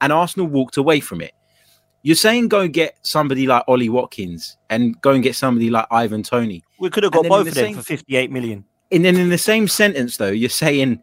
And 0.00 0.12
Arsenal 0.12 0.46
walked 0.46 0.76
away 0.76 1.00
from 1.00 1.20
it. 1.20 1.32
You're 2.02 2.16
saying 2.16 2.48
go 2.48 2.66
get 2.66 2.98
somebody 3.02 3.46
like 3.46 3.62
Ollie 3.68 3.88
Watkins 3.88 4.56
and 4.68 5.00
go 5.00 5.12
and 5.12 5.22
get 5.22 5.36
somebody 5.36 5.70
like 5.70 5.86
Ivan 5.90 6.24
Toney. 6.24 6.64
We 6.80 6.90
could 6.90 7.04
have 7.04 7.12
got 7.12 7.26
both 7.26 7.46
of 7.46 7.54
them 7.54 7.74
for 7.74 7.82
58 7.82 8.30
million. 8.30 8.64
And 8.90 9.04
then 9.04 9.16
in 9.16 9.30
the 9.30 9.38
same 9.38 9.68
sentence, 9.68 10.16
though, 10.16 10.30
you're 10.30 10.50
saying 10.50 11.00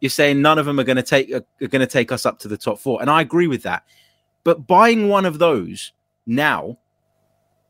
you're 0.00 0.10
saying 0.10 0.42
none 0.42 0.58
of 0.58 0.66
them 0.66 0.78
are 0.78 0.84
going 0.84 0.96
to 0.96 1.02
take 1.02 1.32
uh, 1.32 1.40
are 1.62 1.68
going 1.68 1.80
to 1.80 1.86
take 1.86 2.12
us 2.12 2.26
up 2.26 2.38
to 2.40 2.48
the 2.48 2.56
top 2.56 2.78
four, 2.78 3.00
and 3.00 3.10
I 3.10 3.20
agree 3.20 3.46
with 3.46 3.62
that. 3.62 3.84
But 4.44 4.66
buying 4.66 5.08
one 5.08 5.24
of 5.24 5.38
those 5.38 5.92
now 6.26 6.78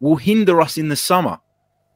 will 0.01 0.17
hinder 0.17 0.61
us 0.61 0.77
in 0.77 0.89
the 0.89 0.97
summer 0.97 1.39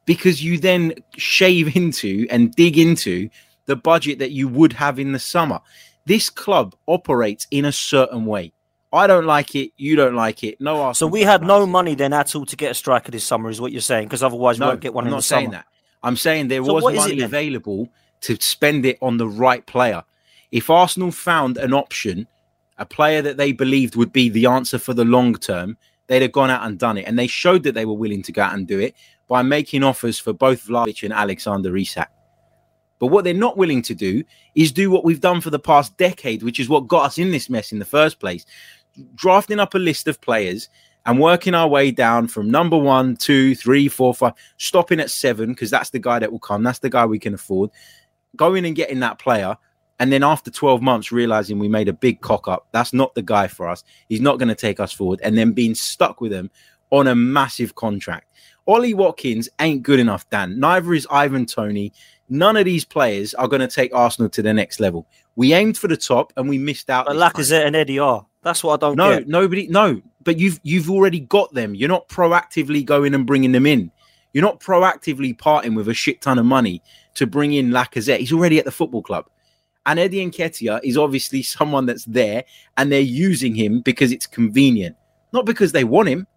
because 0.05 0.43
you 0.43 0.57
then 0.57 0.93
shave 1.17 1.75
into 1.75 2.25
and 2.29 2.53
dig 2.55 2.77
into 2.77 3.29
the 3.65 3.75
budget 3.75 4.19
that 4.19 4.31
you 4.31 4.47
would 4.47 4.73
have 4.73 4.97
in 4.99 5.11
the 5.11 5.19
summer. 5.19 5.59
This 6.05 6.29
club 6.29 6.75
operates 6.87 7.45
in 7.51 7.65
a 7.65 7.71
certain 7.71 8.25
way. 8.25 8.51
I 8.91 9.05
don't 9.05 9.25
like 9.25 9.53
it. 9.53 9.71
You 9.77 9.95
don't 9.95 10.15
like 10.15 10.43
it. 10.43 10.59
No, 10.59 10.91
So 10.93 11.05
we 11.05 11.21
had 11.21 11.43
no 11.43 11.67
money 11.67 11.93
then 11.93 12.11
at 12.13 12.33
all 12.35 12.45
to 12.47 12.55
get 12.55 12.71
a 12.71 12.73
striker 12.73 13.11
this 13.11 13.23
summer, 13.23 13.49
is 13.51 13.61
what 13.61 13.71
you're 13.71 13.81
saying? 13.81 14.07
Because 14.07 14.23
otherwise 14.23 14.59
we 14.59 14.65
won't 14.65 14.81
get 14.81 14.93
one 14.95 15.05
I'm 15.05 15.11
not 15.11 15.23
saying 15.23 15.47
summer. 15.47 15.57
that. 15.57 15.65
I'm 16.01 16.15
saying 16.15 16.47
there 16.47 16.63
So 16.63 16.73
was 16.73 16.83
what 16.83 16.95
is 16.95 17.05
it 17.05 17.09
money 17.09 17.21
available 17.21 17.89
to 18.21 18.35
spend 18.41 18.85
it 18.85 18.97
on 19.01 19.17
the 19.17 19.27
right 19.27 19.63
player. 19.65 20.03
If 20.51 20.69
Arsenal 20.69 21.11
found 21.11 21.57
an 21.57 21.73
option, 21.73 22.27
a 22.77 22.85
player 22.85 23.21
that 23.21 23.37
they 23.37 23.51
believed 23.51 23.95
would 23.95 24.13
be 24.13 24.29
the 24.29 24.45
answer 24.45 24.79
for 24.79 24.93
the 24.93 25.05
long 25.05 25.35
term, 25.35 25.77
they'd 26.07 26.21
have 26.21 26.31
gone 26.31 26.49
out 26.49 26.65
and 26.65 26.79
done 26.79 26.97
it. 26.97 27.05
And 27.05 27.19
they 27.19 27.27
showed 27.27 27.63
that 27.63 27.73
they 27.73 27.85
were 27.85 27.93
willing 27.93 28.23
to 28.23 28.31
go 28.31 28.41
out 28.41 28.53
and 28.53 28.67
do 28.67 28.79
it 28.79 28.95
by 29.27 29.41
making 29.43 29.83
offers 29.83 30.17
for 30.17 30.33
both 30.33 30.65
Vlahovic 30.67 31.03
and 31.03 31.13
Alexander 31.13 31.75
Isak. 31.77 32.09
But 32.97 33.07
what 33.07 33.23
they're 33.23 33.33
not 33.33 33.57
willing 33.57 33.81
to 33.83 33.95
do 33.95 34.23
is 34.55 34.71
do 34.71 34.91
what 34.91 35.05
we've 35.05 35.21
done 35.21 35.39
for 35.39 35.51
the 35.51 35.59
past 35.59 35.95
decade, 35.97 36.43
which 36.43 36.59
is 36.59 36.67
what 36.67 36.87
got 36.87 37.05
us 37.05 37.17
in 37.17 37.31
this 37.31 37.49
mess 37.49 37.71
in 37.71 37.79
the 37.79 37.85
first 37.85 38.19
place. 38.19 38.45
Drafting 39.15 39.59
up 39.59 39.73
a 39.73 39.77
list 39.77 40.07
of 40.07 40.19
players 40.19 40.67
and 41.05 41.19
working 41.19 41.55
our 41.55 41.67
way 41.67 41.91
down 41.91 42.27
from 42.27 42.51
number 42.51 42.77
one, 42.77 43.15
two, 43.15 43.55
three, 43.55 43.87
four, 43.87 44.13
five, 44.13 44.33
stopping 44.57 44.99
at 44.99 45.09
seven, 45.09 45.49
because 45.49 45.69
that's 45.69 45.91
the 45.91 45.99
guy 45.99 46.19
that 46.19 46.31
will 46.31 46.39
come. 46.39 46.61
That's 46.63 46.79
the 46.79 46.89
guy 46.89 47.05
we 47.05 47.19
can 47.19 47.33
afford. 47.33 47.69
Going 48.35 48.65
and 48.65 48.75
getting 48.75 48.99
that 48.99 49.17
player. 49.17 49.55
And 49.99 50.11
then 50.11 50.23
after 50.23 50.49
12 50.49 50.81
months, 50.81 51.11
realizing 51.11 51.59
we 51.59 51.67
made 51.67 51.89
a 51.89 51.93
big 51.93 52.21
cock 52.21 52.47
up. 52.47 52.67
That's 52.71 52.93
not 52.93 53.13
the 53.15 53.21
guy 53.21 53.47
for 53.47 53.67
us. 53.67 53.83
He's 54.07 54.21
not 54.21 54.39
going 54.39 54.49
to 54.49 54.55
take 54.55 54.79
us 54.79 54.93
forward. 54.93 55.19
And 55.23 55.37
then 55.37 55.51
being 55.51 55.75
stuck 55.75 56.21
with 56.21 56.31
him 56.31 56.49
on 56.91 57.07
a 57.07 57.15
massive 57.15 57.75
contract. 57.75 58.27
Ollie 58.65 58.93
Watkins 58.93 59.49
ain't 59.59 59.83
good 59.83 59.99
enough, 59.99 60.29
Dan. 60.29 60.59
Neither 60.59 60.93
is 60.93 61.07
Ivan 61.11 61.45
Toney. 61.45 61.91
None 62.29 62.55
of 62.57 62.65
these 62.65 62.85
players 62.85 63.33
are 63.33 63.47
going 63.47 63.61
to 63.61 63.67
take 63.67 63.93
Arsenal 63.93 64.29
to 64.29 64.41
the 64.41 64.53
next 64.53 64.79
level. 64.79 65.07
We 65.35 65.53
aimed 65.53 65.77
for 65.77 65.87
the 65.87 65.97
top 65.97 66.31
and 66.37 66.47
we 66.47 66.57
missed 66.57 66.89
out. 66.89 67.07
But. 67.07 67.15
Lacazette 67.15 67.65
and 67.65 67.75
Eddie 67.75 67.99
are. 67.99 68.25
That's 68.41 68.63
what 68.63 68.81
I 68.81 68.87
don't 68.87 68.95
No, 68.95 69.17
get. 69.19 69.27
nobody. 69.27 69.67
No, 69.67 70.01
but 70.23 70.37
you've 70.39 70.59
you've 70.63 70.89
already 70.89 71.19
got 71.19 71.53
them. 71.53 71.75
You're 71.75 71.89
not 71.89 72.07
proactively 72.07 72.85
going 72.85 73.13
and 73.13 73.25
bringing 73.25 73.51
them 73.51 73.65
in. 73.65 73.91
You're 74.33 74.43
not 74.43 74.59
proactively 74.61 75.37
parting 75.37 75.75
with 75.75 75.89
a 75.89 75.93
shit 75.93 76.21
ton 76.21 76.37
of 76.39 76.45
money 76.45 76.81
to 77.15 77.27
bring 77.27 77.53
in 77.53 77.71
Lacazette. 77.71 78.19
He's 78.19 78.31
already 78.31 78.59
at 78.59 78.65
the 78.65 78.71
football 78.71 79.01
club, 79.01 79.25
and 79.85 79.99
Eddie 79.99 80.25
Nketiah 80.29 80.81
is 80.83 80.97
obviously 80.97 81.41
someone 81.43 81.85
that's 81.85 82.05
there, 82.05 82.43
and 82.77 82.91
they're 82.91 82.99
using 82.99 83.55
him 83.55 83.81
because 83.81 84.11
it's 84.11 84.27
convenient, 84.27 84.95
not 85.31 85.45
because 85.45 85.71
they 85.71 85.83
want 85.83 86.09
him. 86.09 86.27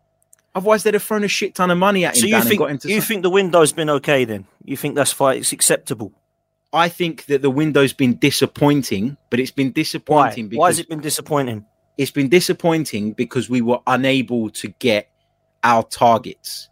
Otherwise, 0.55 0.83
they'd 0.83 0.95
have 0.95 1.03
thrown 1.03 1.25
a 1.25 1.29
shit 1.29 1.55
ton 1.55 1.71
of 1.71 1.79
money 1.79 2.05
at 2.05 2.15
him. 2.15 2.21
So 2.21 2.27
you 2.27 2.43
think 2.43 2.59
got 2.59 2.71
him 2.71 2.79
to 2.79 2.89
you 2.91 3.01
think 3.01 3.23
the 3.23 3.31
window's 3.31 3.73
been 3.73 3.89
okay 3.91 4.25
then? 4.25 4.47
You 4.65 4.77
think 4.77 4.95
that's 4.95 5.13
fine? 5.13 5.39
It's 5.39 5.53
acceptable. 5.53 6.13
I 6.75 6.89
think 6.89 7.27
that 7.27 7.43
the 7.43 7.51
window's 7.51 7.93
been 7.93 8.17
disappointing, 8.17 9.17
but 9.31 9.41
it's 9.41 9.51
been 9.51 9.69
Why? 9.69 9.73
disappointing 9.73 10.49
because 10.49 10.59
Why 10.59 10.67
has 10.69 10.79
it 10.79 10.89
been 10.89 11.01
disappointing? 11.01 11.67
it's 11.99 12.11
been 12.11 12.29
disappointing 12.29 13.13
because 13.13 13.51
we 13.51 13.61
were 13.61 13.79
unable 13.87 14.51
to 14.51 14.69
get 14.79 15.11
our 15.63 15.83
targets. 15.85 16.69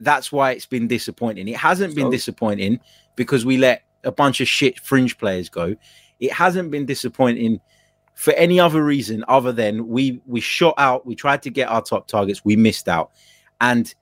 That's 0.00 0.32
why 0.32 0.52
it's 0.52 0.66
been 0.66 0.88
disappointing. 0.88 1.48
It 1.48 1.56
hasn't 1.56 1.94
been 1.94 2.10
disappointing 2.10 2.80
because 3.16 3.44
we 3.44 3.56
let 3.56 3.82
a 4.02 4.12
bunch 4.12 4.40
of 4.40 4.48
shit 4.48 4.80
fringe 4.80 5.18
players 5.18 5.48
go. 5.48 5.76
It 6.20 6.32
hasn't 6.32 6.70
been 6.70 6.86
disappointing 6.86 7.60
for 8.14 8.32
any 8.34 8.60
other 8.60 8.84
reason 8.84 9.24
other 9.28 9.52
than 9.52 9.88
we 9.88 10.20
we 10.26 10.40
shot 10.40 10.74
out, 10.78 11.04
we 11.06 11.14
tried 11.14 11.42
to 11.42 11.50
get 11.50 11.68
our 11.68 11.82
top 11.82 12.06
targets, 12.06 12.44
we 12.44 12.56
missed 12.56 12.88
out. 12.88 13.10
And 13.60 13.92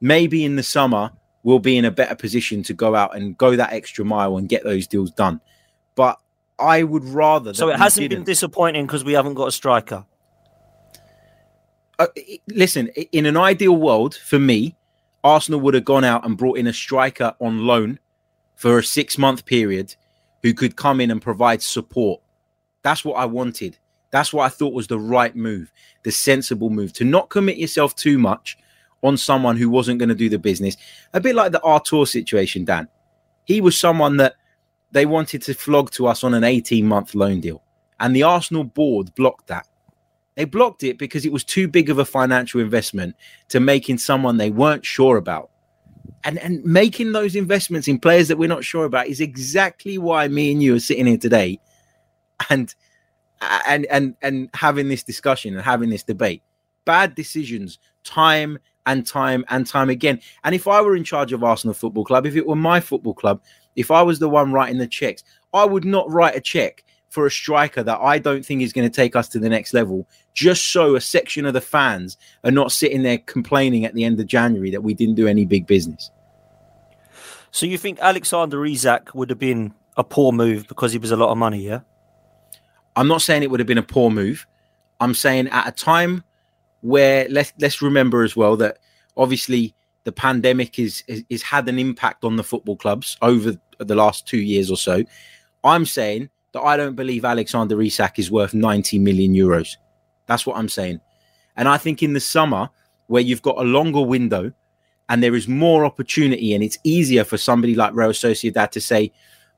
maybe 0.00 0.44
in 0.44 0.56
the 0.56 0.62
summer 0.62 1.10
we'll 1.42 1.58
be 1.58 1.76
in 1.76 1.84
a 1.84 1.90
better 1.90 2.14
position 2.14 2.62
to 2.64 2.74
go 2.74 2.94
out 2.94 3.16
and 3.16 3.36
go 3.38 3.56
that 3.56 3.72
extra 3.72 4.04
mile 4.04 4.36
and 4.36 4.48
get 4.48 4.64
those 4.64 4.86
deals 4.86 5.10
done. 5.10 5.40
But 5.94 6.18
I 6.58 6.82
would 6.82 7.04
rather 7.04 7.54
So 7.54 7.68
it 7.68 7.78
hasn't 7.78 8.10
been 8.10 8.24
disappointing 8.24 8.86
because 8.86 9.04
we 9.04 9.12
haven't 9.12 9.34
got 9.34 9.48
a 9.48 9.52
striker. 9.52 10.04
uh, 11.98 12.06
listen, 12.48 12.88
in 12.88 13.26
an 13.26 13.36
ideal 13.36 13.76
world 13.76 14.14
for 14.14 14.38
me, 14.38 14.76
Arsenal 15.24 15.60
would 15.60 15.74
have 15.74 15.84
gone 15.84 16.04
out 16.04 16.24
and 16.24 16.36
brought 16.36 16.58
in 16.58 16.66
a 16.66 16.72
striker 16.72 17.34
on 17.40 17.66
loan 17.66 17.98
for 18.54 18.78
a 18.78 18.84
six 18.84 19.18
month 19.18 19.44
period 19.44 19.94
who 20.42 20.54
could 20.54 20.76
come 20.76 21.00
in 21.00 21.10
and 21.10 21.20
provide 21.22 21.62
support. 21.62 22.20
That's 22.82 23.04
what 23.04 23.14
I 23.14 23.26
wanted. 23.26 23.76
That's 24.10 24.32
what 24.32 24.44
I 24.44 24.48
thought 24.48 24.72
was 24.72 24.86
the 24.86 24.98
right 24.98 25.34
move, 25.36 25.72
the 26.02 26.12
sensible 26.12 26.70
move 26.70 26.92
to 26.94 27.04
not 27.04 27.28
commit 27.28 27.58
yourself 27.58 27.94
too 27.94 28.18
much 28.18 28.56
on 29.02 29.16
someone 29.16 29.56
who 29.56 29.70
wasn't 29.70 29.98
going 29.98 30.08
to 30.08 30.14
do 30.14 30.28
the 30.28 30.38
business. 30.38 30.76
A 31.12 31.20
bit 31.20 31.34
like 31.34 31.52
the 31.52 31.62
Arthur 31.62 32.06
situation, 32.06 32.64
Dan. 32.64 32.88
He 33.44 33.60
was 33.60 33.78
someone 33.78 34.16
that 34.18 34.34
they 34.92 35.06
wanted 35.06 35.42
to 35.42 35.54
flog 35.54 35.90
to 35.92 36.06
us 36.06 36.24
on 36.24 36.34
an 36.34 36.44
18 36.44 36.86
month 36.86 37.14
loan 37.14 37.40
deal, 37.40 37.62
and 38.00 38.14
the 38.14 38.22
Arsenal 38.22 38.64
board 38.64 39.14
blocked 39.14 39.48
that. 39.48 39.66
They 40.34 40.44
blocked 40.44 40.84
it 40.84 40.98
because 40.98 41.26
it 41.26 41.32
was 41.32 41.44
too 41.44 41.66
big 41.66 41.90
of 41.90 41.98
a 41.98 42.04
financial 42.04 42.60
investment 42.60 43.16
to 43.48 43.60
make 43.60 43.90
in 43.90 43.98
someone 43.98 44.36
they 44.36 44.50
weren't 44.50 44.86
sure 44.86 45.16
about. 45.16 45.50
And 46.24 46.38
and 46.38 46.64
making 46.64 47.12
those 47.12 47.36
investments 47.36 47.88
in 47.88 47.98
players 47.98 48.28
that 48.28 48.38
we're 48.38 48.48
not 48.48 48.64
sure 48.64 48.84
about 48.84 49.06
is 49.06 49.20
exactly 49.20 49.98
why 49.98 50.28
me 50.28 50.52
and 50.52 50.62
you 50.62 50.74
are 50.74 50.80
sitting 50.80 51.06
here 51.06 51.18
today 51.18 51.60
and 52.50 52.74
and 53.66 53.86
and 53.86 54.16
and 54.22 54.50
having 54.54 54.88
this 54.88 55.02
discussion 55.02 55.54
and 55.54 55.64
having 55.64 55.90
this 55.90 56.02
debate. 56.02 56.42
Bad 56.84 57.14
decisions 57.14 57.78
time 58.04 58.58
and 58.86 59.06
time 59.06 59.44
and 59.48 59.66
time 59.66 59.90
again. 59.90 60.20
And 60.44 60.54
if 60.54 60.66
I 60.66 60.80
were 60.80 60.96
in 60.96 61.04
charge 61.04 61.32
of 61.32 61.44
Arsenal 61.44 61.74
Football 61.74 62.04
Club, 62.04 62.26
if 62.26 62.36
it 62.36 62.46
were 62.46 62.56
my 62.56 62.80
football 62.80 63.14
club, 63.14 63.42
if 63.76 63.90
I 63.90 64.02
was 64.02 64.18
the 64.18 64.28
one 64.28 64.52
writing 64.52 64.78
the 64.78 64.86
checks, 64.86 65.22
I 65.52 65.64
would 65.64 65.84
not 65.84 66.10
write 66.10 66.36
a 66.36 66.40
check 66.40 66.84
for 67.08 67.26
a 67.26 67.30
striker 67.30 67.82
that 67.82 67.98
I 68.00 68.18
don't 68.18 68.44
think 68.44 68.62
is 68.62 68.72
going 68.72 68.88
to 68.88 68.94
take 68.94 69.16
us 69.16 69.28
to 69.30 69.38
the 69.38 69.48
next 69.48 69.72
level, 69.72 70.06
just 70.34 70.64
so 70.72 70.94
a 70.94 71.00
section 71.00 71.46
of 71.46 71.54
the 71.54 71.60
fans 71.60 72.16
are 72.44 72.50
not 72.50 72.72
sitting 72.72 73.02
there 73.02 73.18
complaining 73.18 73.84
at 73.84 73.94
the 73.94 74.04
end 74.04 74.20
of 74.20 74.26
January 74.26 74.70
that 74.70 74.82
we 74.82 74.94
didn't 74.94 75.14
do 75.14 75.26
any 75.26 75.46
big 75.46 75.66
business. 75.66 76.10
So 77.50 77.66
you 77.66 77.78
think 77.78 77.98
Alexander 78.00 78.64
Isak 78.64 79.14
would 79.14 79.30
have 79.30 79.38
been 79.38 79.72
a 79.96 80.04
poor 80.04 80.32
move 80.32 80.68
because 80.68 80.92
he 80.92 80.98
was 80.98 81.10
a 81.10 81.16
lot 81.16 81.30
of 81.30 81.38
money? 81.38 81.60
Yeah. 81.60 81.80
I'm 82.94 83.08
not 83.08 83.22
saying 83.22 83.42
it 83.42 83.50
would 83.50 83.60
have 83.60 83.66
been 83.66 83.78
a 83.78 83.82
poor 83.82 84.10
move. 84.10 84.46
I'm 85.00 85.14
saying 85.14 85.48
at 85.48 85.68
a 85.68 85.72
time 85.72 86.24
where 86.80 87.26
let's 87.28 87.52
let's 87.58 87.82
remember 87.82 88.22
as 88.22 88.36
well 88.36 88.56
that 88.56 88.78
obviously 89.16 89.74
the 90.04 90.12
pandemic 90.12 90.78
is 90.78 91.02
is, 91.06 91.24
is 91.28 91.42
had 91.42 91.68
an 91.68 91.78
impact 91.78 92.24
on 92.24 92.36
the 92.36 92.44
football 92.44 92.76
clubs 92.76 93.16
over 93.22 93.54
the 93.78 93.94
last 93.94 94.26
two 94.26 94.38
years 94.38 94.70
or 94.70 94.76
so. 94.76 95.04
I'm 95.64 95.86
saying 95.86 96.30
that 96.52 96.62
I 96.62 96.76
don't 96.76 96.96
believe 96.96 97.24
Alexander 97.24 97.80
Isak 97.82 98.18
is 98.18 98.30
worth 98.30 98.54
90 98.54 98.98
million 98.98 99.34
euros. 99.34 99.76
That's 100.26 100.46
what 100.46 100.56
I'm 100.56 100.68
saying. 100.68 101.00
And 101.56 101.68
I 101.68 101.76
think 101.78 102.02
in 102.02 102.12
the 102.12 102.20
summer, 102.20 102.70
where 103.08 103.22
you've 103.22 103.42
got 103.42 103.58
a 103.58 103.62
longer 103.62 104.02
window 104.02 104.52
and 105.08 105.22
there 105.22 105.34
is 105.34 105.48
more 105.48 105.84
opportunity, 105.86 106.54
and 106.54 106.62
it's 106.62 106.78
easier 106.84 107.24
for 107.24 107.38
somebody 107.38 107.74
like 107.74 107.94
Real 107.94 108.10
Sociedad 108.10 108.70
to 108.72 108.80
say, 108.80 109.10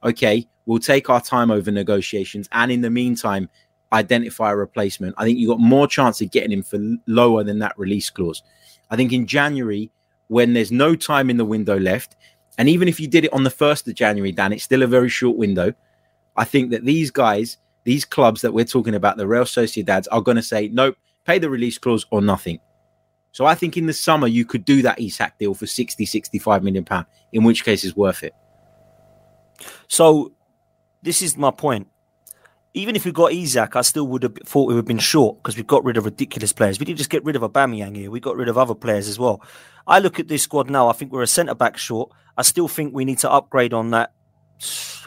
okay, 0.05 0.47
we'll 0.67 0.79
take 0.79 1.11
our 1.11 1.21
time 1.21 1.51
over 1.51 1.73
negotiations. 1.73 2.49
And 2.53 2.71
in 2.71 2.83
the 2.83 2.91
meantime, 2.91 3.49
identify 3.93 4.53
a 4.53 4.57
replacement. 4.57 5.17
I 5.19 5.25
think 5.25 5.39
you've 5.39 5.51
got 5.51 5.59
more 5.59 5.89
chance 5.89 6.21
of 6.21 6.31
getting 6.31 6.53
him 6.53 6.63
for 6.63 6.79
lower 7.07 7.43
than 7.43 7.59
that 7.59 7.77
release 7.77 8.09
clause. 8.11 8.43
I 8.91 8.97
think 8.97 9.13
in 9.13 9.27
January, 9.27 9.91
when 10.29 10.53
there's 10.53 10.71
no 10.71 10.95
time 10.95 11.29
in 11.29 11.37
the 11.37 11.45
window 11.45 11.79
left, 11.79 12.15
and 12.57 12.69
even 12.69 12.87
if 12.87 13.01
you 13.01 13.09
did 13.09 13.25
it 13.25 13.33
on 13.33 13.43
the 13.43 13.51
1st 13.51 13.89
of 13.89 13.95
January, 13.95 14.31
Dan, 14.31 14.53
it's 14.53 14.63
still 14.63 14.83
a 14.83 14.87
very 14.87 15.09
short 15.09 15.37
window. 15.37 15.75
I 16.37 16.45
think 16.45 16.71
that 16.71 16.85
these 16.85 17.11
guys, 17.11 17.59
these 17.85 18.05
clubs 18.05 18.41
that 18.43 18.53
we're 18.53 18.65
talking 18.65 18.95
about, 18.95 19.17
the 19.17 19.27
Real 19.27 19.45
Sociedads, 19.45 20.09
are 20.11 20.21
going 20.21 20.37
to 20.37 20.43
say, 20.43 20.69
nope, 20.69 20.97
pay 21.25 21.39
the 21.39 21.51
release 21.51 21.79
clause 21.79 22.07
or 22.11 22.21
nothing. 22.21 22.61
So 23.33 23.47
I 23.47 23.55
think 23.55 23.77
in 23.77 23.87
the 23.87 23.93
summer 23.93 24.27
you 24.27 24.45
could 24.45 24.65
do 24.65 24.83
that 24.83 25.01
Isak 25.01 25.39
deal 25.39 25.55
for 25.55 25.67
60, 25.67 26.05
65 26.05 26.63
million 26.63 26.85
pound, 26.85 27.07
in 27.33 27.45
which 27.45 27.65
case 27.65 27.85
it's 27.85 27.97
worth 27.97 28.23
it. 28.23 28.35
So 29.89 30.33
this 31.03 31.23
is 31.23 31.37
my 31.37 31.51
point. 31.51 31.87
Even 32.73 32.95
if 32.95 33.05
we 33.05 33.11
got 33.11 33.33
Isak, 33.33 33.75
I 33.75 33.81
still 33.83 34.07
would 34.07 34.23
have 34.23 34.37
thought 34.45 34.69
we 34.69 34.75
would 34.75 34.81
have 34.81 34.87
been 34.87 34.99
short 34.99 35.39
because 35.39 35.57
we 35.57 35.65
got 35.65 35.85
rid 35.85 35.97
of 35.97 36.05
ridiculous 36.05 36.53
players. 36.53 36.79
We 36.79 36.87
didn't 36.87 36.99
just 36.99 37.11
get 37.11 37.25
rid 37.25 37.35
of 37.35 37.43
Aubameyang 37.43 37.97
here; 37.97 38.13
we 38.13 38.21
got 38.21 38.37
rid 38.37 38.49
of 38.49 38.57
other 38.57 38.77
players 38.77 39.09
as 39.09 39.19
well. 39.19 39.43
I 39.89 39.99
look 39.99 40.21
at 40.21 40.29
this 40.29 40.45
squad 40.45 40.71
now. 40.71 40.89
I 40.89 40.93
think 40.93 41.11
we're 41.11 41.23
a 41.23 41.27
centre 41.27 41.57
back 41.57 41.77
short. 41.77 42.13
I 42.37 42.43
still 42.43 42.69
think 42.69 42.95
we 42.95 43.05
need 43.05 43.19
to 43.19 43.31
upgrade 43.31 43.75
on 43.75 43.91
that. 43.91 44.13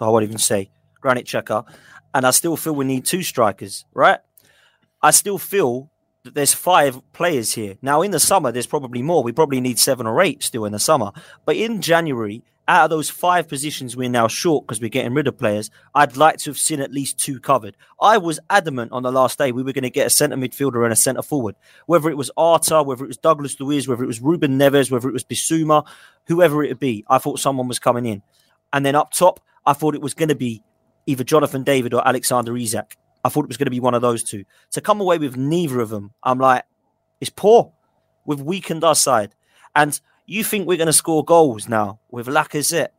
I 0.02 0.10
won't 0.10 0.24
even 0.24 0.40
say 0.40 0.72
Granit 1.04 1.28
Xhaka, 1.28 1.66
and 2.14 2.26
I 2.26 2.32
still 2.32 2.56
feel 2.56 2.74
we 2.74 2.86
need 2.86 3.06
two 3.06 3.22
strikers. 3.22 3.86
Right? 3.94 4.20
I 5.02 5.12
still 5.12 5.38
feel 5.38 5.92
that 6.24 6.34
there's 6.34 6.54
five 6.54 7.00
players 7.12 7.54
here. 7.54 7.76
Now, 7.82 8.02
in 8.02 8.12
the 8.12 8.20
summer, 8.20 8.52
there's 8.52 8.66
probably 8.66 9.02
more. 9.02 9.22
We 9.22 9.34
probably 9.34 9.60
need 9.60 9.78
seven 9.78 10.08
or 10.08 10.22
eight 10.22 10.42
still 10.42 10.64
in 10.64 10.72
the 10.72 10.80
summer. 10.80 11.12
But 11.46 11.58
in 11.58 11.82
January, 11.82 12.42
out 12.66 12.86
of 12.86 12.90
those 12.90 13.10
five 13.10 13.50
positions 13.50 13.98
we're 13.98 14.08
now 14.08 14.30
short 14.30 14.66
because 14.66 14.80
we're 14.80 14.90
getting 14.90 15.14
rid 15.14 15.28
of 15.28 15.38
players, 15.38 15.70
I'd 15.94 16.16
like 16.16 16.38
to 16.38 16.52
have 16.52 16.58
seen 16.58 16.80
at 16.80 16.94
least 16.94 17.20
two 17.20 17.42
covered. 17.42 17.76
I 18.00 18.18
was 18.18 18.40
adamant 18.50 18.94
on 18.94 19.04
the 19.04 19.12
last 19.12 19.38
day 19.38 19.52
we 19.52 19.64
were 19.64 19.74
going 19.74 19.84
to 19.84 19.90
get 19.90 20.08
a 20.08 20.10
centre 20.10 20.38
midfielder 20.38 20.86
and 20.86 20.94
a 20.94 20.96
centre 20.96 21.22
forward. 21.22 21.56
Whether 21.88 22.10
it 22.10 22.18
was 22.18 22.32
Arthur, 22.38 22.82
whether 22.82 23.04
it 23.04 23.10
was 23.10 23.18
Douglas 23.18 23.60
Luiz, 23.60 23.90
whether 23.90 24.04
it 24.04 24.08
was 24.08 24.22
Ruben 24.22 24.58
Neves, 24.58 24.90
whether 24.90 25.10
it 25.10 25.14
was 25.14 25.26
Bissouma, 25.26 25.86
whoever 26.28 26.64
it 26.64 26.70
would 26.70 26.80
be, 26.80 27.04
I 27.10 27.18
thought 27.18 27.40
someone 27.40 27.68
was 27.68 27.80
coming 27.80 28.06
in. 28.06 28.22
And 28.72 28.86
then 28.86 28.96
up 28.96 29.12
top, 29.12 29.42
I 29.66 29.74
thought 29.74 29.96
it 29.96 30.02
was 30.02 30.14
going 30.14 30.30
to 30.30 30.36
be 30.36 30.64
either 31.06 31.24
Jonathan 31.24 31.64
David 31.64 31.94
or 31.94 32.08
Alexander 32.08 32.56
Isak. 32.56 32.98
I 33.24 33.30
thought 33.30 33.46
it 33.46 33.50
was 33.50 33.58
going 33.58 33.68
to 33.68 33.72
be 33.72 33.80
one 33.80 33.94
of 33.94 34.02
those 34.02 34.24
two. 34.24 34.44
To 34.72 34.82
come 34.82 35.00
away 35.00 35.18
with 35.18 35.38
neither 35.38 35.80
of 35.80 35.90
them, 35.90 36.14
I'm 36.24 36.40
like, 36.40 36.64
it's 37.22 37.30
poor. 37.30 37.72
We've 38.26 38.42
weakened 38.42 38.84
our 38.84 38.96
side. 38.96 39.36
And 39.76 40.00
you 40.26 40.44
think 40.44 40.68
we're 40.68 40.78
going 40.78 40.88
to 40.88 40.94
score 40.94 41.24
goals 41.24 41.68
now 41.68 42.00
with 42.12 42.28
Lacazette? 42.28 42.90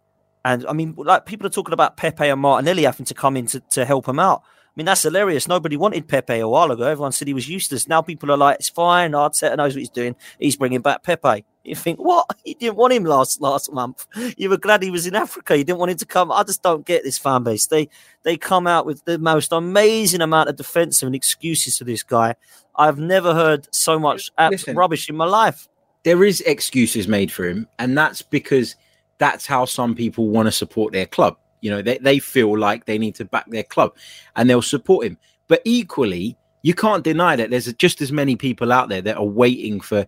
And 0.45 0.67
I 0.67 0.73
mean, 0.73 0.95
like 0.97 1.27
people 1.27 1.47
are 1.47 1.51
talking 1.51 1.73
about 1.73 1.97
Pepe 1.97 2.29
and 2.29 2.41
Martinelli 2.41 2.85
having 2.85 3.07
to 3.07 3.15
come 3.15 3.37
in 3.37 3.47
to, 3.47 3.61
to 3.61 3.85
help 3.85 4.09
him 4.09 4.19
out. 4.19 4.43
I 4.45 4.73
mean, 4.77 4.87
that's 4.87 5.03
hilarious. 5.03 5.47
Nobody 5.47 5.77
wanted 5.77 6.09
Pepe 6.09 6.41
a 6.41 6.49
while 6.49 6.71
ago. 6.71 6.83
Everyone 6.83 7.13
said 7.13 7.29
he 7.29 7.35
was 7.35 7.49
useless. 7.49 7.87
Now 7.87 8.03
people 8.03 8.31
are 8.33 8.37
like, 8.37 8.57
it's 8.59 8.69
fine. 8.69 9.13
Arteta 9.13 9.57
knows 9.57 9.75
what 9.75 9.81
he's 9.81 9.89
doing. 9.89 10.17
He's 10.39 10.57
bringing 10.57 10.81
back 10.81 11.03
Pepe. 11.03 11.45
You 11.65 11.75
think, 11.75 11.99
what? 11.99 12.27
You 12.45 12.55
didn't 12.55 12.77
want 12.77 12.93
him 12.93 13.05
last 13.05 13.41
last 13.41 13.73
month. 13.73 14.07
You 14.37 14.51
were 14.51 14.59
glad 14.59 14.83
he 14.83 14.91
was 14.91 15.07
in 15.07 15.15
Africa. 15.15 15.57
You 15.57 15.65
didn't 15.65 15.79
want 15.79 15.93
him 15.93 15.97
to 15.97 16.07
come. 16.07 16.31
I 16.31 16.43
just 16.43 16.63
don't 16.63 16.85
get 16.85 17.03
this 17.03 17.17
fan 17.17 17.43
base. 17.43 17.67
They 17.67 17.89
they 18.23 18.37
come 18.37 18.67
out 18.67 18.85
with 18.85 19.03
the 19.07 19.19
most 19.19 19.51
amazing 19.51 20.21
amount 20.21 20.51
of 20.51 20.57
defensive 20.57 21.07
and 21.07 21.17
excuses 21.17 21.79
to 21.79 21.85
this 21.85 22.03
guy. 22.03 22.35
I've 22.77 22.99
never 22.99 23.33
heard 23.33 23.67
so 23.75 23.99
much 23.99 24.31
Listen, 24.39 24.77
rubbish 24.77 25.09
in 25.09 25.17
my 25.17 25.25
life. 25.25 25.67
There 26.03 26.23
is 26.23 26.43
excuses 26.43 27.09
made 27.09 27.33
for 27.33 27.47
him, 27.47 27.67
and 27.79 27.97
that's 27.97 28.21
because 28.21 28.77
that's 29.17 29.47
how 29.47 29.65
some 29.65 29.95
people 29.95 30.29
want 30.29 30.47
to 30.47 30.53
support 30.53 30.93
their 30.93 31.07
club. 31.07 31.39
You 31.63 31.71
know, 31.71 31.81
they, 31.81 31.97
they 31.97 32.19
feel 32.19 32.59
like 32.59 32.85
they 32.85 32.99
need 32.99 33.15
to 33.15 33.25
back 33.25 33.49
their 33.49 33.63
club 33.63 33.97
and 34.37 34.51
they'll 34.51 34.61
support 34.61 35.07
him. 35.07 35.17
But 35.49 35.63
equally, 35.65 36.37
you 36.61 36.75
can't 36.75 37.03
deny 37.03 37.37
that 37.37 37.49
there's 37.49 37.73
just 37.75 38.03
as 38.03 38.13
many 38.13 38.37
people 38.37 38.71
out 38.71 38.91
there 38.91 39.01
that 39.01 39.17
are 39.17 39.25
waiting 39.25 39.81
for 39.81 40.07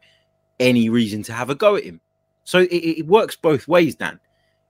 any 0.58 0.88
reason 0.88 1.22
to 1.24 1.32
have 1.32 1.50
a 1.50 1.54
go 1.54 1.76
at 1.76 1.84
him. 1.84 2.00
So 2.44 2.60
it, 2.60 2.68
it 2.68 3.06
works 3.06 3.36
both 3.36 3.66
ways, 3.68 3.96
Dan. 3.96 4.20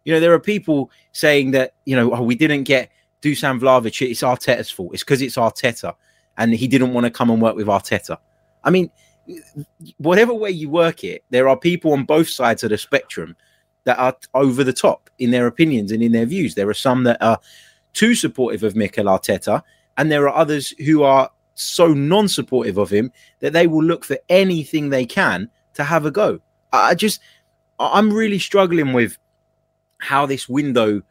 You 0.04 0.14
know, 0.14 0.20
there 0.20 0.32
are 0.32 0.40
people 0.40 0.90
saying 1.12 1.50
that, 1.52 1.74
you 1.84 1.96
know, 1.96 2.14
oh, 2.14 2.22
we 2.22 2.34
didn't 2.34 2.64
get 2.64 2.90
Dusan 3.22 3.58
Vlahovic, 3.60 4.08
it's 4.08 4.22
Arteta's 4.22 4.70
fault. 4.70 4.94
It's 4.94 5.02
because 5.02 5.22
it's 5.22 5.36
Arteta 5.36 5.94
and 6.38 6.54
he 6.54 6.68
didn't 6.68 6.92
want 6.92 7.04
to 7.04 7.10
come 7.10 7.30
and 7.30 7.42
work 7.42 7.56
with 7.56 7.66
Arteta. 7.66 8.18
I 8.62 8.70
mean, 8.70 8.90
whatever 9.98 10.34
way 10.34 10.50
you 10.50 10.68
work 10.68 11.04
it, 11.04 11.24
there 11.30 11.48
are 11.48 11.58
people 11.58 11.92
on 11.92 12.04
both 12.04 12.28
sides 12.28 12.62
of 12.62 12.70
the 12.70 12.78
spectrum 12.78 13.36
that 13.84 13.98
are 13.98 14.16
over 14.34 14.64
the 14.64 14.72
top 14.72 15.10
in 15.18 15.30
their 15.30 15.46
opinions 15.46 15.92
and 15.92 16.02
in 16.02 16.12
their 16.12 16.26
views. 16.26 16.54
There 16.54 16.68
are 16.68 16.74
some 16.74 17.04
that 17.04 17.22
are 17.22 17.38
too 17.92 18.14
supportive 18.14 18.62
of 18.62 18.76
Mikel 18.76 19.06
Arteta, 19.06 19.62
and 19.96 20.10
there 20.10 20.28
are 20.28 20.36
others 20.36 20.70
who 20.84 21.02
are 21.02 21.30
so 21.54 21.94
non 21.94 22.28
supportive 22.28 22.76
of 22.76 22.90
him 22.90 23.10
that 23.40 23.52
they 23.52 23.66
will 23.66 23.82
look 23.82 24.04
for 24.04 24.18
anything 24.28 24.90
they 24.90 25.06
can 25.06 25.48
to 25.76 25.84
have 25.84 26.04
a 26.04 26.10
go. 26.10 26.40
I 26.72 26.94
just, 26.94 27.20
I'm 27.78 28.12
really 28.12 28.38
struggling 28.38 28.92
with 28.92 29.16
how 29.98 30.26
this 30.26 30.48
window 30.48 31.02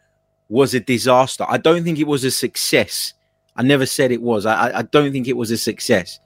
was 0.49 0.73
a 0.73 0.79
disaster. 0.79 1.45
I 1.47 1.57
don't 1.57 1.83
think 1.83 1.99
it 1.99 2.07
was 2.07 2.23
a 2.23 2.31
success. 2.31 3.13
I 3.55 3.63
never 3.63 3.85
said 3.85 4.11
it 4.11 4.21
was. 4.21 4.45
I, 4.45 4.79
I 4.79 4.81
don't 4.83 5.11
think 5.11 5.27
it 5.27 5.37
was 5.37 5.49
a 5.49 5.57
success. 5.57 6.19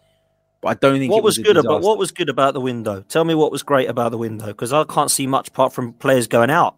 But 0.62 0.70
I 0.70 0.74
don't 0.74 1.00
think 1.00 1.12
what 1.12 1.24
was, 1.24 1.38
was 1.38 1.46
good 1.46 1.58
about 1.58 1.82
what 1.82 1.98
was 1.98 2.12
good 2.12 2.28
about 2.28 2.54
the 2.54 2.60
window. 2.60 3.02
Tell 3.08 3.24
me 3.24 3.34
what 3.34 3.52
was 3.52 3.64
great 3.64 3.90
about 3.90 4.12
the 4.12 4.18
window 4.18 4.48
because 4.48 4.74
I 4.74 4.84
can't 4.84 5.10
see 5.10 5.26
much 5.26 5.48
apart 5.50 5.72
from 5.72 5.94
players 5.94 6.28
going 6.28 6.50
out. 6.50 6.76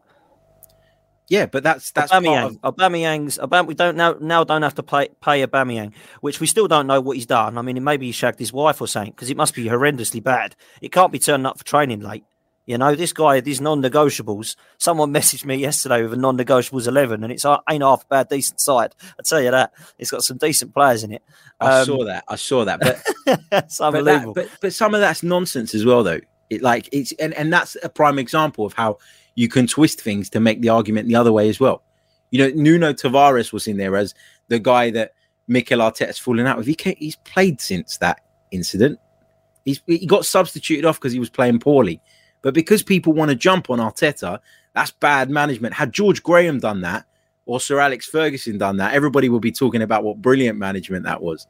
Yeah, 1.31 1.45
but 1.45 1.63
that's 1.63 1.91
that's 1.91 2.11
Aubameyang. 2.11 2.59
Of... 2.61 2.75
Aubameyang's 2.75 3.37
Aubame- 3.37 3.65
we 3.65 3.73
don't 3.73 3.95
now 3.95 4.17
now 4.19 4.43
don't 4.43 4.63
have 4.63 4.75
to 4.75 4.83
pay 4.83 5.07
pay 5.21 5.47
Aubameyang, 5.47 5.93
which 6.19 6.41
we 6.41 6.45
still 6.45 6.67
don't 6.67 6.87
know 6.87 6.99
what 6.99 7.15
he's 7.15 7.25
done. 7.25 7.57
I 7.57 7.61
mean, 7.61 7.81
maybe 7.81 8.07
he 8.07 8.11
shagged 8.11 8.37
his 8.37 8.51
wife 8.51 8.81
or 8.81 8.87
something 8.87 9.13
because 9.13 9.29
it 9.29 9.37
must 9.37 9.55
be 9.55 9.63
horrendously 9.63 10.21
bad. 10.21 10.57
It 10.81 10.91
can't 10.91 11.09
be 11.09 11.19
turning 11.19 11.45
up 11.45 11.57
for 11.57 11.63
training 11.63 12.01
late. 12.01 12.25
You 12.65 12.77
know, 12.77 12.95
this 12.95 13.13
guy, 13.13 13.39
these 13.39 13.61
non-negotiables. 13.61 14.57
Someone 14.77 15.13
messaged 15.13 15.45
me 15.45 15.55
yesterday 15.55 16.03
with 16.03 16.11
a 16.11 16.17
non-negotiables 16.17 16.85
eleven, 16.85 17.23
and 17.23 17.31
it's 17.31 17.45
uh, 17.45 17.59
ain't 17.69 17.81
half 17.81 18.03
a 18.03 18.07
bad, 18.07 18.27
decent 18.27 18.59
side. 18.59 18.93
I 19.17 19.23
tell 19.23 19.41
you 19.41 19.51
that 19.51 19.71
it's 19.97 20.11
got 20.11 20.23
some 20.23 20.35
decent 20.35 20.73
players 20.73 21.05
in 21.05 21.13
it. 21.13 21.23
Um, 21.61 21.69
I 21.69 21.83
saw 21.85 22.03
that. 22.03 22.23
I 22.27 22.35
saw 22.35 22.65
that. 22.65 22.81
But 22.81 23.01
it's 23.53 23.79
unbelievable. 23.79 24.33
But, 24.33 24.43
that, 24.43 24.51
but, 24.51 24.61
but 24.61 24.73
some 24.73 24.93
of 24.93 24.99
that's 24.99 25.23
nonsense 25.23 25.73
as 25.73 25.85
well, 25.85 26.03
though. 26.03 26.19
It 26.49 26.61
like 26.61 26.89
it's 26.91 27.13
and, 27.13 27.33
and 27.35 27.53
that's 27.53 27.77
a 27.81 27.87
prime 27.87 28.19
example 28.19 28.65
of 28.65 28.73
how 28.73 28.97
you 29.35 29.47
can 29.47 29.67
twist 29.67 30.01
things 30.01 30.29
to 30.31 30.39
make 30.39 30.61
the 30.61 30.69
argument 30.69 31.07
the 31.07 31.15
other 31.15 31.31
way 31.31 31.49
as 31.49 31.59
well. 31.59 31.83
You 32.31 32.39
know, 32.39 32.55
Nuno 32.55 32.93
Tavares 32.93 33.51
was 33.51 33.67
in 33.67 33.77
there 33.77 33.95
as 33.95 34.13
the 34.47 34.59
guy 34.59 34.91
that 34.91 35.13
Mikel 35.47 35.79
Arteta's 35.79 36.17
fallen 36.17 36.47
out 36.47 36.57
with. 36.57 36.67
He 36.67 36.77
he's 36.97 37.17
played 37.17 37.59
since 37.59 37.97
that 37.97 38.21
incident. 38.51 38.99
He's 39.65 39.81
he 39.85 40.05
got 40.05 40.25
substituted 40.25 40.85
off 40.85 40.99
because 40.99 41.13
he 41.13 41.19
was 41.19 41.29
playing 41.29 41.59
poorly. 41.59 42.01
But 42.41 42.53
because 42.53 42.83
people 42.83 43.13
want 43.13 43.29
to 43.29 43.35
jump 43.35 43.69
on 43.69 43.79
Arteta, 43.79 44.39
that's 44.73 44.91
bad 44.91 45.29
management. 45.29 45.73
Had 45.73 45.93
George 45.93 46.23
Graham 46.23 46.59
done 46.59 46.81
that 46.81 47.05
or 47.45 47.59
Sir 47.59 47.79
Alex 47.79 48.07
Ferguson 48.07 48.57
done 48.57 48.77
that, 48.77 48.93
everybody 48.93 49.29
would 49.29 49.41
be 49.41 49.51
talking 49.51 49.81
about 49.81 50.03
what 50.03 50.21
brilliant 50.21 50.57
management 50.57 51.03
that 51.05 51.21
was. 51.21 51.47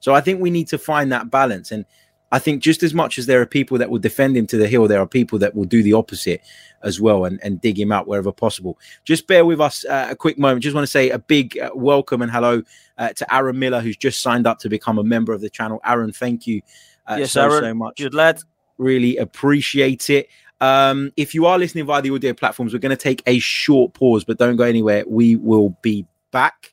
So 0.00 0.14
I 0.14 0.20
think 0.20 0.40
we 0.40 0.50
need 0.50 0.68
to 0.68 0.78
find 0.78 1.12
that 1.12 1.30
balance. 1.30 1.70
And 1.70 1.84
I 2.32 2.38
think 2.38 2.62
just 2.62 2.82
as 2.82 2.94
much 2.94 3.18
as 3.18 3.26
there 3.26 3.40
are 3.40 3.46
people 3.46 3.78
that 3.78 3.90
will 3.90 3.98
defend 3.98 4.36
him 4.36 4.46
to 4.48 4.56
the 4.56 4.66
hill, 4.66 4.88
there 4.88 5.00
are 5.00 5.06
people 5.06 5.38
that 5.38 5.54
will 5.54 5.66
do 5.66 5.82
the 5.82 5.92
opposite 5.92 6.40
as 6.82 7.00
well 7.00 7.26
and, 7.26 7.38
and 7.44 7.60
dig 7.60 7.78
him 7.78 7.92
out 7.92 8.08
wherever 8.08 8.32
possible. 8.32 8.78
Just 9.04 9.26
bear 9.26 9.44
with 9.44 9.60
us 9.60 9.84
uh, 9.84 10.08
a 10.10 10.16
quick 10.16 10.38
moment. 10.38 10.62
Just 10.62 10.74
want 10.74 10.84
to 10.84 10.90
say 10.90 11.10
a 11.10 11.18
big 11.18 11.58
uh, 11.58 11.70
welcome 11.74 12.22
and 12.22 12.32
hello 12.32 12.62
uh, 12.98 13.10
to 13.10 13.34
Aaron 13.34 13.58
Miller, 13.58 13.80
who's 13.80 13.96
just 13.96 14.22
signed 14.22 14.46
up 14.46 14.58
to 14.60 14.68
become 14.68 14.98
a 14.98 15.04
member 15.04 15.32
of 15.32 15.40
the 15.42 15.50
channel. 15.50 15.80
Aaron, 15.84 16.10
thank 16.10 16.46
you 16.46 16.62
uh, 17.06 17.16
yes, 17.20 17.32
so, 17.32 17.42
Aaron, 17.42 17.62
so 17.62 17.74
much. 17.74 17.98
Good 17.98 18.14
lad. 18.14 18.40
Really 18.78 19.18
appreciate 19.18 20.08
it. 20.10 20.28
Um, 20.60 21.12
if 21.16 21.34
you 21.34 21.46
are 21.46 21.58
listening 21.58 21.84
via 21.86 22.00
the 22.00 22.14
audio 22.14 22.32
platforms, 22.32 22.72
we're 22.72 22.78
going 22.78 22.90
to 22.90 22.96
take 22.96 23.22
a 23.26 23.38
short 23.40 23.94
pause, 23.94 24.24
but 24.24 24.38
don't 24.38 24.56
go 24.56 24.64
anywhere. 24.64 25.04
We 25.06 25.36
will 25.36 25.76
be 25.82 26.06
back. 26.30 26.71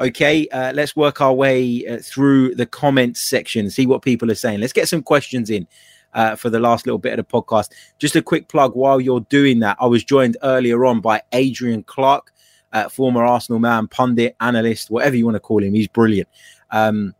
Okay, 0.00 0.48
uh, 0.48 0.72
let's 0.72 0.96
work 0.96 1.20
our 1.20 1.34
way 1.34 1.86
uh, 1.86 1.98
through 2.02 2.54
the 2.54 2.64
comments 2.64 3.28
section, 3.28 3.68
see 3.68 3.86
what 3.86 4.00
people 4.00 4.30
are 4.30 4.34
saying. 4.34 4.60
Let's 4.60 4.72
get 4.72 4.88
some 4.88 5.02
questions 5.02 5.50
in 5.50 5.66
uh, 6.14 6.36
for 6.36 6.48
the 6.48 6.58
last 6.58 6.86
little 6.86 6.98
bit 6.98 7.18
of 7.18 7.18
the 7.18 7.30
podcast. 7.30 7.72
Just 7.98 8.16
a 8.16 8.22
quick 8.22 8.48
plug 8.48 8.74
while 8.74 8.98
you're 8.98 9.20
doing 9.20 9.58
that, 9.60 9.76
I 9.78 9.84
was 9.84 10.02
joined 10.02 10.38
earlier 10.42 10.86
on 10.86 11.02
by 11.02 11.20
Adrian 11.32 11.82
Clarke, 11.82 12.32
uh, 12.72 12.88
former 12.88 13.22
Arsenal 13.22 13.58
man, 13.58 13.88
pundit, 13.88 14.36
analyst, 14.40 14.90
whatever 14.90 15.16
you 15.16 15.26
want 15.26 15.34
to 15.34 15.40
call 15.40 15.62
him. 15.62 15.74
He's 15.74 15.88
brilliant. 15.88 16.30
Um, 16.70 17.14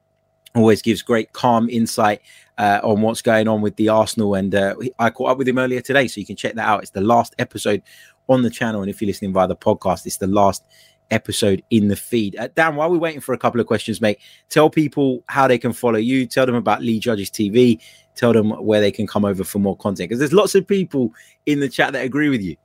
always 0.55 0.81
gives 0.81 1.03
great, 1.03 1.35
calm 1.35 1.69
insight 1.69 2.23
uh, 2.57 2.81
on 2.83 3.03
what's 3.03 3.21
going 3.21 3.47
on 3.47 3.61
with 3.61 3.77
the 3.77 3.91
Arsenal. 3.91 4.35
And 4.35 4.55
uh, 4.55 4.75
I 4.99 5.11
caught 5.11 5.33
up 5.33 5.39
with 5.39 5.49
him 5.49 5.59
earlier 5.59 5.83
today, 5.83 6.09
so 6.09 6.19
you 6.19 6.27
can 6.27 6.37
check 6.37 6.55
that 6.55 6.67
out. 6.67 6.81
It's 6.81 6.93
the 6.93 7.03
last 7.03 7.35
episode 7.39 7.83
on 8.29 8.43
the 8.43 8.51
channel. 8.51 8.81
And 8.81 8.91
if 8.91 9.03
you're 9.03 9.07
listening 9.07 9.35
via 9.35 9.49
the 9.49 9.57
podcast, 9.57 10.07
it's 10.07 10.17
the 10.17 10.27
last 10.27 10.65
episode 11.11 11.63
in 11.71 11.89
the 11.89 11.97
feed. 11.97 12.37
Uh, 12.37 12.49
Dan, 12.55 12.77
while 12.77 12.91
we're 12.91 12.99
waiting 12.99 13.21
for 13.21 13.33
a 13.33 13.39
couple 13.39 13.61
of 13.61 13.67
questions, 13.67 14.01
mate, 14.01 14.19
tell 14.49 14.71
people 14.71 15.23
how 15.29 15.47
they 15.47 15.59
can 15.59 15.73
follow 15.73 15.99
you. 15.99 16.27
Tell 16.27 16.47
them 16.47 16.55
about 16.55 16.83
Lee 16.83 16.99
Judges 16.99 17.31
TV. 17.31 17.81
Tell 18.15 18.33
them 18.33 18.51
where 18.51 18.81
they 18.81 18.93
can 18.93 19.07
come 19.07 19.25
over 19.25 19.45
for 19.45 19.59
more 19.59 19.77
content 19.77 20.09
because 20.09 20.19
there's 20.19 20.33
lots 20.33 20.55
of 20.55 20.67
people 20.67 21.13
in 21.47 21.61
the 21.61 21.69
chat 21.69 21.93
that 21.93 22.05
agree 22.05 22.29
with 22.29 22.43
you. 22.43 22.57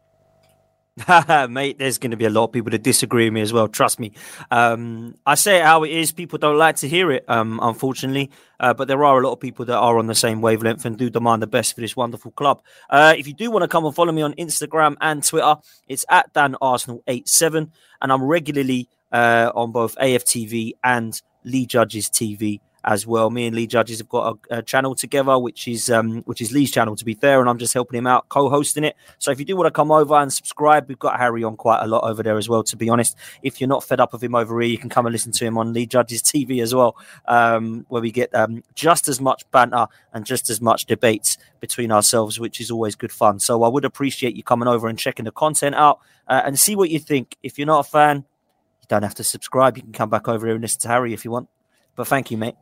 Mate, 1.50 1.78
there's 1.78 1.98
going 1.98 2.12
to 2.12 2.18
be 2.18 2.24
a 2.24 2.30
lot 2.30 2.46
of 2.46 2.52
people 2.54 2.72
that 2.72 2.82
disagree 2.82 3.26
with 3.26 3.34
me 3.34 3.42
as 3.42 3.52
well. 3.52 3.68
Trust 3.68 4.00
me. 4.00 4.14
Um, 4.50 5.16
I 5.26 5.36
say 5.36 5.58
it 5.58 5.66
how 5.66 5.84
it 5.84 5.92
is. 5.92 6.14
People 6.14 6.40
don't 6.40 6.58
like 6.58 6.78
to 6.78 6.88
hear 6.88 7.12
it, 7.12 7.26
um, 7.28 7.60
unfortunately. 7.62 8.32
Uh, 8.62 8.74
but 8.74 8.88
there 8.88 9.04
are 9.04 9.20
a 9.20 9.24
lot 9.26 9.34
of 9.34 9.42
people 9.42 9.66
that 9.66 9.76
are 9.76 9.98
on 9.98 10.08
the 10.08 10.16
same 10.16 10.42
wavelength 10.42 10.86
and 10.86 10.98
do 10.98 11.10
demand 11.10 11.42
the 11.42 11.48
best 11.48 11.76
for 11.76 11.82
this 11.82 11.98
wonderful 11.98 12.32
club. 12.32 12.62
Uh, 12.90 13.14
if 13.18 13.28
you 13.28 13.34
do 13.34 13.52
want 13.52 13.64
to 13.64 13.68
come 13.68 13.86
and 13.86 13.94
follow 13.94 14.14
me 14.14 14.22
on 14.22 14.34
Instagram 14.36 14.96
and 15.02 15.22
Twitter, 15.22 15.58
it's 15.90 16.06
at 16.10 16.32
Dan 16.32 16.56
Arsenal 16.62 17.04
87 17.08 17.72
and 18.02 18.12
I'm 18.14 18.24
regularly 18.24 18.88
uh, 19.12 19.52
on 19.54 19.74
both 19.74 19.98
AFTV 19.98 20.74
and 20.82 21.22
Lee 21.44 21.66
Judges 21.66 22.10
TV 22.10 22.62
as 22.86 23.08
well. 23.08 23.32
Me 23.32 23.48
and 23.48 23.56
Lee 23.56 23.66
Judges 23.68 23.98
have 23.98 24.08
got 24.08 24.38
a, 24.50 24.58
a 24.60 24.62
channel 24.62 24.94
together, 24.94 25.38
which 25.38 25.68
is 25.68 25.90
um, 25.90 26.22
which 26.24 26.40
is 26.40 26.52
Lee's 26.52 26.72
channel 26.72 26.96
to 26.96 27.04
be 27.04 27.16
fair, 27.16 27.40
and 27.42 27.50
I'm 27.50 27.58
just 27.58 27.74
helping 27.74 27.98
him 27.98 28.08
out, 28.08 28.30
co-hosting 28.30 28.84
it. 28.84 28.96
So 29.18 29.32
if 29.32 29.40
you 29.40 29.46
do 29.46 29.56
want 29.56 29.68
to 29.68 29.72
come 29.72 29.92
over 29.92 30.14
and 30.16 30.32
subscribe, 30.32 30.88
we've 30.88 31.00
got 31.00 31.18
Harry 31.18 31.44
on 31.44 31.58
quite 31.58 31.82
a 31.82 31.88
lot 31.88 32.04
over 32.04 32.22
there 32.22 32.38
as 32.38 32.48
well. 32.48 32.64
To 32.64 32.78
be 32.78 32.90
honest, 32.90 33.18
if 33.42 33.60
you're 33.60 33.68
not 33.68 33.84
fed 33.84 34.00
up 34.00 34.14
of 34.14 34.24
him 34.24 34.36
over 34.36 34.62
here, 34.62 34.70
you 34.70 34.78
can 34.78 34.90
come 34.90 35.06
and 35.06 35.14
listen 35.14 35.32
to 35.34 35.46
him 35.46 35.58
on 35.58 35.74
Lee 35.74 35.88
Judges 35.88 36.22
TV 36.22 36.62
as 36.62 36.76
well, 36.76 36.96
um, 37.28 37.86
where 37.90 38.02
we 38.02 38.12
get 38.12 38.34
um, 38.36 38.64
just 38.76 39.10
as 39.10 39.20
much 39.20 39.50
banter 39.52 39.88
and 40.14 40.26
just 40.26 40.50
as 40.50 40.62
much 40.62 40.86
debates 40.86 41.38
between 41.60 41.92
ourselves, 41.92 42.40
which 42.40 42.62
is 42.62 42.70
always 42.70 42.96
good 42.96 43.12
fun. 43.12 43.40
So 43.40 43.64
I 43.64 43.68
would 43.68 43.86
appreciate 43.86 44.36
you 44.36 44.44
coming 44.44 44.68
over 44.68 44.88
and 44.88 44.98
checking 44.98 45.26
the 45.26 45.32
content 45.32 45.74
out 45.76 46.00
uh, 46.28 46.44
and 46.46 46.60
see 46.60 46.76
what 46.76 46.92
you 46.92 47.00
think. 47.00 47.36
If 47.42 47.58
you're 47.58 47.66
not 47.66 47.80
a 47.80 47.90
fan, 47.90 48.18
you 48.18 48.88
don't 48.88 49.04
have 49.04 49.16
to 49.16 49.24
subscribe. 49.24 49.76
You 49.76 49.84
can 49.84 49.92
come 49.92 50.12
back 50.12 50.28
over 50.28 50.46
here 50.46 50.56
and 50.56 50.62
listen 50.62 50.82
to 50.82 50.88
Harry 50.90 51.14
if 51.14 51.26
you 51.26 51.32
want. 51.32 51.50
But 51.96 52.08
thank 52.08 52.30
you, 52.30 52.38
mate 52.38 52.56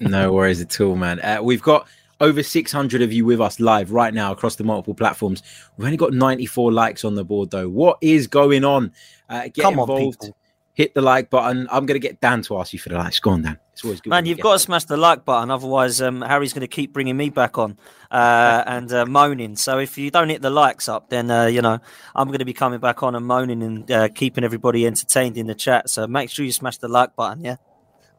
no 0.00 0.32
worries 0.32 0.60
at 0.60 0.80
all, 0.80 0.96
man. 0.96 1.20
Uh, 1.20 1.40
we've 1.42 1.62
got 1.62 1.88
over 2.20 2.42
600 2.42 3.02
of 3.02 3.12
you 3.12 3.24
with 3.24 3.40
us 3.40 3.60
live 3.60 3.92
right 3.92 4.12
now 4.12 4.32
across 4.32 4.56
the 4.56 4.64
multiple 4.64 4.94
platforms. 4.94 5.42
We've 5.76 5.86
only 5.86 5.96
got 5.96 6.12
94 6.12 6.72
likes 6.72 7.04
on 7.04 7.14
the 7.14 7.24
board, 7.24 7.50
though. 7.50 7.68
What 7.68 7.98
is 8.00 8.26
going 8.26 8.64
on? 8.64 8.92
Uh, 9.28 9.44
get 9.44 9.62
Come 9.62 9.78
involved. 9.78 10.24
On, 10.24 10.34
hit 10.78 10.94
the 10.94 11.02
like 11.02 11.28
button. 11.28 11.66
I'm 11.72 11.86
going 11.86 12.00
to 12.00 12.06
get 12.06 12.20
Dan 12.20 12.42
to 12.42 12.58
ask 12.58 12.72
you 12.72 12.78
for 12.78 12.88
the 12.88 12.96
likes. 12.96 13.18
Go 13.18 13.30
on, 13.30 13.42
Dan. 13.42 13.58
It's 13.72 13.84
always 13.84 14.00
good. 14.00 14.10
Man, 14.10 14.26
you've 14.26 14.38
got 14.38 14.52
to 14.52 14.58
smash 14.60 14.84
the 14.84 14.96
like 14.96 15.24
button. 15.24 15.50
Otherwise, 15.50 16.00
um, 16.00 16.22
Harry's 16.22 16.52
going 16.52 16.62
to 16.62 16.68
keep 16.68 16.92
bringing 16.92 17.16
me 17.16 17.30
back 17.30 17.58
on 17.58 17.76
uh, 18.10 18.62
and 18.66 18.92
uh, 18.92 19.04
moaning. 19.04 19.56
So 19.56 19.78
if 19.78 19.98
you 19.98 20.10
don't 20.10 20.28
hit 20.28 20.40
the 20.40 20.50
likes 20.50 20.88
up, 20.88 21.10
then, 21.10 21.30
uh, 21.30 21.46
you 21.46 21.62
know, 21.62 21.78
I'm 22.14 22.28
going 22.28 22.38
to 22.38 22.44
be 22.44 22.52
coming 22.52 22.78
back 22.78 23.02
on 23.02 23.16
and 23.16 23.26
moaning 23.26 23.62
and 23.62 23.90
uh, 23.90 24.08
keeping 24.08 24.44
everybody 24.44 24.86
entertained 24.86 25.36
in 25.36 25.48
the 25.48 25.54
chat. 25.54 25.90
So 25.90 26.06
make 26.06 26.30
sure 26.30 26.44
you 26.44 26.52
smash 26.52 26.78
the 26.78 26.88
like 26.88 27.16
button, 27.16 27.44
yeah? 27.44 27.56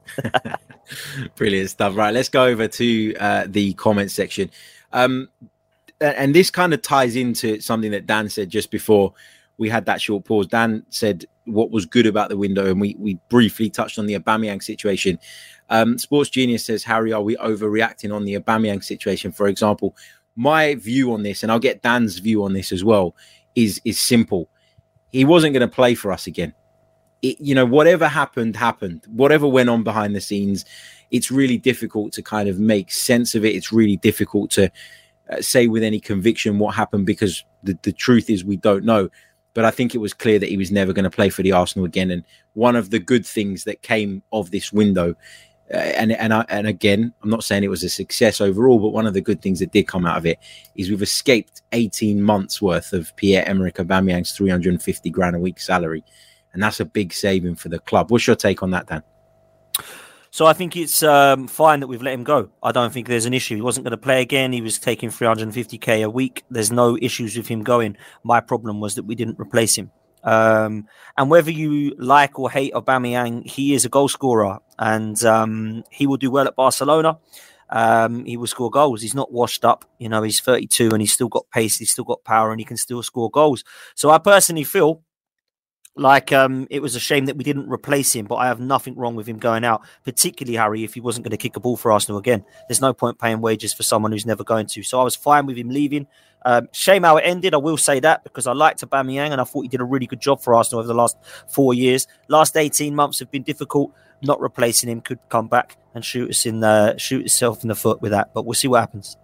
Brilliant 1.35 1.69
stuff. 1.69 1.95
Right, 1.95 2.13
let's 2.13 2.29
go 2.29 2.45
over 2.45 2.67
to 2.67 3.15
uh, 3.15 3.45
the 3.47 3.73
comment 3.73 4.11
section. 4.11 4.49
Um, 4.91 5.29
and 6.01 6.33
this 6.33 6.49
kind 6.49 6.73
of 6.73 6.81
ties 6.81 7.15
into 7.15 7.59
something 7.59 7.91
that 7.91 8.07
Dan 8.07 8.29
said 8.29 8.49
just 8.49 8.71
before 8.71 9.13
we 9.57 9.69
had 9.69 9.85
that 9.85 10.01
short 10.01 10.23
pause. 10.25 10.47
Dan 10.47 10.85
said 10.89 11.25
what 11.45 11.71
was 11.71 11.85
good 11.85 12.05
about 12.05 12.29
the 12.29 12.37
window, 12.37 12.67
and 12.67 12.79
we 12.79 12.95
we 12.97 13.19
briefly 13.29 13.69
touched 13.69 13.99
on 13.99 14.05
the 14.05 14.17
Aubameyang 14.17 14.63
situation. 14.63 15.19
Um, 15.69 15.97
Sports 15.97 16.29
Genius 16.29 16.65
says, 16.65 16.83
Harry, 16.83 17.13
are 17.13 17.21
we 17.21 17.35
overreacting 17.37 18.13
on 18.13 18.25
the 18.25 18.35
Aubameyang 18.35 18.83
situation? 18.83 19.31
For 19.31 19.47
example, 19.47 19.95
my 20.35 20.75
view 20.75 21.13
on 21.13 21.23
this, 21.23 21.43
and 21.43 21.51
I'll 21.51 21.59
get 21.59 21.81
Dan's 21.81 22.17
view 22.19 22.43
on 22.43 22.53
this 22.53 22.71
as 22.71 22.83
well, 22.83 23.15
is 23.55 23.81
is 23.83 23.99
simple. 23.99 24.49
He 25.11 25.25
wasn't 25.25 25.53
going 25.53 25.67
to 25.67 25.75
play 25.75 25.95
for 25.95 26.11
us 26.11 26.27
again 26.27 26.53
it, 27.21 27.39
you 27.39 27.53
know, 27.53 27.65
whatever 27.65 28.07
happened, 28.07 28.55
happened. 28.55 29.01
Whatever 29.07 29.47
went 29.47 29.69
on 29.69 29.83
behind 29.83 30.15
the 30.15 30.21
scenes, 30.21 30.65
it's 31.11 31.31
really 31.31 31.57
difficult 31.57 32.13
to 32.13 32.21
kind 32.21 32.47
of 32.47 32.59
make 32.59 32.91
sense 32.91 33.35
of 33.35 33.43
it. 33.43 33.55
It's 33.55 33.71
really 33.71 33.97
difficult 33.97 34.51
to 34.51 34.71
uh, 35.29 35.41
say 35.41 35.67
with 35.67 35.83
any 35.83 35.99
conviction 35.99 36.59
what 36.59 36.75
happened 36.75 37.05
because 37.05 37.43
the, 37.63 37.77
the 37.83 37.91
truth 37.91 38.29
is 38.29 38.45
we 38.45 38.57
don't 38.57 38.85
know. 38.85 39.09
But 39.53 39.65
I 39.65 39.71
think 39.71 39.95
it 39.95 39.99
was 39.99 40.13
clear 40.13 40.39
that 40.39 40.49
he 40.49 40.57
was 40.57 40.71
never 40.71 40.93
going 40.93 41.03
to 41.03 41.09
play 41.09 41.29
for 41.29 41.41
the 41.41 41.51
Arsenal 41.51 41.85
again. 41.85 42.11
And 42.11 42.23
one 42.53 42.75
of 42.75 42.91
the 42.91 42.99
good 42.99 43.25
things 43.25 43.63
that 43.63 43.81
came 43.81 44.21
of 44.31 44.51
this 44.51 44.71
window, 44.71 45.15
uh, 45.73 45.77
and 45.77 46.11
and 46.13 46.33
I, 46.33 46.45
and 46.49 46.67
again, 46.67 47.13
I'm 47.21 47.29
not 47.29 47.43
saying 47.43 47.63
it 47.63 47.69
was 47.69 47.83
a 47.83 47.89
success 47.89 48.39
overall, 48.39 48.79
but 48.79 48.89
one 48.89 49.07
of 49.07 49.13
the 49.13 49.21
good 49.21 49.41
things 49.41 49.59
that 49.59 49.71
did 49.71 49.87
come 49.87 50.05
out 50.05 50.17
of 50.17 50.25
it 50.25 50.39
is 50.75 50.89
we've 50.89 51.01
escaped 51.01 51.63
18 51.73 52.21
months 52.21 52.61
worth 52.61 52.93
of 52.93 53.13
Pierre 53.17 53.47
Emerick 53.47 53.75
Aubameyang's 53.75 54.31
350 54.31 55.09
grand 55.09 55.35
a 55.35 55.39
week 55.39 55.59
salary 55.59 56.03
and 56.53 56.61
that's 56.61 56.79
a 56.79 56.85
big 56.85 57.13
saving 57.13 57.55
for 57.55 57.69
the 57.69 57.79
club. 57.79 58.11
What's 58.11 58.27
your 58.27 58.35
take 58.35 58.63
on 58.63 58.71
that, 58.71 58.87
Dan? 58.87 59.03
So 60.31 60.45
I 60.45 60.53
think 60.53 60.77
it's 60.77 61.01
um, 61.01 61.47
fine 61.47 61.79
that 61.79 61.87
we've 61.87 62.03
let 62.03 62.13
him 62.13 62.23
go. 62.23 62.49
I 62.61 62.71
don't 62.71 62.93
think 62.93 63.07
there's 63.07 63.25
an 63.25 63.33
issue. 63.33 63.55
He 63.55 63.61
wasn't 63.61 63.85
going 63.85 63.91
to 63.91 63.97
play 63.97 64.21
again. 64.21 64.53
He 64.53 64.61
was 64.61 64.77
taking 64.77 65.09
350k 65.09 66.03
a 66.03 66.09
week. 66.09 66.43
There's 66.51 66.71
no 66.71 66.97
issues 67.01 67.35
with 67.35 67.47
him 67.47 67.63
going. 67.63 67.97
My 68.23 68.39
problem 68.39 68.79
was 68.79 68.95
that 68.95 69.03
we 69.03 69.15
didn't 69.15 69.39
replace 69.39 69.75
him. 69.75 69.91
Um, 70.23 70.87
and 71.17 71.29
whether 71.29 71.49
you 71.49 71.95
like 71.97 72.37
or 72.37 72.51
hate 72.51 72.73
Aubameyang, 72.73 73.47
he 73.49 73.73
is 73.73 73.85
a 73.85 73.89
goal 73.89 74.07
scorer, 74.07 74.59
and 74.77 75.23
um, 75.23 75.83
he 75.89 76.05
will 76.05 76.17
do 76.17 76.29
well 76.29 76.47
at 76.47 76.55
Barcelona. 76.55 77.17
Um, 77.71 78.25
he 78.25 78.35
will 78.35 78.47
score 78.47 78.69
goals. 78.69 79.01
He's 79.01 79.15
not 79.15 79.31
washed 79.31 79.63
up. 79.63 79.85
You 79.99 80.09
know, 80.09 80.23
he's 80.23 80.39
32 80.39 80.89
and 80.89 81.01
he's 81.01 81.13
still 81.13 81.27
got 81.27 81.49
pace. 81.51 81.77
He's 81.77 81.91
still 81.91 82.03
got 82.03 82.23
power, 82.23 82.51
and 82.51 82.59
he 82.59 82.65
can 82.65 82.77
still 82.77 83.01
score 83.01 83.29
goals. 83.31 83.63
So 83.95 84.09
I 84.09 84.17
personally 84.17 84.63
feel 84.63 85.03
like 85.99 86.31
um, 86.31 86.65
it 86.69 86.81
was 86.81 86.95
a 86.95 86.99
shame 86.99 87.25
that 87.25 87.35
we 87.35 87.43
didn't 87.43 87.69
replace 87.69 88.15
him, 88.15 88.25
but 88.25 88.35
I 88.35 88.47
have 88.47 88.59
nothing 88.59 88.95
wrong 88.95 89.15
with 89.15 89.27
him 89.27 89.37
going 89.37 89.65
out, 89.65 89.81
particularly 90.03 90.57
Harry, 90.57 90.83
if 90.83 90.93
he 90.93 91.01
wasn't 91.01 91.25
going 91.25 91.31
to 91.31 91.37
kick 91.37 91.55
a 91.55 91.59
ball 91.59 91.77
for 91.77 91.91
Arsenal 91.91 92.17
again. 92.17 92.43
There's 92.67 92.81
no 92.81 92.93
point 92.93 93.19
paying 93.19 93.41
wages 93.41 93.73
for 93.73 93.83
someone 93.83 94.11
who's 94.11 94.25
never 94.25 94.43
going 94.43 94.67
to. 94.67 94.83
So 94.83 94.99
I 94.99 95.03
was 95.03 95.15
fine 95.15 95.45
with 95.45 95.57
him 95.57 95.69
leaving. 95.69 96.07
Um, 96.45 96.69
shame 96.71 97.03
how 97.03 97.17
it 97.17 97.23
ended. 97.23 97.53
I 97.53 97.57
will 97.57 97.77
say 97.77 97.99
that 97.99 98.23
because 98.23 98.47
I 98.47 98.53
liked 98.53 98.81
Aubameyang 98.81 99.31
and 99.31 99.41
I 99.41 99.43
thought 99.43 99.63
he 99.63 99.67
did 99.67 99.81
a 99.81 99.85
really 99.85 100.07
good 100.07 100.21
job 100.21 100.41
for 100.41 100.55
Arsenal 100.55 100.79
over 100.79 100.87
the 100.87 100.93
last 100.93 101.17
four 101.49 101.73
years. 101.73 102.07
Last 102.29 102.55
18 102.55 102.95
months 102.95 103.19
have 103.19 103.29
been 103.29 103.43
difficult. 103.43 103.93
Not 104.21 104.39
replacing 104.39 104.89
him 104.89 105.01
could 105.01 105.19
come 105.29 105.47
back 105.47 105.77
and 105.95 106.03
shoot 106.03 106.29
us 106.29 106.45
in 106.45 106.61
the 106.61 106.97
shoot 106.97 107.25
itself 107.25 107.63
in 107.63 107.67
the 107.67 107.75
foot 107.75 108.01
with 108.01 108.11
that. 108.11 108.33
But 108.33 108.45
we'll 108.45 108.53
see 108.53 108.67
what 108.67 108.79
happens. 108.79 109.17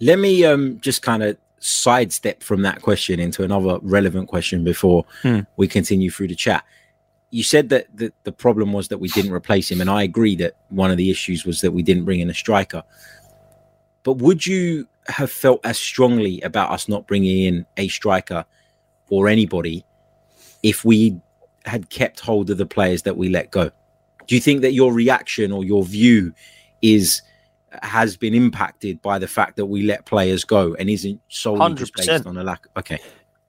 Let 0.00 0.18
me 0.18 0.44
um, 0.44 0.80
just 0.80 1.02
kind 1.02 1.22
of 1.22 1.36
sidestep 1.62 2.42
from 2.42 2.62
that 2.62 2.82
question 2.82 3.20
into 3.20 3.44
another 3.44 3.78
relevant 3.82 4.28
question 4.28 4.64
before 4.64 5.04
hmm. 5.22 5.40
we 5.56 5.68
continue 5.68 6.10
through 6.10 6.28
the 6.28 6.34
chat. 6.34 6.64
You 7.30 7.44
said 7.44 7.68
that 7.70 7.86
the, 7.96 8.12
the 8.24 8.32
problem 8.32 8.72
was 8.72 8.88
that 8.88 8.98
we 8.98 9.08
didn't 9.08 9.32
replace 9.32 9.70
him, 9.70 9.80
and 9.80 9.88
I 9.88 10.02
agree 10.02 10.34
that 10.36 10.56
one 10.68 10.90
of 10.90 10.96
the 10.96 11.10
issues 11.10 11.46
was 11.46 11.60
that 11.60 11.70
we 11.70 11.82
didn't 11.82 12.04
bring 12.04 12.20
in 12.20 12.28
a 12.28 12.34
striker. 12.34 12.82
But 14.02 14.14
would 14.14 14.44
you 14.44 14.88
have 15.06 15.30
felt 15.30 15.64
as 15.64 15.78
strongly 15.78 16.40
about 16.42 16.72
us 16.72 16.88
not 16.88 17.06
bringing 17.06 17.44
in 17.44 17.66
a 17.76 17.88
striker 17.88 18.44
or 19.08 19.28
anybody 19.28 19.84
if 20.62 20.84
we 20.84 21.20
had 21.64 21.90
kept 21.90 22.20
hold 22.20 22.50
of 22.50 22.58
the 22.58 22.66
players 22.66 23.02
that 23.02 23.16
we 23.16 23.28
let 23.28 23.52
go? 23.52 23.70
Do 24.26 24.34
you 24.34 24.40
think 24.40 24.62
that 24.62 24.72
your 24.72 24.92
reaction 24.92 25.52
or 25.52 25.64
your 25.64 25.84
view 25.84 26.34
is 26.82 27.22
has 27.82 28.16
been 28.16 28.34
impacted 28.34 29.00
by 29.02 29.18
the 29.18 29.28
fact 29.28 29.56
that 29.56 29.66
we 29.66 29.82
let 29.82 30.06
players 30.06 30.44
go 30.44 30.74
and 30.74 30.90
isn't 30.90 31.20
solely 31.28 31.60
100%. 31.60 31.96
based 31.96 32.26
on 32.26 32.36
a 32.36 32.44
lack. 32.44 32.66
Okay. 32.76 32.98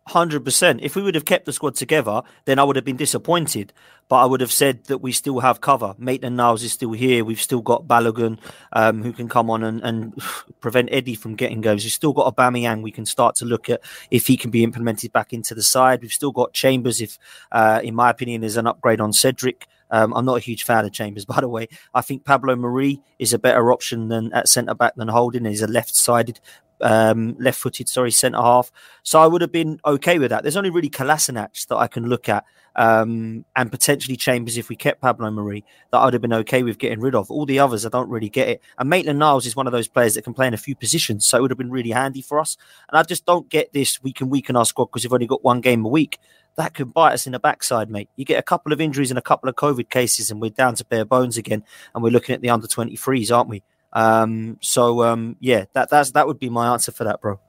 Hundred 0.07 0.43
percent. 0.43 0.81
If 0.83 0.97
we 0.97 1.01
would 1.01 1.15
have 1.15 1.23
kept 1.23 1.45
the 1.45 1.53
squad 1.53 1.75
together, 1.75 2.23
then 2.43 2.59
I 2.59 2.65
would 2.65 2.75
have 2.75 2.83
been 2.83 2.97
disappointed. 2.97 3.71
But 4.09 4.17
I 4.17 4.25
would 4.25 4.41
have 4.41 4.51
said 4.51 4.83
that 4.85 4.97
we 4.97 5.13
still 5.13 5.39
have 5.39 5.61
cover. 5.61 5.95
Maitland 5.97 6.35
Niles 6.35 6.61
is 6.61 6.73
still 6.73 6.91
here. 6.91 7.23
We've 7.23 7.41
still 7.41 7.61
got 7.61 7.87
Balogun, 7.87 8.37
um, 8.73 9.01
who 9.01 9.13
can 9.13 9.29
come 9.29 9.49
on 9.49 9.63
and, 9.63 9.81
and 9.81 10.13
prevent 10.59 10.89
Eddie 10.91 11.15
from 11.15 11.35
getting 11.35 11.61
goals. 11.61 11.85
We've 11.85 11.93
still 11.93 12.11
got 12.11 12.35
Aubameyang. 12.35 12.81
We 12.81 12.91
can 12.91 13.05
start 13.05 13.35
to 13.35 13.45
look 13.45 13.69
at 13.69 13.79
if 14.11 14.27
he 14.27 14.35
can 14.35 14.51
be 14.51 14.61
implemented 14.61 15.13
back 15.13 15.31
into 15.31 15.55
the 15.55 15.63
side. 15.63 16.01
We've 16.01 16.11
still 16.11 16.33
got 16.33 16.51
Chambers. 16.51 16.99
If, 16.99 17.17
uh, 17.53 17.79
in 17.81 17.95
my 17.95 18.09
opinion, 18.09 18.43
is 18.43 18.57
an 18.57 18.67
upgrade 18.67 18.99
on 18.99 19.13
Cedric. 19.13 19.67
Um, 19.93 20.11
I'm 20.13 20.25
not 20.25 20.37
a 20.37 20.41
huge 20.41 20.63
fan 20.63 20.85
of 20.85 20.91
Chambers, 20.91 21.23
by 21.33 21.39
the 21.39 21.47
way. 21.47 21.69
I 21.93 22.01
think 22.01 22.25
Pablo 22.25 22.55
Marí 22.55 22.99
is 23.19 23.31
a 23.31 23.39
better 23.39 23.71
option 23.71 24.09
than 24.09 24.33
at 24.33 24.49
centre 24.49 24.73
back 24.73 24.95
than 24.95 25.07
Holding. 25.07 25.45
He's 25.45 25.61
a 25.61 25.67
left-sided, 25.67 26.41
um, 26.83 27.35
left-footed, 27.39 27.89
sorry, 27.89 28.11
centre 28.11 28.37
half. 28.37 28.71
So 29.01 29.19
I 29.19 29.27
would 29.27 29.41
have 29.41 29.51
been 29.51 29.79
okay 29.85 30.19
with 30.19 30.29
that. 30.29 30.43
There's 30.43 30.57
only 30.57 30.69
really 30.69 30.89
Kolasinac 30.89 31.67
that 31.67 31.77
I 31.77 31.87
can 31.87 32.07
look 32.07 32.29
at, 32.29 32.45
um, 32.75 33.45
and 33.55 33.71
potentially 33.71 34.15
Chambers 34.15 34.57
if 34.57 34.69
we 34.69 34.75
kept 34.75 35.01
Pablo 35.01 35.29
Marí 35.29 35.63
that 35.91 35.99
I'd 35.99 36.13
have 36.13 36.21
been 36.21 36.33
okay 36.33 36.63
with 36.63 36.77
getting 36.77 36.99
rid 36.99 37.15
of. 37.15 37.31
All 37.31 37.45
the 37.45 37.59
others, 37.59 37.85
I 37.85 37.89
don't 37.89 38.09
really 38.09 38.29
get 38.29 38.49
it. 38.49 38.61
And 38.77 38.89
Maitland 38.89 39.19
Niles 39.19 39.45
is 39.45 39.55
one 39.55 39.67
of 39.67 39.73
those 39.73 39.87
players 39.87 40.15
that 40.15 40.23
can 40.23 40.33
play 40.33 40.47
in 40.47 40.53
a 40.53 40.57
few 40.57 40.75
positions, 40.75 41.25
so 41.25 41.37
it 41.37 41.41
would 41.41 41.51
have 41.51 41.57
been 41.57 41.71
really 41.71 41.91
handy 41.91 42.21
for 42.21 42.39
us. 42.39 42.57
And 42.89 42.99
I 42.99 43.03
just 43.03 43.25
don't 43.25 43.49
get 43.49 43.73
this. 43.73 44.01
We 44.03 44.13
can 44.13 44.29
weaken 44.29 44.55
our 44.55 44.65
squad 44.65 44.85
because 44.85 45.03
we've 45.03 45.13
only 45.13 45.27
got 45.27 45.43
one 45.43 45.61
game 45.61 45.85
a 45.85 45.89
week 45.89 46.19
that 46.55 46.73
could 46.73 46.93
bite 46.93 47.13
us 47.13 47.25
in 47.25 47.31
the 47.31 47.39
backside, 47.39 47.89
mate. 47.89 48.09
You 48.15 48.25
get 48.25 48.39
a 48.39 48.43
couple 48.43 48.73
of 48.73 48.81
injuries 48.81 49.11
and 49.11 49.17
a 49.17 49.23
couple 49.23 49.49
of 49.49 49.55
COVID 49.55 49.89
cases, 49.89 50.29
and 50.29 50.39
we're 50.39 50.51
down 50.51 50.75
to 50.75 50.85
bare 50.85 51.05
bones 51.05 51.37
again, 51.37 51.63
and 51.93 52.03
we're 52.03 52.11
looking 52.11 52.35
at 52.35 52.41
the 52.41 52.49
under 52.49 52.67
23s, 52.67 53.35
aren't 53.35 53.49
we? 53.49 53.63
Um, 53.93 54.57
so 54.61 55.03
um, 55.03 55.37
yeah, 55.39 55.65
that 55.73 55.89
that's 55.89 56.11
that 56.11 56.27
would 56.27 56.39
be 56.39 56.49
my 56.49 56.73
answer 56.73 56.91
for 56.91 57.03
that, 57.03 57.21
bro. 57.21 57.39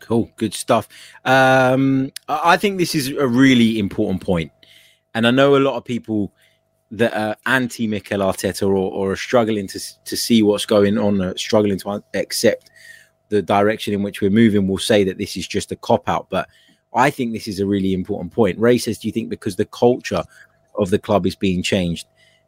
Cool, 0.00 0.30
good 0.36 0.52
stuff. 0.52 0.88
Um, 1.24 2.10
I 2.28 2.56
think 2.56 2.78
this 2.78 2.94
is 2.94 3.08
a 3.08 3.26
really 3.26 3.78
important 3.78 4.20
point, 4.20 4.50
and 5.14 5.26
I 5.26 5.30
know 5.30 5.56
a 5.56 5.58
lot 5.58 5.76
of 5.76 5.84
people 5.84 6.32
that 6.90 7.14
are 7.14 7.36
anti 7.46 7.86
Mikel 7.86 8.20
Arteta 8.20 8.62
or, 8.62 8.74
or, 8.74 9.12
are 9.12 9.16
struggling 9.16 9.66
to 9.68 9.80
to 10.04 10.16
see 10.16 10.42
what's 10.42 10.66
going 10.66 10.98
on, 10.98 11.36
struggling 11.38 11.78
to 11.78 12.02
accept 12.14 12.70
the 13.28 13.40
direction 13.40 13.94
in 13.94 14.02
which 14.02 14.20
we're 14.20 14.30
moving, 14.30 14.66
will 14.66 14.78
say 14.78 15.04
that 15.04 15.18
this 15.18 15.36
is 15.36 15.48
just 15.48 15.72
a 15.72 15.76
cop 15.76 16.08
out, 16.08 16.26
but 16.28 16.48
I 16.94 17.10
think 17.10 17.32
this 17.32 17.48
is 17.48 17.60
a 17.60 17.66
really 17.66 17.94
important 17.94 18.32
point. 18.32 18.58
Ray 18.58 18.78
says, 18.78 18.98
Do 18.98 19.08
you 19.08 19.12
think 19.12 19.30
because 19.30 19.56
the 19.56 19.64
culture 19.66 20.22
of 20.76 20.90
the 20.90 20.98
club 20.98 21.26
is 21.26 21.36
being 21.36 21.62
changed, 21.62 22.06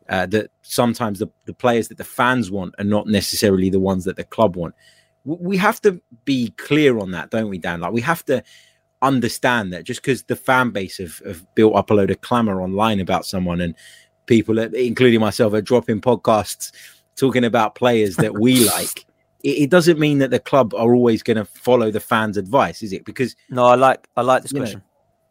uh, 0.09 0.26
that 0.26 0.50
sometimes 0.62 1.18
the, 1.18 1.28
the 1.46 1.55
players 1.55 1.88
that 1.88 1.98
the 1.98 2.05
fans 2.05 2.50
want 2.50 2.74
are 2.78 2.84
not 2.84 3.07
necessarily 3.07 3.70
the 3.70 3.80
ones 3.80 4.05
that 4.05 4.16
the 4.16 4.24
club 4.24 4.57
want? 4.57 4.74
We 5.24 5.57
have 5.57 5.80
to 5.82 6.00
be 6.24 6.50
clear 6.59 6.98
on 6.98 7.12
that, 7.12 7.30
don't 7.30 7.48
we, 7.48 7.59
Dan? 7.59 7.80
Like, 7.80 7.92
we 7.92 8.02
have 8.02 8.24
to 8.26 8.42
understand 9.00 9.72
that 9.72 9.84
just 9.84 10.02
because 10.02 10.24
the 10.24 10.36
fan 10.36 10.70
base 10.70 10.98
have, 10.98 11.18
have 11.26 11.55
built 11.55 11.74
up 11.76 11.90
a 11.90 11.94
load 11.94 12.11
of 12.11 12.20
clamor 12.20 12.61
online 12.61 13.00
about 13.00 13.26
someone 13.26 13.61
and 13.61 13.74
people, 14.26 14.59
including 14.59 15.20
myself, 15.20 15.52
are 15.52 15.62
dropping 15.62 16.00
podcasts 16.00 16.72
talking 17.16 17.44
about 17.44 17.74
players 17.74 18.16
that 18.16 18.34
we 18.38 18.68
like. 18.70 19.07
It, 19.42 19.64
it, 19.64 19.70
doesn't 19.70 19.98
mean 19.98 20.18
that 20.18 20.30
the 20.30 20.40
club 20.40 20.74
are 20.74 20.94
always 20.94 21.22
going 21.22 21.36
to 21.36 21.44
follow 21.44 21.90
the 21.90 22.00
fans' 22.00 22.36
advice, 22.36 22.82
is 22.82 22.92
it? 22.92 23.05
Because 23.05 23.36
no, 23.50 23.66
I 23.66 23.74
like 23.74 24.09
I 24.16 24.22
like 24.22 24.42
this 24.42 24.52
question. 24.52 24.78
Know, 24.78 24.84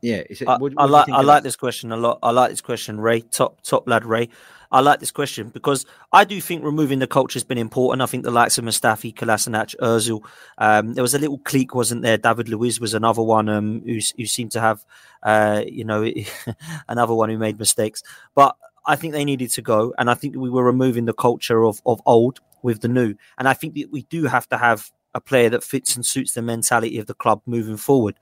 yeah, 0.03 0.24
it, 0.30 0.47
I, 0.47 0.57
what, 0.57 0.74
what 0.74 0.74
I 0.78 0.86
like 0.86 1.09
I 1.09 1.21
like 1.21 1.43
this 1.43 1.55
question 1.55 1.91
a 1.91 1.97
lot. 1.97 2.19
I 2.21 2.30
like 2.30 2.51
this 2.51 2.61
question, 2.61 2.99
Ray. 2.99 3.21
Top 3.21 3.61
top 3.61 3.88
lad, 3.88 4.05
Ray. 4.05 4.30
I 4.74 4.80
like 4.80 4.99
this 4.99 5.11
question 5.11 5.49
because 5.49 5.86
I 6.11 6.24
do 6.26 6.41
think 6.41 6.63
removing 6.63 6.97
the 6.97 7.05
culture 7.05 7.36
has 7.36 7.43
been 7.43 7.59
important. 7.59 8.01
I 8.01 8.07
think 8.07 8.24
the 8.24 8.32
likes 8.32 8.57
of 8.57 8.65
Mustafi, 8.65 9.13
Kolasinac, 9.13 9.76
Özil. 9.80 10.26
Um, 10.57 10.95
there 10.95 11.03
was 11.03 11.13
a 11.13 11.19
little 11.19 11.38
clique, 11.38 11.76
wasn't 11.76 12.01
there? 12.01 12.17
David 12.17 12.49
Luiz 12.49 12.80
was 12.80 12.95
another 12.95 13.21
one 13.21 13.49
um, 13.49 13.84
who, 13.86 13.99
who 14.17 14.26
seemed 14.26 14.51
to 14.53 14.59
have, 14.59 14.84
uh, 15.21 15.61
you 15.67 15.84
know, 15.84 16.11
another 16.89 17.13
one 17.13 17.30
who 17.30 17.38
made 17.38 17.59
mistakes. 17.59 18.01
But 18.34 18.57
I 18.88 18.95
think 18.95 19.13
they 19.13 19.24
needed 19.24 19.51
to 19.51 19.61
go, 19.61 19.93
and 19.99 20.09
I 20.09 20.15
think 20.15 20.36
we 20.36 20.49
were 20.49 20.63
removing 20.63 21.05
the 21.05 21.13
culture 21.13 21.63
of 21.63 21.80
of 21.86 22.01
old 22.07 22.41
with 22.63 22.82
the 22.82 22.88
new. 22.88 23.13
And 23.38 23.47
I 23.47 23.53
think 23.53 23.76
that 23.76 23.91
we 23.91 24.01
do 24.03 24.24
have 24.26 24.49
to 24.49 24.57
have 24.57 24.91
a 25.13 25.21
player 25.21 25.49
that 25.51 25.63
fits 25.63 25.95
and 25.95 26.03
suits 26.03 26.34
the 26.34 26.41
mentality 26.41 26.97
of 26.97 27.05
the 27.05 27.13
club 27.13 27.43
moving 27.45 27.78
forward. 27.78 28.15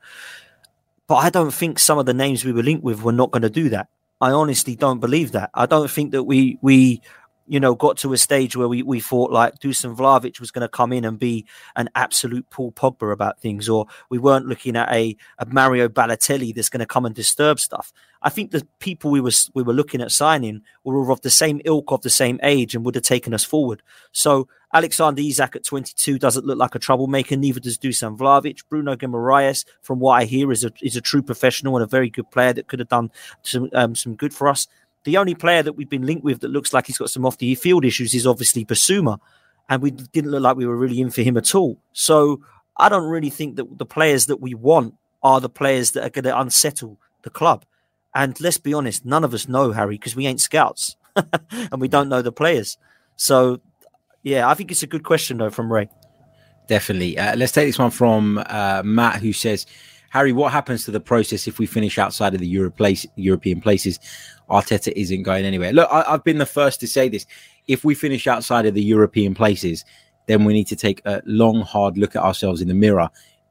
But 1.06 1.16
I 1.16 1.30
don't 1.30 1.54
think 1.54 1.78
some 1.78 1.98
of 1.98 2.04
the 2.04 2.14
names 2.14 2.44
we 2.44 2.52
were 2.52 2.62
linked 2.62 2.84
with 2.84 3.02
were 3.02 3.12
not 3.12 3.30
going 3.30 3.42
to 3.42 3.50
do 3.50 3.70
that. 3.70 3.88
I 4.22 4.30
honestly 4.30 4.76
don't 4.76 5.00
believe 5.00 5.32
that. 5.32 5.50
I 5.52 5.66
don't 5.66 5.90
think 5.90 6.12
that 6.12 6.22
we 6.24 6.58
we 6.62 7.02
you 7.46 7.60
know 7.60 7.74
got 7.74 7.96
to 7.98 8.12
a 8.12 8.18
stage 8.18 8.56
where 8.56 8.68
we 8.68 8.82
we 8.82 9.00
thought 9.00 9.30
like 9.30 9.58
Dusan 9.58 9.96
Vlahovic 9.96 10.40
was 10.40 10.50
going 10.50 10.62
to 10.62 10.68
come 10.68 10.92
in 10.92 11.04
and 11.04 11.18
be 11.18 11.46
an 11.76 11.88
absolute 11.94 12.48
Paul 12.50 12.72
Pogba 12.72 13.12
about 13.12 13.40
things, 13.40 13.68
or 13.68 13.86
we 14.10 14.18
weren't 14.18 14.46
looking 14.46 14.76
at 14.76 14.92
a, 14.92 15.16
a 15.38 15.46
Mario 15.46 15.88
Balotelli 15.88 16.54
that's 16.54 16.68
going 16.68 16.80
to 16.80 16.86
come 16.86 17.04
and 17.04 17.14
disturb 17.14 17.60
stuff. 17.60 17.92
I 18.22 18.30
think 18.30 18.50
the 18.50 18.66
people 18.78 19.10
we 19.10 19.20
were 19.20 19.32
we 19.54 19.62
were 19.62 19.72
looking 19.72 20.00
at 20.00 20.12
signing 20.12 20.62
were 20.84 20.96
all 20.96 21.12
of 21.12 21.20
the 21.22 21.30
same 21.30 21.60
ilk, 21.64 21.90
of 21.90 22.02
the 22.02 22.10
same 22.10 22.38
age, 22.42 22.74
and 22.74 22.84
would 22.84 22.94
have 22.94 23.04
taken 23.04 23.34
us 23.34 23.44
forward. 23.44 23.82
So 24.12 24.48
Alexander 24.74 25.20
Isak 25.20 25.56
at 25.56 25.64
22 25.64 26.18
doesn't 26.18 26.46
look 26.46 26.58
like 26.58 26.74
a 26.74 26.78
troublemaker. 26.78 27.36
Neither 27.36 27.60
does 27.60 27.78
Dusan 27.78 28.16
Vlahovic. 28.16 28.62
Bruno 28.68 28.96
Guimaraes, 28.96 29.64
from 29.82 29.98
what 29.98 30.14
I 30.14 30.24
hear, 30.24 30.50
is 30.50 30.64
a 30.64 30.72
is 30.80 30.96
a 30.96 31.00
true 31.00 31.22
professional 31.22 31.76
and 31.76 31.84
a 31.84 31.86
very 31.86 32.08
good 32.08 32.30
player 32.30 32.52
that 32.52 32.68
could 32.68 32.78
have 32.78 32.88
done 32.88 33.10
some 33.42 33.68
um, 33.72 33.94
some 33.94 34.14
good 34.14 34.32
for 34.32 34.48
us. 34.48 34.68
The 35.04 35.16
only 35.16 35.34
player 35.34 35.62
that 35.62 35.72
we've 35.74 35.88
been 35.88 36.06
linked 36.06 36.24
with 36.24 36.40
that 36.40 36.50
looks 36.50 36.72
like 36.72 36.86
he's 36.86 36.98
got 36.98 37.10
some 37.10 37.26
off 37.26 37.38
the 37.38 37.54
field 37.54 37.84
issues 37.84 38.14
is 38.14 38.26
obviously 38.26 38.64
Bissouma, 38.64 39.18
and 39.68 39.82
we 39.82 39.90
didn't 39.90 40.30
look 40.30 40.42
like 40.42 40.56
we 40.56 40.66
were 40.66 40.76
really 40.76 41.00
in 41.00 41.10
for 41.10 41.22
him 41.22 41.36
at 41.36 41.54
all. 41.54 41.78
So 41.92 42.40
I 42.76 42.88
don't 42.88 43.08
really 43.08 43.30
think 43.30 43.56
that 43.56 43.78
the 43.78 43.86
players 43.86 44.26
that 44.26 44.40
we 44.40 44.54
want 44.54 44.94
are 45.22 45.40
the 45.40 45.48
players 45.48 45.92
that 45.92 46.04
are 46.04 46.10
going 46.10 46.24
to 46.24 46.38
unsettle 46.38 46.98
the 47.22 47.30
club. 47.30 47.64
And 48.14 48.38
let's 48.40 48.58
be 48.58 48.74
honest, 48.74 49.04
none 49.04 49.24
of 49.24 49.34
us 49.34 49.48
know 49.48 49.72
Harry 49.72 49.96
because 49.96 50.16
we 50.16 50.26
ain't 50.26 50.40
scouts 50.40 50.96
and 51.50 51.80
we 51.80 51.88
don't 51.88 52.08
know 52.08 52.22
the 52.22 52.32
players. 52.32 52.76
So 53.16 53.60
yeah, 54.22 54.48
I 54.48 54.54
think 54.54 54.70
it's 54.70 54.82
a 54.82 54.86
good 54.86 55.04
question 55.04 55.38
though 55.38 55.50
from 55.50 55.72
Ray. 55.72 55.88
Definitely. 56.68 57.18
Uh, 57.18 57.36
let's 57.36 57.52
take 57.52 57.66
this 57.66 57.78
one 57.78 57.90
from 57.90 58.42
uh, 58.46 58.82
Matt, 58.84 59.20
who 59.20 59.32
says, 59.32 59.66
"Harry, 60.12 60.32
what 60.32 60.52
happens 60.52 60.84
to 60.84 60.90
the 60.90 61.00
process 61.00 61.46
if 61.46 61.58
we 61.58 61.66
finish 61.66 61.98
outside 61.98 62.34
of 62.34 62.40
the 62.40 62.48
Euro 62.48 62.70
place, 62.70 63.06
European 63.16 63.60
places? 63.60 63.98
Arteta 64.50 64.92
isn't 64.94 65.22
going 65.22 65.44
anywhere." 65.44 65.72
Look, 65.72 65.88
I, 65.90 66.04
I've 66.08 66.24
been 66.24 66.38
the 66.38 66.46
first 66.46 66.80
to 66.80 66.86
say 66.86 67.08
this. 67.08 67.26
If 67.68 67.84
we 67.84 67.94
finish 67.94 68.26
outside 68.26 68.66
of 68.66 68.74
the 68.74 68.82
European 68.82 69.34
places, 69.34 69.84
then 70.26 70.44
we 70.44 70.52
need 70.52 70.66
to 70.68 70.76
take 70.76 71.02
a 71.04 71.22
long, 71.24 71.62
hard 71.62 71.98
look 71.98 72.16
at 72.16 72.22
ourselves 72.22 72.60
in 72.60 72.68
the 72.68 72.74
mirror 72.74 73.08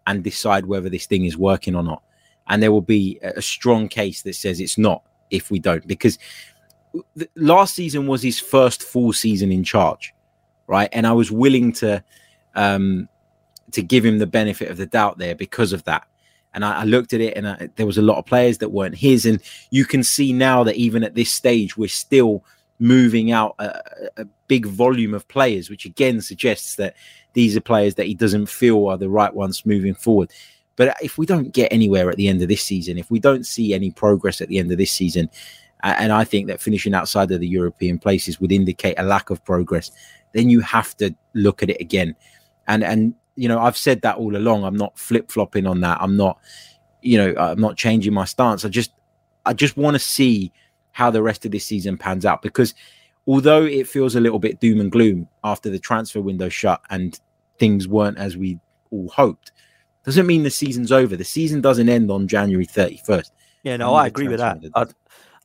and 0.08 0.24
decide 0.24 0.66
whether 0.66 0.90
this 0.90 1.06
thing 1.06 1.26
is 1.26 1.38
working 1.38 1.76
or 1.76 1.84
not. 1.84 2.02
And 2.48 2.62
there 2.62 2.72
will 2.72 2.82
be 2.82 3.20
a 3.22 3.42
strong 3.42 3.88
case 3.88 4.24
that 4.24 4.36
says 4.36 4.60
it's 4.60 4.78
not 4.78 5.04
if 5.30 5.52
we 5.52 5.60
don't, 5.60 5.86
because 5.88 6.18
last 7.36 7.76
season 7.76 8.08
was 8.08 8.22
his 8.22 8.40
first 8.40 8.84
full 8.84 9.14
season 9.14 9.52
in 9.52 9.64
charge 9.64 10.14
right? 10.72 10.88
And 10.94 11.06
I 11.06 11.12
was 11.12 11.30
willing 11.32 11.74
to 11.74 12.02
um, 12.56 13.10
to 13.72 13.84
give 13.84 14.06
him 14.06 14.20
the 14.20 14.28
benefit 14.28 14.72
of 14.72 14.78
the 14.78 14.86
doubt 14.86 15.18
there 15.18 15.36
because 15.36 15.74
of 15.74 15.84
that. 15.84 16.08
And 16.54 16.66
I, 16.66 16.82
I 16.82 16.84
looked 16.84 17.14
at 17.14 17.22
it, 17.22 17.36
and 17.38 17.48
I, 17.48 17.70
there 17.76 17.86
was 17.86 17.98
a 17.98 18.02
lot 18.02 18.18
of 18.18 18.26
players 18.26 18.58
that 18.60 18.70
weren't 18.70 18.96
his. 18.96 19.26
And 19.26 19.42
you 19.70 19.86
can 19.86 20.04
see 20.04 20.34
now 20.34 20.64
that 20.64 20.76
even 20.76 21.04
at 21.04 21.16
this 21.16 21.32
stage, 21.32 21.78
we're 21.78 21.88
still 21.88 22.44
moving 22.80 23.32
out 23.32 23.56
a, 23.60 23.82
a 24.18 24.26
big 24.48 24.66
volume 24.66 25.14
of 25.14 25.28
players, 25.28 25.70
which 25.70 25.86
again 25.86 26.20
suggests 26.20 26.76
that 26.76 26.96
these 27.34 27.56
are 27.56 27.62
players 27.62 27.96
that 27.96 28.08
he 28.08 28.14
doesn't 28.14 28.48
feel 28.48 28.88
are 28.88 28.98
the 28.98 29.10
right 29.10 29.34
ones 29.34 29.66
moving 29.66 29.94
forward. 29.94 30.32
But 30.76 30.98
if 31.02 31.18
we 31.18 31.26
don't 31.26 31.54
get 31.54 31.72
anywhere 31.72 32.10
at 32.10 32.18
the 32.18 32.28
end 32.28 32.42
of 32.42 32.48
this 32.48 32.64
season, 32.64 32.98
if 32.98 33.12
we 33.12 33.20
don't 33.20 33.46
see 33.46 33.74
any 33.74 33.92
progress 33.92 34.42
at 34.42 34.48
the 34.48 34.58
end 34.58 34.72
of 34.72 34.78
this 34.78 34.92
season, 34.92 35.30
and 35.84 36.12
I 36.12 36.24
think 36.24 36.48
that 36.48 36.62
finishing 36.62 36.94
outside 36.94 37.32
of 37.32 37.40
the 37.40 37.48
European 37.48 37.98
places 37.98 38.40
would 38.40 38.52
indicate 38.52 39.00
a 39.00 39.04
lack 39.04 39.30
of 39.30 39.44
progress, 39.44 39.92
then 40.34 40.50
you 40.50 40.60
have 40.62 40.96
to 40.98 41.16
look 41.34 41.64
at 41.64 41.70
it 41.70 41.82
again. 41.82 42.16
And 42.68 42.84
and 42.84 43.14
you 43.36 43.48
know, 43.48 43.60
I've 43.60 43.78
said 43.78 44.02
that 44.02 44.18
all 44.18 44.36
along. 44.36 44.64
I'm 44.64 44.78
not 44.78 44.98
flip 44.98 45.32
flopping 45.32 45.66
on 45.66 45.82
that. 45.82 45.98
I'm 46.02 46.18
not, 46.18 46.40
you 47.02 47.18
know, 47.18 47.34
I'm 47.38 47.60
not 47.60 47.78
changing 47.78 48.14
my 48.14 48.26
stance. 48.26 48.66
I 48.66 48.70
just 48.70 48.92
I 49.46 49.54
just 49.54 49.78
want 49.78 49.96
to 49.96 50.00
see 50.00 50.52
how 50.92 51.10
the 51.10 51.24
rest 51.24 51.46
of 51.46 51.52
this 51.52 51.66
season 51.66 51.98
pans 51.98 52.26
out 52.26 52.42
because 52.42 52.74
although 53.28 53.64
it 53.64 53.88
feels 53.88 54.16
a 54.16 54.20
little 54.20 54.40
bit 54.40 54.60
doom 54.60 54.80
and 54.80 54.92
gloom 54.92 55.28
after 55.44 55.70
the 55.70 55.80
transfer 55.80 56.22
window 56.22 56.50
shut 56.50 56.82
and 56.90 57.20
things 57.58 57.88
weren't 57.88 58.18
as 58.18 58.36
we 58.36 58.60
all 58.92 59.10
hoped, 59.10 59.52
doesn't 60.04 60.28
mean 60.28 60.44
the 60.44 60.50
season's 60.50 60.92
over. 60.92 61.16
The 61.16 61.24
season 61.24 61.62
doesn't 61.62 61.88
end 61.88 62.12
on 62.12 62.28
January 62.28 62.66
31st. 62.66 63.32
Yeah, 63.64 63.78
no, 63.78 63.94
I 63.94 64.08
agree 64.08 64.28
with 64.28 64.40
that. 64.40 64.58
I 64.76 64.86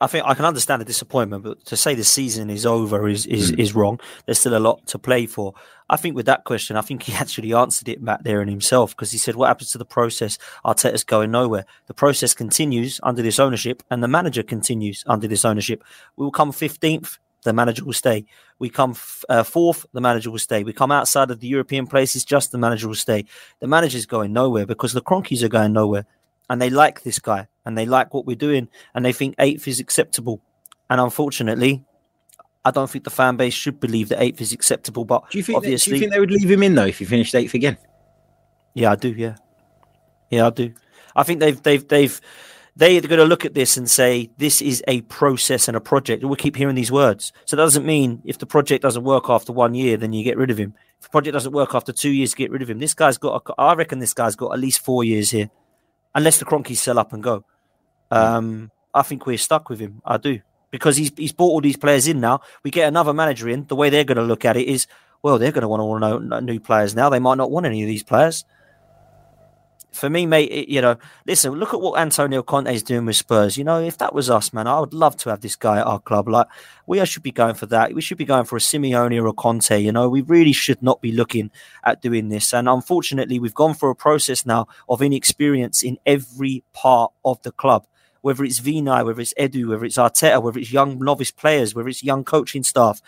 think 0.06 0.26
I 0.26 0.34
can 0.34 0.44
understand 0.44 0.82
the 0.82 0.84
disappointment, 0.84 1.42
but 1.42 1.64
to 1.66 1.76
say 1.76 1.94
the 1.94 2.04
season 2.04 2.50
is 2.50 2.66
over 2.66 3.08
is 3.08 3.24
is, 3.24 3.52
mm. 3.52 3.58
is 3.58 3.74
wrong. 3.74 3.98
There's 4.26 4.38
still 4.38 4.56
a 4.56 4.60
lot 4.60 4.86
to 4.88 4.98
play 4.98 5.24
for. 5.24 5.54
I 5.88 5.96
think 5.96 6.14
with 6.14 6.26
that 6.26 6.44
question, 6.44 6.76
I 6.76 6.82
think 6.82 7.04
he 7.04 7.12
actually 7.22 7.54
answered 7.54 7.88
it 7.88 8.04
back 8.04 8.22
there 8.22 8.42
in 8.42 8.48
himself 8.48 8.90
because 8.90 9.10
he 9.10 9.18
said, 9.18 9.36
"What 9.36 9.46
happens 9.46 9.72
to 9.72 9.78
the 9.78 9.86
process? 9.86 10.36
Arteta's 10.66 11.04
going 11.04 11.30
nowhere. 11.30 11.64
The 11.86 11.94
process 11.94 12.34
continues 12.34 13.00
under 13.02 13.22
this 13.22 13.38
ownership, 13.38 13.82
and 13.90 14.02
the 14.02 14.08
manager 14.08 14.42
continues 14.42 15.02
under 15.06 15.26
this 15.26 15.46
ownership. 15.46 15.82
We 16.16 16.24
will 16.24 16.32
come 16.32 16.52
15th. 16.52 17.18
The 17.44 17.52
manager 17.52 17.84
will 17.84 17.92
stay. 17.92 18.26
We 18.58 18.68
come 18.68 18.90
f- 18.90 19.24
uh, 19.28 19.44
fourth. 19.44 19.86
The 19.92 20.00
manager 20.00 20.30
will 20.30 20.40
stay. 20.40 20.64
We 20.64 20.72
come 20.72 20.90
outside 20.90 21.30
of 21.30 21.40
the 21.40 21.46
European 21.46 21.86
places. 21.86 22.24
Just 22.24 22.50
the 22.50 22.58
manager 22.58 22.88
will 22.88 22.96
stay. 22.96 23.24
The 23.60 23.68
manager's 23.68 24.04
going 24.04 24.32
nowhere 24.32 24.66
because 24.66 24.92
the 24.92 25.00
Kroenkes 25.00 25.42
are 25.42 25.48
going 25.48 25.72
nowhere 25.72 26.06
and 26.48 26.60
they 26.60 26.70
like 26.70 27.02
this 27.02 27.18
guy 27.18 27.48
and 27.64 27.76
they 27.76 27.86
like 27.86 28.14
what 28.14 28.26
we're 28.26 28.36
doing 28.36 28.68
and 28.94 29.04
they 29.04 29.12
think 29.12 29.34
eighth 29.38 29.66
is 29.68 29.80
acceptable. 29.80 30.40
And 30.88 31.00
unfortunately, 31.00 31.84
I 32.64 32.70
don't 32.70 32.90
think 32.90 33.04
the 33.04 33.10
fan 33.10 33.36
base 33.36 33.54
should 33.54 33.80
believe 33.80 34.08
that 34.08 34.22
eighth 34.22 34.40
is 34.40 34.52
acceptable. 34.52 35.04
But 35.04 35.30
do 35.30 35.38
you 35.38 35.44
think, 35.44 35.56
obviously, 35.56 35.90
do 35.90 35.96
you 35.96 36.00
think 36.00 36.12
they 36.12 36.20
would 36.20 36.30
leave 36.30 36.50
him 36.50 36.62
in 36.62 36.74
though 36.74 36.86
if 36.86 36.98
he 36.98 37.04
finished 37.04 37.34
eighth 37.34 37.54
again? 37.54 37.76
Yeah, 38.74 38.92
I 38.92 38.96
do. 38.96 39.10
Yeah, 39.10 39.36
yeah, 40.30 40.46
I 40.46 40.50
do. 40.50 40.72
I 41.14 41.22
think 41.22 41.40
they've 41.40 41.60
they've 41.62 41.86
they've 41.86 42.20
they're 42.76 43.00
going 43.00 43.18
to 43.18 43.24
look 43.24 43.44
at 43.44 43.54
this 43.54 43.76
and 43.76 43.88
say 43.88 44.30
this 44.36 44.60
is 44.60 44.84
a 44.86 45.00
process 45.02 45.66
and 45.66 45.76
a 45.76 45.80
project. 45.80 46.24
We 46.24 46.36
keep 46.36 46.56
hearing 46.56 46.74
these 46.74 46.92
words, 46.92 47.32
so 47.46 47.56
that 47.56 47.62
doesn't 47.62 47.86
mean 47.86 48.20
if 48.24 48.38
the 48.38 48.46
project 48.46 48.82
doesn't 48.82 49.02
work 49.04 49.30
after 49.30 49.52
one 49.52 49.74
year, 49.74 49.96
then 49.96 50.12
you 50.12 50.22
get 50.22 50.36
rid 50.36 50.50
of 50.50 50.58
him. 50.58 50.74
If 50.98 51.04
the 51.04 51.10
project 51.10 51.32
doesn't 51.32 51.52
work 51.52 51.74
after 51.74 51.92
two 51.92 52.10
years, 52.10 52.34
get 52.34 52.50
rid 52.50 52.62
of 52.62 52.68
him. 52.68 52.78
This 52.78 52.94
guy's 52.94 53.16
got, 53.16 53.42
a, 53.48 53.60
I 53.60 53.74
reckon, 53.74 53.98
this 53.98 54.12
guy's 54.12 54.36
got 54.36 54.52
at 54.52 54.58
least 54.58 54.80
four 54.80 55.04
years 55.04 55.30
here 55.30 55.50
unless 56.16 56.38
the 56.38 56.44
Kroenkes 56.44 56.78
sell 56.78 56.98
up 56.98 57.12
and 57.12 57.22
go. 57.22 57.44
Um, 58.10 58.72
I 58.92 59.02
think 59.02 59.26
we're 59.26 59.38
stuck 59.38 59.68
with 59.68 59.78
him. 59.78 60.02
I 60.04 60.16
do 60.16 60.40
because 60.70 60.96
he's 60.96 61.12
he's 61.16 61.32
brought 61.32 61.50
all 61.50 61.60
these 61.60 61.76
players 61.76 62.08
in 62.08 62.18
now. 62.18 62.40
We 62.64 62.72
get 62.72 62.88
another 62.88 63.12
manager 63.12 63.48
in. 63.48 63.66
The 63.66 63.76
way 63.76 63.90
they're 63.90 64.04
going 64.04 64.16
to 64.16 64.24
look 64.24 64.44
at 64.44 64.56
it 64.56 64.66
is, 64.66 64.86
well, 65.22 65.38
they're 65.38 65.52
going 65.52 65.62
to 65.62 65.68
want 65.68 66.02
to 66.02 66.20
know 66.26 66.40
new 66.40 66.58
players 66.58 66.96
now. 66.96 67.10
They 67.10 67.18
might 67.20 67.36
not 67.36 67.50
want 67.50 67.66
any 67.66 67.82
of 67.82 67.88
these 67.88 68.02
players 68.02 68.44
for 69.96 70.10
me, 70.10 70.26
mate, 70.26 70.50
it, 70.50 70.68
you 70.68 70.80
know, 70.80 70.96
listen, 71.26 71.52
look 71.52 71.74
at 71.74 71.80
what 71.80 71.98
Antonio 71.98 72.42
Conte 72.42 72.72
is 72.72 72.82
doing 72.82 73.06
with 73.06 73.16
Spurs. 73.16 73.56
You 73.56 73.64
know, 73.64 73.80
if 73.80 73.98
that 73.98 74.14
was 74.14 74.30
us, 74.30 74.52
man, 74.52 74.66
I 74.66 74.78
would 74.78 74.94
love 74.94 75.16
to 75.18 75.30
have 75.30 75.40
this 75.40 75.56
guy 75.56 75.78
at 75.78 75.86
our 75.86 75.98
club. 75.98 76.28
Like, 76.28 76.46
we 76.86 77.04
should 77.04 77.22
be 77.22 77.32
going 77.32 77.54
for 77.54 77.66
that. 77.66 77.94
We 77.94 78.02
should 78.02 78.18
be 78.18 78.24
going 78.24 78.44
for 78.44 78.56
a 78.56 78.60
Simeone 78.60 79.20
or 79.20 79.26
a 79.26 79.32
Conte. 79.32 79.80
You 79.80 79.92
know, 79.92 80.08
we 80.08 80.20
really 80.20 80.52
should 80.52 80.82
not 80.82 81.00
be 81.00 81.12
looking 81.12 81.50
at 81.84 82.02
doing 82.02 82.28
this. 82.28 82.52
And 82.52 82.68
unfortunately, 82.68 83.38
we've 83.38 83.54
gone 83.54 83.74
through 83.74 83.90
a 83.90 83.94
process 83.94 84.46
now 84.46 84.68
of 84.88 85.02
inexperience 85.02 85.82
in 85.82 85.98
every 86.06 86.62
part 86.72 87.12
of 87.24 87.42
the 87.42 87.52
club. 87.52 87.86
Whether 88.20 88.44
it's 88.44 88.60
Vinai, 88.60 89.04
whether 89.04 89.20
it's 89.20 89.34
Edu, 89.34 89.68
whether 89.68 89.84
it's 89.84 89.98
Arteta, 89.98 90.42
whether 90.42 90.58
it's 90.58 90.72
young 90.72 90.98
novice 90.98 91.30
players, 91.30 91.74
whether 91.74 91.88
it's 91.88 92.02
young 92.02 92.24
coaching 92.24 92.64
staff, 92.64 93.00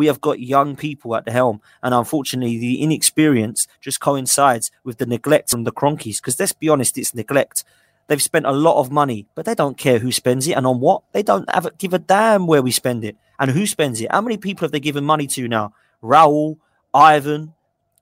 we 0.00 0.06
have 0.06 0.22
got 0.22 0.40
young 0.40 0.76
people 0.76 1.14
at 1.14 1.26
the 1.26 1.30
helm, 1.30 1.60
and 1.82 1.92
unfortunately, 1.92 2.56
the 2.56 2.80
inexperience 2.82 3.68
just 3.82 4.00
coincides 4.00 4.70
with 4.82 4.96
the 4.96 5.04
neglect 5.04 5.50
from 5.50 5.64
the 5.64 5.72
Kroenkes. 5.72 6.16
Because 6.16 6.40
let's 6.40 6.54
be 6.54 6.70
honest, 6.70 6.96
it's 6.96 7.14
neglect. 7.14 7.64
They've 8.06 8.22
spent 8.22 8.46
a 8.46 8.50
lot 8.50 8.80
of 8.80 8.90
money, 8.90 9.26
but 9.34 9.44
they 9.44 9.54
don't 9.54 9.76
care 9.76 9.98
who 9.98 10.10
spends 10.10 10.48
it 10.48 10.52
and 10.52 10.66
on 10.66 10.80
what. 10.80 11.02
They 11.12 11.22
don't 11.22 11.46
give 11.76 11.92
a 11.92 11.98
damn 11.98 12.46
where 12.46 12.62
we 12.62 12.70
spend 12.70 13.04
it 13.04 13.14
and 13.38 13.50
who 13.50 13.66
spends 13.66 14.00
it. 14.00 14.10
How 14.10 14.22
many 14.22 14.38
people 14.38 14.64
have 14.64 14.72
they 14.72 14.80
given 14.80 15.04
money 15.04 15.26
to 15.26 15.46
now? 15.48 15.74
Raul, 16.02 16.56
Ivan, 16.94 17.52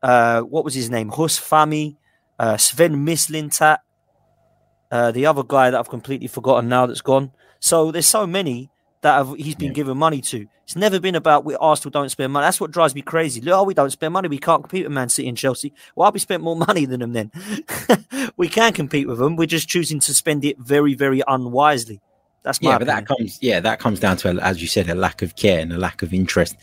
uh, 0.00 0.42
what 0.42 0.64
was 0.64 0.74
his 0.74 0.88
name? 0.88 1.08
Huss 1.08 1.40
Fahmy, 1.40 1.96
uh, 2.38 2.58
Sven 2.58 3.04
Mislintat. 3.04 3.78
Uh, 4.92 5.10
the 5.10 5.26
other 5.26 5.42
guy 5.42 5.68
that 5.70 5.80
I've 5.80 5.90
completely 5.90 6.28
forgotten 6.28 6.68
now 6.68 6.86
that's 6.86 7.00
gone. 7.02 7.32
So 7.58 7.90
there's 7.90 8.06
so 8.06 8.24
many 8.24 8.70
that 9.02 9.14
have, 9.14 9.34
he's 9.36 9.54
been 9.54 9.68
Yeah. 9.68 9.74
given 9.74 9.98
money 9.98 10.20
to. 10.22 10.46
It's 10.64 10.76
never 10.76 11.00
been 11.00 11.14
about 11.14 11.44
we 11.44 11.54
Arsenal 11.56 11.90
don't 11.90 12.10
spend 12.10 12.32
money. 12.32 12.44
That's 12.44 12.60
what 12.60 12.70
drives 12.70 12.94
me 12.94 13.00
crazy. 13.02 13.42
Oh, 13.50 13.62
we 13.62 13.72
don't 13.74 13.90
spend 13.90 14.12
money. 14.12 14.28
We 14.28 14.38
can't 14.38 14.62
compete 14.62 14.84
with 14.84 14.92
Man 14.92 15.08
City 15.08 15.28
and 15.28 15.38
Chelsea. 15.38 15.72
Why 15.94 16.10
we 16.10 16.18
spent 16.18 16.42
more 16.42 16.56
money 16.68 16.84
than 16.84 17.00
them 17.00 17.12
then? 17.12 17.30
we 18.36 18.48
can 18.48 18.72
compete 18.72 19.08
with 19.08 19.18
them. 19.18 19.36
We're 19.36 19.46
just 19.46 19.68
choosing 19.68 20.00
to 20.00 20.12
spend 20.12 20.44
it 20.44 20.58
very, 20.58 20.94
very 20.94 21.22
unwisely. 21.26 22.00
That's 22.42 22.60
my 22.62 22.70
yeah, 22.70 22.78
but 22.78 22.86
that 22.86 23.06
comes 23.06 23.38
yeah 23.42 23.60
that 23.60 23.80
comes 23.80 24.00
down 24.00 24.16
to 24.18 24.28
as 24.40 24.62
you 24.62 24.68
said 24.68 24.88
a 24.88 24.94
lack 24.94 25.22
of 25.22 25.36
care 25.36 25.60
and 25.60 25.72
a 25.72 25.76
lack 25.76 26.02
of 26.02 26.14
interest 26.14 26.56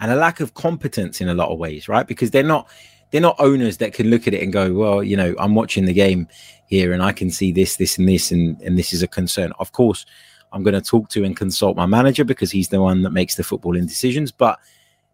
and 0.00 0.10
a 0.10 0.16
lack 0.16 0.40
of 0.40 0.54
competence 0.54 1.20
in 1.20 1.28
a 1.28 1.34
lot 1.34 1.50
of 1.50 1.58
ways, 1.58 1.88
right? 1.88 2.06
Because 2.06 2.30
they're 2.30 2.42
not 2.42 2.68
they're 3.10 3.20
not 3.20 3.36
owners 3.38 3.78
that 3.78 3.92
can 3.92 4.08
look 4.08 4.26
at 4.26 4.34
it 4.34 4.42
and 4.42 4.52
go, 4.52 4.72
well, 4.72 5.02
you 5.02 5.16
know, 5.16 5.34
I'm 5.38 5.54
watching 5.54 5.84
the 5.84 5.92
game 5.92 6.28
here 6.66 6.92
and 6.92 7.02
I 7.02 7.12
can 7.12 7.30
see 7.30 7.52
this, 7.52 7.76
this, 7.76 7.98
and 7.98 8.08
this, 8.08 8.30
and 8.30 8.60
and 8.62 8.78
this 8.78 8.92
is 8.92 9.02
a 9.02 9.08
concern. 9.08 9.52
Of 9.58 9.72
course, 9.72 10.04
I'm 10.52 10.62
going 10.62 10.74
to 10.74 10.80
talk 10.80 11.08
to 11.10 11.24
and 11.24 11.36
consult 11.36 11.76
my 11.76 11.86
manager 11.86 12.24
because 12.24 12.50
he's 12.50 12.68
the 12.68 12.80
one 12.80 13.02
that 13.02 13.10
makes 13.10 13.34
the 13.36 13.42
footballing 13.42 13.86
decisions, 13.86 14.32
but 14.32 14.58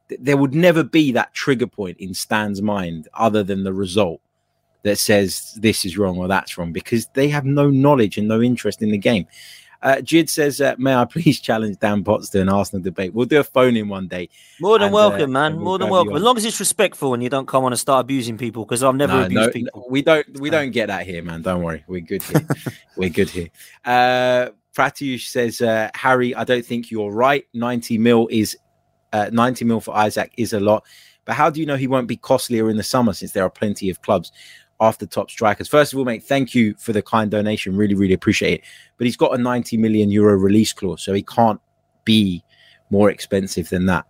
th- 0.09 0.21
there 0.23 0.37
would 0.37 0.55
never 0.55 0.83
be 0.83 1.13
that 1.13 1.35
trigger 1.35 1.67
point 1.67 1.99
in 1.99 2.15
Stan's 2.15 2.63
mind 2.63 3.09
other 3.15 3.43
than 3.43 3.65
the 3.65 3.73
result 3.73 4.21
that 4.83 4.99
says 4.99 5.59
this 5.61 5.85
is 5.85 5.99
wrong 5.99 6.17
or 6.17 6.29
that's 6.29 6.57
wrong 6.57 6.73
because 6.73 7.07
they 7.15 7.29
have 7.29 7.45
no 7.45 7.71
knowledge 7.71 8.19
and 8.19 8.29
no 8.29 8.41
interest 8.41 8.83
in 8.83 8.91
the 8.91 8.99
game. 8.99 9.27
Uh, 9.83 9.97
Jid 9.97 10.29
says, 10.29 10.61
uh, 10.61 10.75
"May 10.79 10.95
I 10.95 11.05
please 11.05 11.39
challenge 11.41 11.79
Dan 11.79 12.03
Potts 12.03 12.31
to 12.31 12.41
an 12.41 12.49
Arsenal 12.49 12.83
debate? 12.83 13.13
We'll 13.13 13.27
do 13.27 13.41
a 13.41 13.45
phone 13.45 13.77
in 13.77 13.89
one 13.89 14.09
day." 14.09 14.29
More 14.59 14.79
than 14.79 14.87
and, 14.87 14.95
uh, 14.95 14.97
welcome, 14.97 15.33
man. 15.33 15.57
we'll 15.57 15.65
More 15.65 15.79
than 15.79 15.91
welcome. 15.91 16.17
As 16.17 16.23
long 16.23 16.37
as 16.37 16.45
it's 16.45 16.59
respectful 16.59 17.13
and 17.15 17.23
you 17.23 17.29
don't 17.29 17.47
come 17.47 17.63
on 17.65 17.73
and 17.73 17.79
start 17.79 18.01
abusing 18.01 18.39
people, 18.39 18.65
because 18.65 18.83
I've 18.83 18.97
never 18.97 19.13
No, 19.13 19.25
abused 19.27 19.47
no, 19.49 19.53
people. 19.53 19.81
no, 19.83 19.87
we 19.91 20.03
don't. 20.03 20.41
We 20.41 20.51
don't 20.51 20.71
get 20.71 20.87
that 20.87 21.07
here, 21.07 21.23
man. 21.23 21.43
Don't 21.43 21.63
worry. 21.63 21.85
We're 21.87 22.01
good 22.01 22.23
here. 22.31 22.47
We're 22.97 23.11
good 23.11 23.29
here. 23.29 23.49
Pratyush 24.77 25.29
says, 25.29 25.63
uh, 25.63 25.91
"Harry, 25.95 26.35
I 26.35 26.45
don't 26.45 26.65
think 26.65 26.91
you're 26.91 27.11
right. 27.11 27.45
Ninety 27.55 27.97
mil 27.97 28.29
is 28.31 28.57
uh, 29.13 29.31
ninety 29.33 29.65
mil 29.65 29.81
for 29.81 29.95
Isak 30.07 30.33
is 30.37 30.53
a 30.53 30.61
lot, 30.61 30.85
but 31.25 31.35
how 31.35 31.49
do 31.49 31.61
you 31.61 31.67
know 31.67 31.77
he 31.77 31.87
won't 31.87 32.07
be 32.07 32.17
costlier 32.17 32.69
in 32.69 32.77
the 32.77 32.83
summer 32.83 33.15
since 33.15 33.33
there 33.33 33.43
are 33.43 33.51
plenty 33.51 33.89
of 33.89 34.03
clubs 34.03 34.33
after 34.79 35.07
top 35.07 35.31
strikers? 35.31 35.67
First 35.67 35.95
of 35.95 35.99
all, 35.99 36.05
mate, 36.05 36.23
thank 36.23 36.55
you 36.55 36.75
for 36.75 36.93
the 36.93 37.01
kind 37.01 37.31
donation. 37.31 37.75
Really, 37.75 37.95
really 37.95 38.13
appreciate 38.13 38.61
it. 38.61 38.61
But 38.99 39.07
he's 39.07 39.17
got 39.17 39.35
a 39.35 39.43
ninety 39.43 39.79
million 39.79 40.11
euro 40.11 40.37
release 40.37 40.75
clause, 40.75 41.03
so 41.03 41.15
he 41.15 41.23
can't 41.23 41.61
be 42.05 42.45
more 42.91 43.11
expensive 43.11 43.71
than 43.71 43.87
that. 43.87 44.05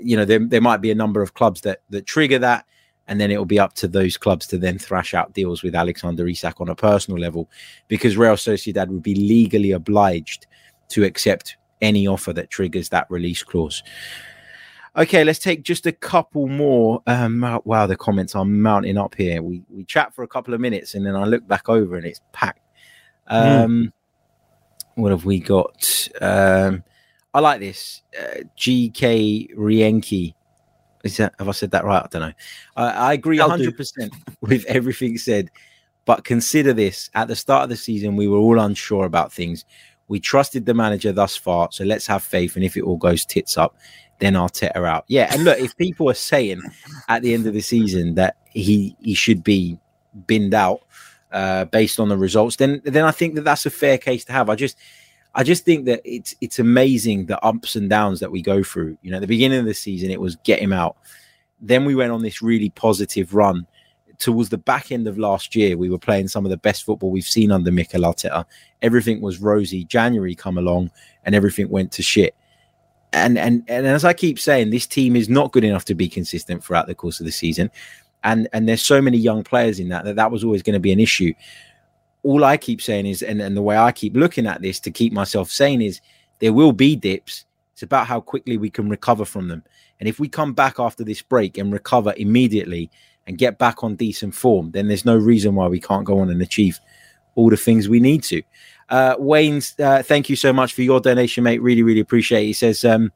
You 0.00 0.16
know, 0.16 0.24
there, 0.24 0.38
there 0.38 0.62
might 0.62 0.80
be 0.80 0.90
a 0.90 0.94
number 0.94 1.20
of 1.20 1.34
clubs 1.34 1.60
that 1.60 1.82
that 1.90 2.06
trigger 2.06 2.38
that, 2.38 2.64
and 3.10 3.20
then 3.20 3.30
it 3.30 3.36
will 3.36 3.44
be 3.44 3.58
up 3.58 3.74
to 3.74 3.88
those 3.88 4.16
clubs 4.16 4.46
to 4.46 4.56
then 4.56 4.78
thrash 4.78 5.12
out 5.12 5.34
deals 5.34 5.62
with 5.62 5.74
Alexander 5.74 6.26
Isak 6.26 6.60
on 6.60 6.70
a 6.70 6.74
personal 6.74 7.20
level, 7.20 7.50
because 7.88 8.16
Real 8.16 8.36
Sociedad 8.36 8.88
would 8.88 9.02
be 9.02 9.14
legally 9.14 9.72
obliged 9.72 10.46
to 10.88 11.04
accept 11.04 11.56
any 11.82 12.06
offer 12.06 12.32
that 12.32 12.48
triggers 12.48 12.88
that 12.88 13.10
release 13.10 13.42
clause. 13.42 13.82
Okay, 14.96 15.22
let's 15.24 15.38
take 15.38 15.62
just 15.62 15.86
a 15.86 15.92
couple 15.92 16.48
more. 16.48 17.02
Um, 17.06 17.60
wow, 17.64 17.86
the 17.86 17.96
comments 17.96 18.34
are 18.34 18.44
mounting 18.44 18.96
up 18.96 19.14
here. 19.14 19.42
We 19.42 19.62
we 19.68 19.84
chat 19.84 20.14
for 20.14 20.24
a 20.24 20.28
couple 20.28 20.54
of 20.54 20.60
minutes, 20.60 20.94
and 20.94 21.04
then 21.04 21.14
I 21.14 21.24
look 21.24 21.46
back 21.46 21.68
over 21.68 21.96
and 21.96 22.06
it's 22.06 22.20
packed. 22.32 22.64
Um, 23.26 23.92
What 24.94 25.12
have 25.12 25.24
we 25.24 25.38
got? 25.40 26.08
Um, 26.20 26.82
I 27.32 27.40
like 27.40 27.60
this. 27.60 28.02
Uh, 28.20 28.42
GK 28.56 29.54
Rienki. 29.56 30.34
Is 31.04 31.16
that 31.16 31.34
have 31.38 31.48
I 31.48 31.52
said 31.52 31.70
that 31.70 31.84
right? 31.84 32.02
I 32.02 32.08
don't 32.10 32.22
know. 32.22 32.32
I, 32.76 32.90
I 32.90 33.12
agree 33.14 33.38
hundred 33.38 33.76
percent 33.76 34.14
with 34.40 34.64
everything 34.66 35.18
said. 35.18 35.50
But 36.04 36.24
consider 36.24 36.72
this: 36.72 37.10
at 37.14 37.28
the 37.28 37.36
start 37.36 37.64
of 37.64 37.68
the 37.68 37.76
season, 37.76 38.16
we 38.16 38.28
were 38.28 38.38
all 38.38 38.58
unsure 38.58 39.04
about 39.04 39.32
things. 39.32 39.64
We 40.08 40.18
trusted 40.18 40.66
the 40.66 40.74
manager 40.74 41.12
thus 41.12 41.36
far, 41.36 41.68
so 41.70 41.84
let's 41.84 42.06
have 42.08 42.22
faith. 42.22 42.56
And 42.56 42.64
if 42.64 42.76
it 42.76 42.82
all 42.82 42.96
goes 42.96 43.24
tits 43.24 43.56
up, 43.56 43.76
then 44.18 44.34
Arteta 44.34 44.76
out. 44.86 45.04
Yeah, 45.08 45.32
and 45.32 45.44
look, 45.44 45.58
if 45.58 45.76
people 45.76 46.10
are 46.10 46.14
saying 46.14 46.60
at 47.08 47.22
the 47.22 47.34
end 47.34 47.46
of 47.46 47.54
the 47.54 47.60
season 47.60 48.14
that 48.14 48.36
he 48.50 48.96
he 49.00 49.14
should 49.14 49.44
be 49.44 49.78
binned 50.26 50.54
out 50.54 50.80
uh, 51.32 51.64
based 51.66 52.00
on 52.00 52.08
the 52.08 52.16
results, 52.16 52.56
then 52.56 52.80
then 52.84 53.04
I 53.04 53.10
think 53.10 53.34
that 53.34 53.42
that's 53.42 53.66
a 53.66 53.70
fair 53.70 53.98
case 53.98 54.24
to 54.26 54.32
have. 54.32 54.50
I 54.50 54.54
just 54.54 54.76
I 55.34 55.44
just 55.44 55.64
think 55.64 55.84
that 55.86 56.00
it's 56.04 56.34
it's 56.40 56.58
amazing 56.58 57.26
the 57.26 57.42
ups 57.44 57.76
and 57.76 57.88
downs 57.88 58.20
that 58.20 58.32
we 58.32 58.42
go 58.42 58.62
through. 58.62 58.98
You 59.02 59.10
know, 59.10 59.18
at 59.18 59.20
the 59.20 59.26
beginning 59.26 59.60
of 59.60 59.64
the 59.64 59.74
season, 59.74 60.10
it 60.10 60.20
was 60.20 60.36
get 60.36 60.60
him 60.60 60.72
out. 60.72 60.96
Then 61.60 61.84
we 61.84 61.94
went 61.94 62.12
on 62.12 62.22
this 62.22 62.42
really 62.42 62.70
positive 62.70 63.34
run. 63.34 63.66
Towards 64.18 64.50
the 64.50 64.58
back 64.58 64.92
end 64.92 65.06
of 65.06 65.18
last 65.18 65.54
year, 65.54 65.78
we 65.78 65.88
were 65.88 65.98
playing 65.98 66.28
some 66.28 66.44
of 66.44 66.50
the 66.50 66.56
best 66.56 66.84
football 66.84 67.10
we've 67.10 67.24
seen 67.24 67.50
under 67.50 67.70
Mikel 67.70 68.02
Arteta. 68.02 68.44
Everything 68.82 69.20
was 69.22 69.40
rosy. 69.40 69.84
January 69.84 70.34
come 70.34 70.58
along, 70.58 70.90
and 71.24 71.34
everything 71.34 71.68
went 71.68 71.92
to 71.92 72.02
shit. 72.02 72.34
And 73.12 73.38
and 73.38 73.62
and 73.68 73.86
as 73.86 74.04
I 74.04 74.12
keep 74.12 74.38
saying, 74.38 74.70
this 74.70 74.86
team 74.86 75.16
is 75.16 75.28
not 75.28 75.52
good 75.52 75.64
enough 75.64 75.84
to 75.86 75.94
be 75.94 76.08
consistent 76.08 76.64
throughout 76.64 76.86
the 76.86 76.94
course 76.94 77.20
of 77.20 77.26
the 77.26 77.32
season. 77.32 77.70
And 78.24 78.48
and 78.52 78.68
there's 78.68 78.82
so 78.82 79.00
many 79.00 79.16
young 79.16 79.44
players 79.44 79.78
in 79.78 79.88
that 79.90 80.04
that 80.04 80.16
that 80.16 80.30
was 80.30 80.44
always 80.44 80.62
going 80.62 80.74
to 80.74 80.80
be 80.80 80.92
an 80.92 81.00
issue 81.00 81.32
all 82.22 82.44
I 82.44 82.56
keep 82.56 82.82
saying 82.82 83.06
is, 83.06 83.22
and, 83.22 83.40
and 83.40 83.56
the 83.56 83.62
way 83.62 83.76
I 83.76 83.92
keep 83.92 84.16
looking 84.16 84.46
at 84.46 84.62
this 84.62 84.80
to 84.80 84.90
keep 84.90 85.12
myself 85.12 85.50
sane 85.50 85.80
is 85.82 86.00
there 86.38 86.52
will 86.52 86.72
be 86.72 86.96
dips. 86.96 87.44
It's 87.72 87.82
about 87.82 88.06
how 88.06 88.20
quickly 88.20 88.56
we 88.56 88.70
can 88.70 88.88
recover 88.88 89.24
from 89.24 89.48
them. 89.48 89.62
And 90.00 90.08
if 90.08 90.18
we 90.18 90.28
come 90.28 90.52
back 90.52 90.78
after 90.78 91.04
this 91.04 91.22
break 91.22 91.58
and 91.58 91.72
recover 91.72 92.14
immediately 92.16 92.90
and 93.26 93.38
get 93.38 93.58
back 93.58 93.84
on 93.84 93.96
decent 93.96 94.34
form, 94.34 94.70
then 94.72 94.88
there's 94.88 95.04
no 95.04 95.16
reason 95.16 95.54
why 95.54 95.68
we 95.68 95.80
can't 95.80 96.04
go 96.04 96.18
on 96.18 96.30
and 96.30 96.42
achieve 96.42 96.78
all 97.34 97.50
the 97.50 97.56
things 97.56 97.88
we 97.88 98.00
need 98.00 98.22
to. 98.24 98.42
Uh, 98.88 99.14
Wayne's, 99.18 99.74
uh, 99.78 100.02
thank 100.02 100.28
you 100.28 100.36
so 100.36 100.52
much 100.52 100.74
for 100.74 100.82
your 100.82 101.00
donation, 101.00 101.44
mate. 101.44 101.62
Really, 101.62 101.82
really 101.82 102.00
appreciate 102.00 102.42
it. 102.42 102.46
He 102.46 102.52
says, 102.52 102.84
um, 102.84 103.12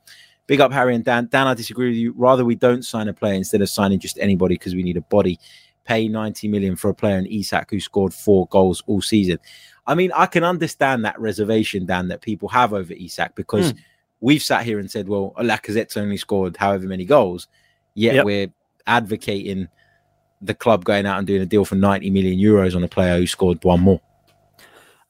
big 0.46 0.60
up 0.60 0.72
Harry 0.72 0.94
and 0.94 1.04
Dan. 1.04 1.28
Dan, 1.30 1.46
I 1.46 1.54
disagree 1.54 1.88
with 1.88 1.96
you. 1.96 2.14
Rather, 2.16 2.44
we 2.44 2.54
don't 2.54 2.84
sign 2.84 3.08
a 3.08 3.14
player 3.14 3.34
instead 3.34 3.60
of 3.60 3.68
signing 3.68 3.98
just 3.98 4.18
anybody 4.18 4.54
because 4.54 4.74
we 4.74 4.82
need 4.82 4.96
a 4.96 5.02
body 5.02 5.38
pay 5.84 6.08
90 6.08 6.48
million 6.48 6.76
for 6.76 6.88
a 6.88 6.94
player 6.94 7.18
in 7.18 7.26
Isak 7.26 7.70
who 7.70 7.80
scored 7.80 8.14
four 8.14 8.46
goals 8.48 8.82
all 8.86 9.00
season. 9.00 9.38
I 9.86 9.94
mean, 9.94 10.10
I 10.14 10.26
can 10.26 10.44
understand 10.44 11.04
that 11.04 11.20
reservation, 11.20 11.86
Dan, 11.86 12.08
that 12.08 12.22
people 12.22 12.48
have 12.48 12.72
over 12.72 12.94
Isak 12.94 13.34
because 13.34 13.72
hmm. 13.72 13.78
we've 14.20 14.42
sat 14.42 14.64
here 14.64 14.78
and 14.78 14.90
said, 14.90 15.08
well, 15.08 15.34
Lacazette's 15.38 15.96
only 15.96 16.16
scored 16.16 16.56
however 16.56 16.86
many 16.86 17.04
goals, 17.04 17.48
yet 17.94 18.14
Yep. 18.14 18.24
we're 18.24 18.52
advocating 18.86 19.68
the 20.40 20.54
club 20.54 20.84
going 20.84 21.06
out 21.06 21.18
and 21.18 21.26
doing 21.26 21.42
a 21.42 21.46
deal 21.46 21.64
for 21.64 21.74
90 21.74 22.10
million 22.10 22.38
euros 22.38 22.76
on 22.76 22.84
a 22.84 22.88
player 22.88 23.18
who 23.18 23.26
scored 23.26 23.62
one 23.64 23.80
more. 23.80 24.00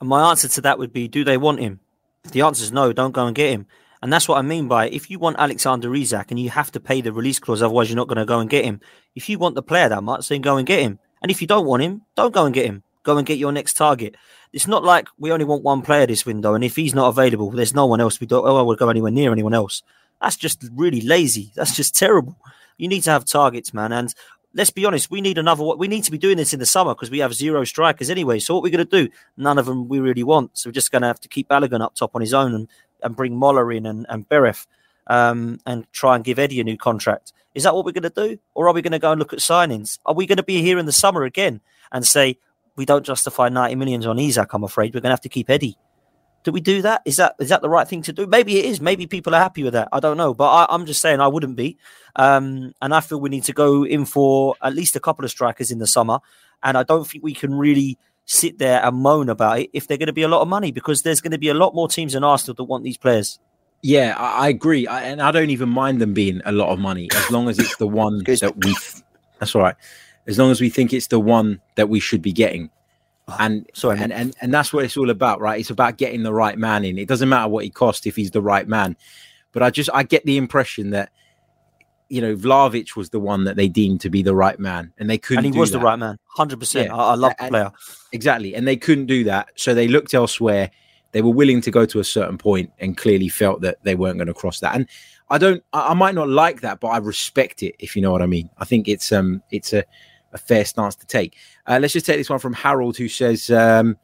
And 0.01 0.09
my 0.09 0.31
answer 0.31 0.49
to 0.49 0.61
that 0.63 0.79
would 0.79 0.93
be, 0.93 1.09
do 1.09 1.25
they 1.25 1.37
want 1.37 1.61
him? 1.61 1.81
If 2.25 2.33
the 2.33 2.43
answer 2.43 2.65
is 2.65 2.73
no, 2.73 2.93
don't 2.93 3.13
go 3.13 3.27
and 3.27 3.35
get 3.35 3.51
him. 3.51 3.67
And 4.05 4.13
that's 4.13 4.29
what 4.29 4.37
I 4.37 4.43
mean 4.43 4.69
by 4.69 4.91
if 4.91 5.09
you 5.09 5.19
want 5.19 5.37
Alexander 5.39 5.95
Isak 5.95 6.31
and 6.31 6.39
you 6.39 6.51
have 6.51 6.71
to 6.73 6.79
pay 6.79 7.01
the 7.01 7.11
release 7.11 7.39
clause, 7.39 7.63
otherwise 7.63 7.89
you're 7.89 7.97
not 7.97 8.07
going 8.07 8.19
to 8.19 8.27
go 8.27 8.39
and 8.39 8.51
get 8.51 8.67
him. 8.67 8.83
If 9.15 9.31
you 9.31 9.39
want 9.39 9.55
the 9.55 9.63
player 9.63 9.89
that 9.89 10.03
much, 10.03 10.29
then 10.29 10.43
go 10.43 10.59
and 10.59 10.67
get 10.67 10.81
him. 10.81 10.99
And 11.23 11.31
if 11.31 11.41
you 11.41 11.47
don't 11.47 11.65
want 11.65 11.83
him, 11.83 12.03
don't 12.15 12.35
go 12.35 12.45
and 12.45 12.55
get 12.55 12.67
him. 12.67 12.83
Go 13.03 13.17
and 13.17 13.27
get 13.27 13.39
your 13.39 13.51
next 13.51 13.79
target. 13.79 14.15
It's 14.53 14.67
not 14.67 14.85
like 14.85 15.09
we 15.17 15.33
only 15.33 15.47
want 15.47 15.63
one 15.63 15.81
player 15.81 16.07
this 16.07 16.27
window, 16.27 16.53
and 16.53 16.63
if 16.63 16.77
he's 16.77 16.95
not 16.95 17.09
available, 17.09 17.51
there's 17.51 17.75
no 17.75 17.87
one 17.87 17.99
else. 17.99 18.21
We 18.21 18.27
don't. 18.27 18.47
Oh, 18.47 18.59
I 18.59 18.63
would 18.63 18.79
go 18.79 18.91
anywhere 18.91 19.11
near 19.11 19.33
anyone 19.33 19.55
else. 19.55 19.83
That's 20.21 20.37
just 20.37 20.63
really 20.75 21.01
lazy. 21.01 21.51
That's 21.57 21.75
just 21.75 21.95
terrible. 21.95 22.37
You 22.77 22.89
need 22.89 23.05
to 23.05 23.11
have 23.11 23.25
targets, 23.25 23.73
man. 23.73 23.91
And 23.91 24.15
let's 24.53 24.71
be 24.71 24.85
honest, 24.85 25.11
we 25.11 25.23
need 25.23 25.39
another. 25.39 25.65
We 25.65 25.89
need 25.89 26.05
to 26.05 26.11
be 26.11 26.19
doing 26.19 26.37
this 26.37 26.53
in 26.53 26.61
the 26.61 26.67
summer 26.67 26.95
because 26.95 27.11
we 27.11 27.21
have 27.21 27.33
zero 27.33 27.65
strikers 27.65 28.11
anyway. 28.11 28.39
So 28.39 28.53
what 28.53 28.63
we're 28.63 28.77
going 28.77 28.87
to 28.87 29.07
do? 29.07 29.09
None 29.39 29.57
of 29.57 29.65
them 29.65 29.89
we 29.89 29.99
really 29.99 30.25
want. 30.25 30.59
So 30.59 30.69
we're 30.69 30.75
just 30.75 30.93
going 30.93 31.03
to 31.03 31.09
have 31.09 31.21
to 31.21 31.29
keep 31.29 31.49
Balogun 31.49 31.81
up 31.81 31.95
top 31.95 32.15
on 32.15 32.21
his 32.21 32.35
own 32.35 32.55
and, 32.55 32.69
and 33.05 33.15
bring 33.15 33.37
Moller 33.37 33.71
in 33.71 33.87
and 33.87 34.07
and 34.09 34.29
Beref, 34.29 34.67
um, 35.07 35.61
and 35.67 35.87
try 35.93 36.17
and 36.17 36.25
give 36.25 36.39
Eddie 36.41 36.61
a 36.61 36.65
new 36.65 36.77
contract. 36.77 37.33
Is 37.55 37.63
that 37.63 37.75
what 37.75 37.85
we're 37.85 37.93
going 37.93 38.03
to 38.03 38.11
do, 38.11 38.39
or 38.55 38.69
are 38.69 38.75
we 38.75 38.83
going 38.83 38.93
to 38.93 38.99
go 38.99 39.13
and 39.13 39.19
look 39.21 39.33
at 39.33 39.39
signings? 39.39 39.99
Are 40.05 40.15
we 40.15 40.27
going 40.27 40.39
to 40.39 40.43
be 40.43 40.61
here 40.61 40.79
in 40.79 40.87
the 40.87 40.93
summer 40.93 41.23
again 41.23 41.61
and 41.93 42.05
say 42.05 42.39
we 42.75 42.85
don't 42.85 43.07
justify 43.07 43.49
ninety 43.49 43.77
millions 43.77 44.07
on 44.07 44.19
Isak? 44.19 44.53
I'm 44.53 44.65
afraid 44.65 44.93
we're 44.93 45.01
going 45.01 45.11
to 45.11 45.19
have 45.19 45.21
to 45.21 45.29
keep 45.29 45.49
Eddie. 45.49 45.77
Do 46.43 46.53
we 46.53 46.61
do 46.61 46.83
that? 46.83 47.01
Is 47.05 47.17
that 47.17 47.37
is 47.39 47.49
that 47.51 47.63
the 47.63 47.71
right 47.71 47.89
thing 47.89 48.03
to 48.03 48.13
do? 48.13 48.27
Maybe 48.27 48.59
it 48.59 48.65
is. 48.67 48.81
Maybe 48.81 49.07
people 49.07 49.35
are 49.35 49.41
happy 49.41 49.63
with 49.63 49.73
that. 49.75 49.89
I 49.93 50.01
don't 50.01 50.17
know, 50.17 50.35
but 50.35 50.51
I, 50.51 50.67
I'm 50.69 50.85
just 50.85 51.01
saying 51.01 51.21
I 51.21 51.29
wouldn't 51.29 51.57
be. 51.57 51.79
Um, 52.17 52.75
and 52.83 52.95
I 52.95 53.01
feel 53.01 53.21
we 53.21 53.31
need 53.31 53.45
to 53.45 53.53
go 53.53 53.85
in 53.87 54.05
for 54.05 54.57
at 54.61 54.75
least 54.75 54.97
a 54.97 55.01
couple 55.01 55.25
of 55.25 55.31
strikers 55.31 55.71
in 55.71 55.79
the 55.79 55.87
summer. 55.87 56.19
And 56.63 56.77
I 56.77 56.83
don't 56.83 57.07
think 57.07 57.25
we 57.25 57.35
can 57.35 57.55
really 57.55 57.99
sit 58.27 58.59
there 58.59 58.85
and 58.85 58.97
moan 58.97 59.29
about 59.29 59.61
it 59.61 59.71
if 59.73 59.87
they're 59.87 59.99
going 59.99 60.07
to 60.07 60.13
be 60.13 60.23
a 60.23 60.29
lot 60.29 60.41
of 60.41 60.49
money 60.49 60.73
because 60.73 61.03
there's 61.03 61.21
going 61.21 61.33
to 61.33 61.39
be 61.39 61.49
a 61.49 61.55
lot 61.55 61.75
more 61.75 61.89
teams 61.89 62.15
in 62.15 62.25
Arsenal 62.25 62.55
that 62.55 62.65
want 62.65 62.85
these 62.85 62.97
players. 62.97 63.39
Yeah, 63.83 64.15
I, 64.17 64.47
I 64.47 64.49
agree, 64.49 64.87
I, 64.87 65.03
and 65.03 65.21
I 65.21 65.31
don't 65.31 65.51
even 65.51 65.69
mind 65.69 66.01
them 66.01 66.15
being 66.15 66.41
a 66.45 66.53
lot 66.53 66.71
of 66.71 66.79
money 66.79 67.09
as 67.15 67.31
long 67.31 67.49
as 67.49 67.59
it's 67.59 67.77
the 67.77 67.87
one 68.03 68.19
that 68.25 68.55
we. 68.57 68.75
That's 69.39 69.55
all 69.55 69.63
right. 69.63 69.77
As 70.27 70.39
long 70.39 70.51
as 70.51 70.61
we 70.61 70.71
think 70.71 70.95
it's 70.95 71.09
the 71.09 71.21
one 71.21 71.61
that 71.75 71.91
we 71.91 72.01
should 72.01 72.23
be 72.23 72.33
getting, 72.33 72.71
oh, 73.29 73.37
and 73.39 73.69
Sorry, 73.75 73.99
and 74.01 74.11
and 74.11 74.35
and 74.41 74.55
that's 74.55 74.73
what 74.73 74.85
it's 74.85 74.97
all 74.97 75.11
about, 75.11 75.41
right? 75.41 75.61
It's 75.61 75.69
about 75.69 75.99
getting 75.99 76.23
the 76.23 76.33
right 76.33 76.57
man 76.57 76.83
in. 76.85 76.97
It 76.97 77.09
doesn't 77.09 77.29
matter 77.29 77.49
what 77.49 77.65
he 77.65 77.71
costs 77.71 78.07
if 78.07 78.17
he's 78.17 78.31
the 78.31 78.41
right 78.41 78.67
man. 78.67 78.97
But 79.53 79.63
I 79.63 79.69
just 79.69 79.91
I 79.93 80.03
get 80.03 80.25
the 80.25 80.39
impression 80.39 80.91
that 80.91 81.11
you 82.15 82.21
know, 82.21 82.37
Vlahovic 82.37 82.95
was 82.95 83.11
the 83.11 83.19
one 83.19 83.43
that 83.43 83.57
they 83.57 83.67
deemed 83.67 84.01
to 84.03 84.09
be 84.09 84.23
the 84.23 84.37
right 84.37 84.59
man, 84.61 84.93
and 84.99 85.11
they 85.11 85.19
couldn't. 85.19 85.45
And 85.45 85.53
he 85.53 85.59
was 85.59 85.73
that. 85.73 85.79
the 85.79 85.85
right 85.85 85.99
man, 85.99 86.17
hundred 86.29 86.59
yeah. 86.59 86.61
percent. 86.61 86.91
I, 86.93 86.97
I 86.97 87.15
love 87.17 87.33
the 87.41 87.49
player 87.49 87.73
exactly, 88.13 88.55
and 88.55 88.69
they 88.69 88.77
couldn't 88.77 89.07
do 89.07 89.25
that, 89.25 89.49
so 89.57 89.75
they 89.75 89.89
looked 89.89 90.15
elsewhere. 90.15 90.71
They 91.11 91.23
were 91.23 91.33
willing 91.33 91.61
to 91.63 91.73
go 91.73 91.85
to 91.87 91.99
a 91.99 92.05
certain 92.05 92.39
point, 92.39 92.71
and 92.79 92.97
clearly 92.97 93.29
felt 93.29 93.63
that 93.63 93.83
they 93.83 93.97
weren't 93.97 94.19
going 94.19 94.29
to 94.29 94.35
cross 94.35 94.61
that. 94.61 94.77
And 94.77 94.89
I 95.29 95.39
don't, 95.39 95.65
I, 95.73 95.89
I 95.89 95.95
might 95.95 96.15
not 96.15 96.29
like 96.29 96.61
that, 96.61 96.79
but 96.79 96.89
I 96.89 96.99
respect 96.99 97.65
it, 97.65 97.75
if 97.81 97.97
you 97.97 98.03
know 98.03 98.13
what 98.13 98.23
I 98.23 98.27
mean. 98.27 98.49
I 98.59 98.65
think 98.65 98.87
it's 98.87 99.11
um, 99.11 99.43
it's 99.51 99.73
a, 99.73 99.83
a 100.33 100.39
fair 100.39 100.65
stance 100.65 100.95
to 100.95 101.07
take. 101.07 101.37
Uh, 101.67 101.81
let's 101.83 101.95
just 101.95 102.07
take 102.07 102.19
this 102.19 102.31
one 102.31 102.39
from 102.39 102.53
Harold, 102.53 102.97
who 102.97 103.09
says. 103.09 103.51
Um, 103.51 103.97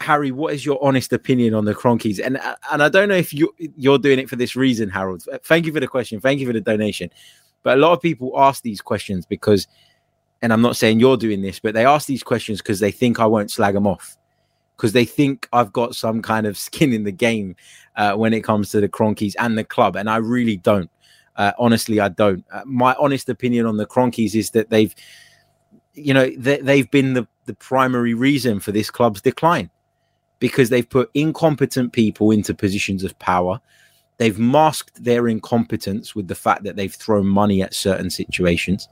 Harry, 0.00 0.30
what 0.30 0.54
is 0.54 0.64
your 0.64 0.82
honest 0.82 1.12
opinion 1.12 1.52
on 1.54 1.66
the 1.66 1.74
Kroenkes? 1.74 2.24
And 2.24 2.40
and 2.72 2.82
I 2.82 2.88
don't 2.88 3.08
know 3.08 3.16
if 3.16 3.34
you 3.34 3.54
you're 3.76 3.98
doing 3.98 4.18
it 4.18 4.30
for 4.30 4.36
this 4.36 4.56
reason, 4.56 4.88
Harold. 4.88 5.24
Thank 5.44 5.66
you 5.66 5.72
for 5.72 5.80
the 5.80 5.86
question. 5.86 6.20
Thank 6.20 6.40
you 6.40 6.46
for 6.46 6.54
the 6.54 6.60
donation. 6.60 7.10
But 7.62 7.76
a 7.76 7.80
lot 7.80 7.92
of 7.92 8.00
people 8.00 8.32
ask 8.36 8.62
these 8.62 8.80
questions 8.80 9.26
because, 9.26 9.68
and 10.40 10.54
I'm 10.54 10.62
not 10.62 10.76
saying 10.76 11.00
you're 11.00 11.18
doing 11.18 11.42
this, 11.42 11.60
but 11.60 11.74
they 11.74 11.84
ask 11.84 12.06
these 12.06 12.22
questions 12.22 12.62
because 12.62 12.80
they 12.80 12.90
think 12.90 13.20
I 13.20 13.26
won't 13.26 13.50
slag 13.50 13.74
them 13.74 13.86
off, 13.86 14.16
because 14.76 14.94
they 14.94 15.04
think 15.04 15.46
I've 15.52 15.70
got 15.70 15.94
some 15.94 16.22
kind 16.22 16.46
of 16.46 16.56
skin 16.66 16.94
in 16.94 17.04
the 17.04 17.12
game 17.12 17.54
uh, 17.96 18.14
when 18.14 18.32
it 18.32 18.40
comes 18.40 18.70
to 18.70 18.80
the 18.80 18.88
Kroenkes 18.88 19.34
and 19.38 19.58
the 19.58 19.64
club, 19.64 19.96
and 19.96 20.08
I 20.08 20.16
really 20.16 20.56
don't. 20.56 20.90
Uh, 21.36 21.52
honestly, 21.58 22.00
I 22.00 22.08
don't. 22.08 22.44
Uh, 22.50 22.62
my 22.64 22.94
honest 22.98 23.28
opinion 23.28 23.66
on 23.66 23.76
the 23.76 23.86
Kroenkes 23.86 24.34
is 24.34 24.50
that 24.50 24.70
they've, 24.70 24.94
you 25.92 26.14
know, 26.14 26.30
they, 26.38 26.56
they've 26.58 26.90
been 26.90 27.12
the 27.12 27.28
the 27.44 27.54
primary 27.54 28.14
reason 28.14 28.60
for 28.60 28.72
this 28.72 28.90
club's 28.90 29.20
decline 29.20 29.70
because 30.40 30.70
they've 30.70 30.88
put 30.88 31.10
incompetent 31.14 31.92
people 31.92 32.32
into 32.32 32.52
positions 32.52 33.04
of 33.04 33.16
power. 33.18 33.60
They've 34.16 34.38
masked 34.38 35.02
their 35.02 35.28
incompetence 35.28 36.14
with 36.14 36.28
the 36.28 36.34
fact 36.34 36.64
that 36.64 36.76
they've 36.76 36.92
thrown 36.92 37.26
money 37.26 37.62
at 37.62 37.74
certain 37.74 38.10
situations. 38.10 38.88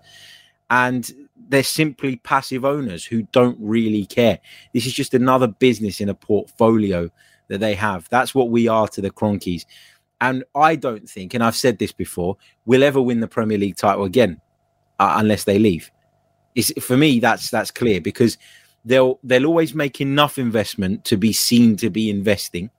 And 0.71 1.11
they're 1.49 1.63
simply 1.63 2.17
passive 2.17 2.65
owners 2.65 3.05
who 3.05 3.23
don't 3.33 3.59
really 3.61 4.07
care. 4.07 4.39
This 4.73 4.87
is 4.87 4.93
just 4.93 5.15
another 5.15 5.49
business 5.49 6.01
in 6.01 6.09
a 6.09 6.15
portfolio 6.15 7.11
that 7.49 7.61
they 7.61 7.75
have. 7.75 8.09
That's 8.11 8.35
what 8.35 8.51
we 8.51 8.69
are 8.69 8.89
to 8.89 9.01
the 9.01 9.11
Kroenkes. 9.11 9.65
And 10.21 10.45
I 10.55 10.77
don't 10.77 11.09
think, 11.09 11.35
and 11.35 11.43
I've 11.43 11.57
said 11.57 11.79
this 11.79 11.93
before, 11.93 12.37
we'll 12.67 12.83
ever 12.83 13.01
win 13.01 13.21
the 13.21 13.29
Premier 13.29 13.59
League 13.59 13.77
title 13.77 14.05
again 14.05 14.41
uh, 14.99 15.15
unless 15.17 15.45
they 15.45 15.59
leave. 15.59 15.91
It's, 16.55 16.73
for 16.83 16.97
me, 16.97 17.21
that's 17.21 17.51
that's 17.51 17.71
clear 17.71 18.01
because 18.01 18.37
they'll 18.89 19.21
they'll 19.23 19.47
always 19.47 19.75
make 19.75 20.01
enough 20.01 20.39
investment 20.39 21.05
to 21.05 21.17
be 21.17 21.33
seen 21.33 21.77
to 21.77 21.91
be 21.91 22.09
investing, 22.11 22.71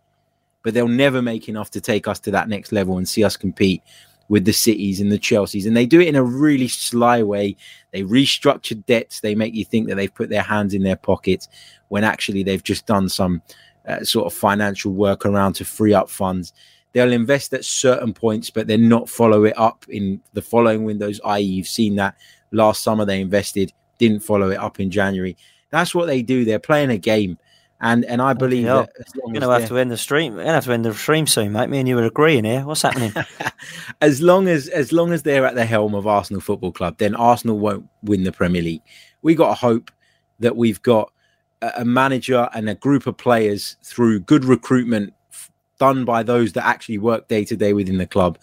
but 0.64 0.74
they'll 0.74 0.88
never 0.88 1.22
make 1.22 1.48
enough 1.48 1.70
to 1.72 1.82
take 1.82 2.08
us 2.08 2.20
to 2.22 2.32
that 2.32 2.50
next 2.50 2.72
level 2.72 2.98
and 2.98 3.08
see 3.08 3.24
us 3.24 3.38
compete 3.38 3.84
with 4.28 4.46
the 4.46 4.54
cities 4.54 5.02
and 5.02 5.12
the 5.12 5.20
Chelseas. 5.20 5.66
And 5.66 5.78
they 5.78 5.86
do 5.86 6.02
it 6.02 6.08
in 6.08 6.16
a 6.16 6.24
really 6.24 6.68
sly 6.68 7.22
way. 7.24 7.56
They 7.92 8.04
restructure 8.04 8.84
debts. 8.86 9.20
They 9.22 9.36
make 9.36 9.54
you 9.54 9.66
think 9.66 9.88
that 9.88 9.96
they've 9.96 10.14
put 10.14 10.30
their 10.30 10.44
hands 10.44 10.74
in 10.74 10.84
their 10.84 10.96
pockets 10.96 11.48
when 11.90 12.04
actually 12.04 12.44
they've 12.44 12.64
just 12.64 12.86
done 12.86 13.10
some 13.10 13.42
uh, 13.88 14.04
sort 14.04 14.26
of 14.28 14.34
financial 14.34 14.92
work 14.92 15.26
around 15.26 15.54
to 15.54 15.66
free 15.66 15.94
up 15.94 16.10
funds. 16.10 16.54
They'll 16.94 17.12
invest 17.12 17.54
at 17.54 17.66
certain 17.66 18.14
points, 18.14 18.50
but 18.50 18.68
then 18.68 18.90
not 18.90 19.10
follow 19.10 19.44
it 19.46 19.58
up 19.58 19.86
in 19.90 20.22
the 20.34 20.42
following 20.42 20.86
windows. 20.86 21.20
I.e., 21.24 21.42
you've 21.42 21.68
seen 21.68 21.96
that 21.96 22.16
last 22.52 22.82
summer 22.82 23.06
they 23.06 23.22
invested, 23.22 23.74
didn't 24.00 24.22
follow 24.22 24.50
it 24.50 24.58
up 24.58 24.80
in 24.80 24.90
January. 24.90 25.38
That's 25.70 25.94
what 25.94 26.08
they 26.08 26.22
do. 26.22 26.46
They're 26.46 26.60
playing 26.60 26.90
a 26.90 26.98
game. 26.98 27.38
And 27.82 28.04
and 28.06 28.22
I 28.22 28.34
believe 28.34 28.66
that 28.66 28.90
you're 29.16 29.34
gonna 29.34 29.58
have 29.58 29.70
to 29.70 29.78
end 29.78 29.90
the 29.90 29.98
stream. 29.98 30.34
You're 30.34 30.44
gonna 30.44 30.56
have 30.56 30.66
to 30.66 30.74
end 30.74 30.84
the 30.84 30.94
stream 30.94 31.28
soon, 31.28 31.54
mate. 31.54 31.70
Me 31.70 31.80
and 31.80 31.88
you 31.88 31.98
are 31.98 32.04
agreeing 32.04 32.44
here. 32.44 32.66
What's 32.66 32.82
happening? 32.82 33.14
as 34.02 34.22
long 34.22 34.50
as 34.50 34.68
as 34.68 34.92
long 34.92 35.14
as 35.14 35.24
they're 35.24 35.46
at 35.46 35.56
the 35.56 35.64
helm 35.64 35.96
of 35.96 36.06
Arsenal 36.06 36.42
Football 36.42 36.74
Club, 36.74 36.98
then 36.98 37.16
Arsenal 37.16 37.58
won't 37.58 37.88
win 38.04 38.26
the 38.26 38.34
Premier 38.34 38.62
League. 38.62 38.82
We 39.22 39.34
got 39.34 39.50
to 39.50 39.54
hope 39.54 39.92
that 40.40 40.58
we've 40.58 40.82
got 40.82 41.14
a, 41.62 41.72
a 41.78 41.86
manager 41.86 42.50
and 42.54 42.70
a 42.70 42.76
group 42.76 43.08
of 43.08 43.16
players 43.16 43.78
through 43.82 44.22
good 44.22 44.44
recruitment 44.44 45.14
f- 45.32 45.50
done 45.80 46.04
by 46.04 46.22
those 46.22 46.52
that 46.54 46.66
actually 46.66 46.98
work 46.98 47.30
day 47.30 47.46
to 47.46 47.56
day 47.56 47.72
within 47.72 47.98
the 47.98 48.08
club 48.08 48.38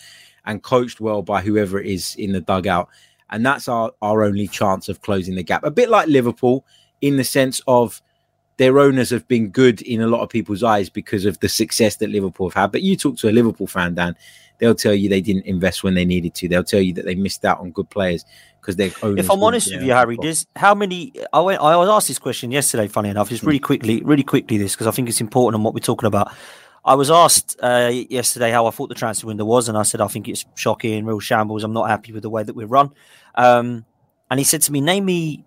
and 0.47 0.63
coached 0.63 1.01
well 1.01 1.23
by 1.23 1.43
whoever 1.43 1.79
it 1.79 1.87
is 1.87 2.15
in 2.17 2.33
the 2.33 2.41
dugout. 2.41 2.89
And 3.31 3.45
that's 3.45 3.69
our, 3.69 3.93
our 4.01 4.23
only 4.23 4.47
chance 4.47 4.89
of 4.89 5.03
closing 5.03 5.35
the 5.35 5.43
gap. 5.43 5.65
A 5.65 5.71
bit 5.71 5.91
like 5.91 6.09
Liverpool 6.09 6.65
in 7.01 7.17
the 7.17 7.25
sense 7.25 7.61
of 7.67 8.03
their 8.57 8.79
owners 8.79 9.11
have 9.11 9.29
been 9.29 9.49
good 9.49 9.83
in 9.83 10.01
a 10.01 10.07
lot 10.07 10.23
of 10.23 10.31
people's 10.31 10.63
eyes 10.63 10.89
because 10.89 11.25
of 11.25 11.39
the 11.41 11.49
success 11.49 11.97
that 11.97 12.11
Liverpool 12.11 12.49
have 12.49 12.55
had. 12.55 12.73
But 12.73 12.83
you 12.83 12.97
talk 12.97 13.17
to 13.19 13.29
a 13.29 13.33
Liverpool 13.33 13.67
fan, 13.67 13.95
Dan, 13.95 14.17
they'll 14.59 14.75
tell 14.75 14.95
you 14.95 15.09
they 15.09 15.21
didn't 15.21 15.45
invest 15.45 15.85
when 15.85 15.95
they 15.95 16.05
needed 16.05 16.35
to. 16.37 16.49
They'll 16.49 16.65
tell 16.65 16.81
you 16.81 16.93
that 16.95 17.05
they 17.05 17.15
missed 17.15 17.45
out 17.45 17.61
on 17.61 17.71
good 17.71 17.91
players 17.91 18.25
because 18.61 18.77
they. 18.77 18.87
If 18.87 19.31
I'm 19.31 19.43
honest 19.43 19.73
with 19.73 19.83
you, 19.83 19.93
Harry, 19.93 20.17
does 20.17 20.47
how 20.57 20.75
many? 20.75 21.13
I 21.33 21.41
went. 21.41 21.61
I 21.61 21.77
was 21.77 21.89
asked 21.89 22.09
this 22.09 22.19
question 22.19 22.51
yesterday. 22.51 22.89
Funny 22.89 23.11
enough, 23.11 23.29
just 23.29 23.43
really 23.43 23.59
quickly, 23.59 24.03
really 24.03 24.25
quickly, 24.25 24.59
this 24.59 24.75
because 24.75 24.87
I 24.87 24.91
think 24.91 25.09
it's 25.09 25.21
important 25.21 25.61
on 25.61 25.65
what 25.65 25.75
we're 25.75 25.81
talking 25.81 26.07
about. 26.07 26.33
I 26.85 26.95
was 26.95 27.11
asked 27.11 27.57
uh, 27.61 27.91
yesterday 27.93 28.53
how 28.53 28.67
I 28.67 28.71
thought 28.71 28.89
the 28.89 28.95
transfer 28.95 29.27
window 29.27 29.45
was, 29.45 29.69
and 29.69 29.77
I 29.77 29.83
said 29.83 30.01
I 30.01 30.07
think 30.07 30.29
it's 30.29 30.45
shocking, 30.55 31.05
real 31.05 31.21
shambles. 31.21 31.65
I'm 31.65 31.73
not 31.73 31.89
happy 31.89 32.13
with 32.13 32.23
the 32.23 32.31
way 32.31 32.43
that 32.43 32.55
we 32.55 32.65
run. 32.65 32.93
Um, 33.35 33.85
and 34.31 34.39
he 34.41 34.45
said 34.45 34.63
to 34.63 34.73
me, 34.73 34.81
"Name 34.81 35.05
me 35.05 35.45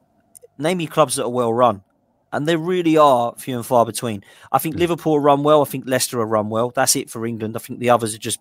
name 0.60 0.78
me 0.78 0.88
clubs 0.88 1.16
that 1.16 1.24
are 1.24 1.30
well 1.30 1.54
run. 1.54 1.84
And 2.32 2.48
they 2.48 2.56
really 2.56 2.96
are 2.96 3.34
few 3.38 3.56
and 3.56 3.66
far 3.66 3.88
between. 3.88 4.24
I 4.52 4.60
think 4.60 4.76
mm. 4.76 4.80
Liverpool 4.80 5.20
run 5.20 5.42
well. 5.42 5.64
I 5.64 5.66
think 5.66 5.86
Leicester 5.88 6.20
are 6.22 6.28
run 6.28 6.50
well. 6.50 6.70
That's 6.70 6.96
it 6.96 7.10
for 7.10 7.26
England. 7.26 7.56
I 7.56 7.60
think 7.60 7.80
the 7.80 7.90
others 7.90 8.14
are 8.14 8.20
just, 8.20 8.40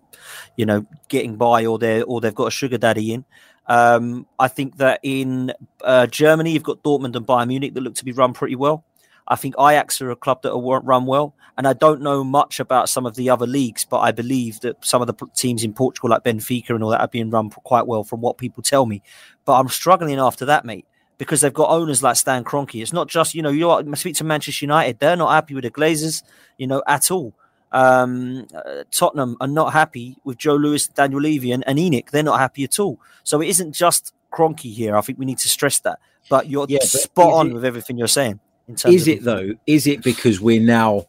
you 0.55 0.65
know, 0.67 0.85
getting 1.07 1.37
by 1.37 1.65
or 1.65 1.79
they 1.79 2.03
or 2.03 2.21
they've 2.21 2.35
got 2.35 2.49
a 2.49 2.51
sugar 2.51 2.77
daddy 2.77 3.13
in. 3.13 3.25
Um, 3.65 4.27
I 4.37 4.47
think 4.47 4.77
that 4.77 4.99
in 5.01 5.53
uh, 5.83 6.05
Germany 6.07 6.51
you've 6.51 6.63
got 6.63 6.83
Dortmund 6.83 7.15
and 7.15 7.25
Bayern 7.25 7.47
Munich 7.47 7.73
that 7.73 7.81
look 7.81 7.95
to 7.95 8.05
be 8.05 8.11
run 8.11 8.33
pretty 8.33 8.55
well. 8.55 8.83
I 9.27 9.35
think 9.35 9.55
Ajax 9.59 10.01
are 10.01 10.09
a 10.09 10.15
club 10.15 10.41
that 10.41 10.53
are 10.53 10.81
run 10.81 11.05
well, 11.05 11.35
and 11.55 11.67
I 11.67 11.73
don't 11.73 12.01
know 12.01 12.23
much 12.23 12.59
about 12.59 12.89
some 12.89 13.05
of 13.05 13.13
the 13.13 13.29
other 13.29 13.45
leagues, 13.45 13.85
but 13.85 13.99
I 13.99 14.11
believe 14.11 14.59
that 14.61 14.83
some 14.83 15.03
of 15.03 15.07
the 15.07 15.27
teams 15.35 15.63
in 15.63 15.73
Portugal, 15.73 16.09
like 16.09 16.23
Benfica 16.23 16.71
and 16.71 16.83
all 16.83 16.89
that, 16.89 17.01
are 17.01 17.07
being 17.07 17.29
run 17.29 17.51
quite 17.51 17.85
well 17.85 18.03
from 18.03 18.21
what 18.21 18.39
people 18.39 18.63
tell 18.63 18.87
me. 18.87 19.03
But 19.45 19.59
I'm 19.59 19.69
struggling 19.69 20.17
after 20.17 20.45
that, 20.45 20.65
mate 20.65 20.87
because 21.19 21.41
they've 21.41 21.53
got 21.53 21.69
owners 21.69 22.01
like 22.01 22.15
Stan 22.15 22.43
Kroenke. 22.43 22.81
It's 22.81 22.93
not 22.93 23.07
just, 23.07 23.35
you 23.35 23.43
know, 23.43 23.49
you 23.49 23.59
know, 23.59 23.93
speak 23.93 24.15
to 24.15 24.23
Manchester 24.23 24.65
United, 24.65 24.97
they're 24.99 25.17
not 25.17 25.31
happy 25.31 25.53
with 25.53 25.65
the 25.65 25.69
Glazers, 25.69 26.23
you 26.57 26.65
know, 26.65 26.81
at 26.87 27.11
all. 27.11 27.33
Um, 27.71 28.47
uh, 28.55 28.83
Tottenham 28.89 29.37
are 29.39 29.47
not 29.47 29.73
happy 29.73 30.15
with 30.23 30.37
Joe 30.39 30.55
Lewis, 30.55 30.87
Daniel 30.87 31.21
Levy, 31.21 31.51
and, 31.51 31.63
and 31.67 31.77
ENIC. 31.77 32.09
They're 32.09 32.23
not 32.23 32.39
happy 32.39 32.63
at 32.63 32.79
all. 32.79 32.99
So 33.23 33.41
it 33.41 33.49
isn't 33.49 33.73
just 33.73 34.13
Kroenke 34.31 34.73
here. 34.73 34.95
I 34.95 35.01
think 35.01 35.19
we 35.19 35.25
need 35.25 35.37
to 35.39 35.49
stress 35.49 35.79
that. 35.79 35.99
But 36.29 36.47
you're 36.49 36.65
yeah, 36.69 36.79
but 36.79 36.87
spot 36.87 37.33
on 37.33 37.51
it, 37.51 37.53
with 37.53 37.65
everything 37.65 37.97
you're 37.97 38.07
saying. 38.07 38.39
is 38.85 39.07
it, 39.07 39.23
though? 39.23 39.51
Is 39.67 39.87
it 39.87 40.01
because 40.01 40.39
we're 40.39 40.61
now 40.61 41.07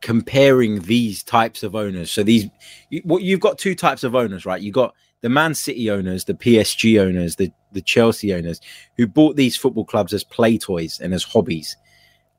comparing 0.00 0.80
these 0.80 1.22
types 1.22 1.62
of 1.62 1.76
owners? 1.76 2.10
So 2.10 2.24
these, 2.24 2.48
you, 2.88 3.00
what 3.04 3.22
you've 3.22 3.40
got 3.40 3.58
two 3.58 3.76
types 3.76 4.02
of 4.02 4.14
owners, 4.16 4.44
right? 4.44 4.60
You've 4.60 4.74
got 4.74 4.94
the 5.20 5.28
Man 5.28 5.54
City 5.54 5.90
owners, 5.90 6.24
the 6.24 6.34
PSG 6.34 7.00
owners, 7.00 7.36
the, 7.36 7.52
the 7.72 7.82
Chelsea 7.82 8.34
owners 8.34 8.60
who 8.96 9.06
bought 9.06 9.36
these 9.36 9.56
football 9.56 9.84
clubs 9.84 10.12
as 10.12 10.24
play 10.24 10.56
toys 10.56 11.00
and 11.00 11.12
as 11.12 11.22
hobbies. 11.22 11.76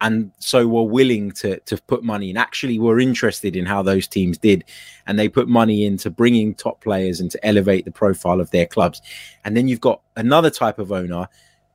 And 0.02 0.32
so 0.40 0.68
were 0.68 0.84
willing 0.84 1.32
to, 1.34 1.60
to 1.60 1.78
put 1.84 2.04
money 2.04 2.30
and 2.30 2.38
actually 2.40 2.80
were 2.80 3.00
interested 3.00 3.56
in 3.56 3.68
how 3.68 3.84
those 3.84 4.08
teams 4.08 4.40
did. 4.40 4.64
And 5.06 5.20
they 5.20 5.30
put 5.30 5.48
money 5.48 5.86
into 5.86 6.10
bringing 6.10 6.56
top 6.56 6.82
players 6.82 7.20
and 7.20 7.30
to 7.30 7.46
elevate 7.46 7.86
the 7.86 7.92
profile 7.92 8.42
of 8.42 8.50
their 8.50 8.66
clubs. 8.66 9.00
And 9.46 9.56
then 9.56 9.68
you've 9.68 9.82
got 9.82 10.02
another 10.16 10.50
type 10.50 10.80
of 10.80 10.92
owner 10.92 11.28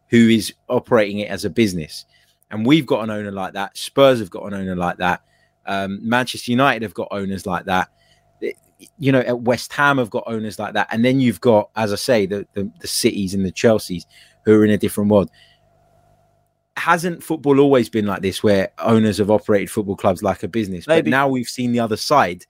who 0.08 0.28
is 0.28 0.52
operating 0.68 1.20
it 1.20 1.30
as 1.30 1.44
a 1.44 1.50
business. 1.50 2.04
And 2.50 2.66
we've 2.66 2.86
got 2.86 3.04
an 3.04 3.10
owner 3.10 3.30
like 3.30 3.52
that. 3.52 3.76
Spurs 3.76 4.18
have 4.18 4.30
got 4.30 4.44
an 4.44 4.54
owner 4.54 4.74
like 4.74 4.96
that. 4.96 5.22
Um, 5.64 6.00
Manchester 6.02 6.50
United 6.50 6.82
have 6.82 6.94
got 6.94 7.08
owners 7.12 7.46
like 7.46 7.66
that 7.66 7.90
you 8.98 9.12
know, 9.12 9.20
at 9.20 9.40
West 9.40 9.72
Ham 9.72 9.98
have 9.98 10.10
got 10.10 10.24
owners 10.26 10.58
like 10.58 10.74
that, 10.74 10.88
and 10.90 11.04
then 11.04 11.20
you've 11.20 11.40
got, 11.40 11.70
as 11.76 11.92
I 11.92 11.96
say, 11.96 12.26
the 12.26 12.46
the, 12.54 12.70
the 12.80 12.86
cities 12.86 13.34
and 13.34 13.44
the 13.44 13.52
Chelseas 13.52 14.04
who 14.44 14.60
are 14.60 14.64
in 14.64 14.70
a 14.70 14.78
different 14.78 15.10
world. 15.10 15.30
Hasn't 16.76 17.22
football 17.22 17.58
always 17.58 17.88
been 17.88 18.06
like 18.06 18.20
this, 18.20 18.42
where 18.42 18.70
owners 18.78 19.18
have 19.18 19.30
operated 19.30 19.70
football 19.70 19.96
clubs 19.96 20.22
like 20.22 20.42
a 20.42 20.48
business? 20.48 20.86
Maybe. 20.86 21.10
But 21.10 21.16
now 21.16 21.28
we've 21.28 21.48
seen 21.48 21.72
the 21.72 21.80
other 21.80 21.96
side 21.96 22.44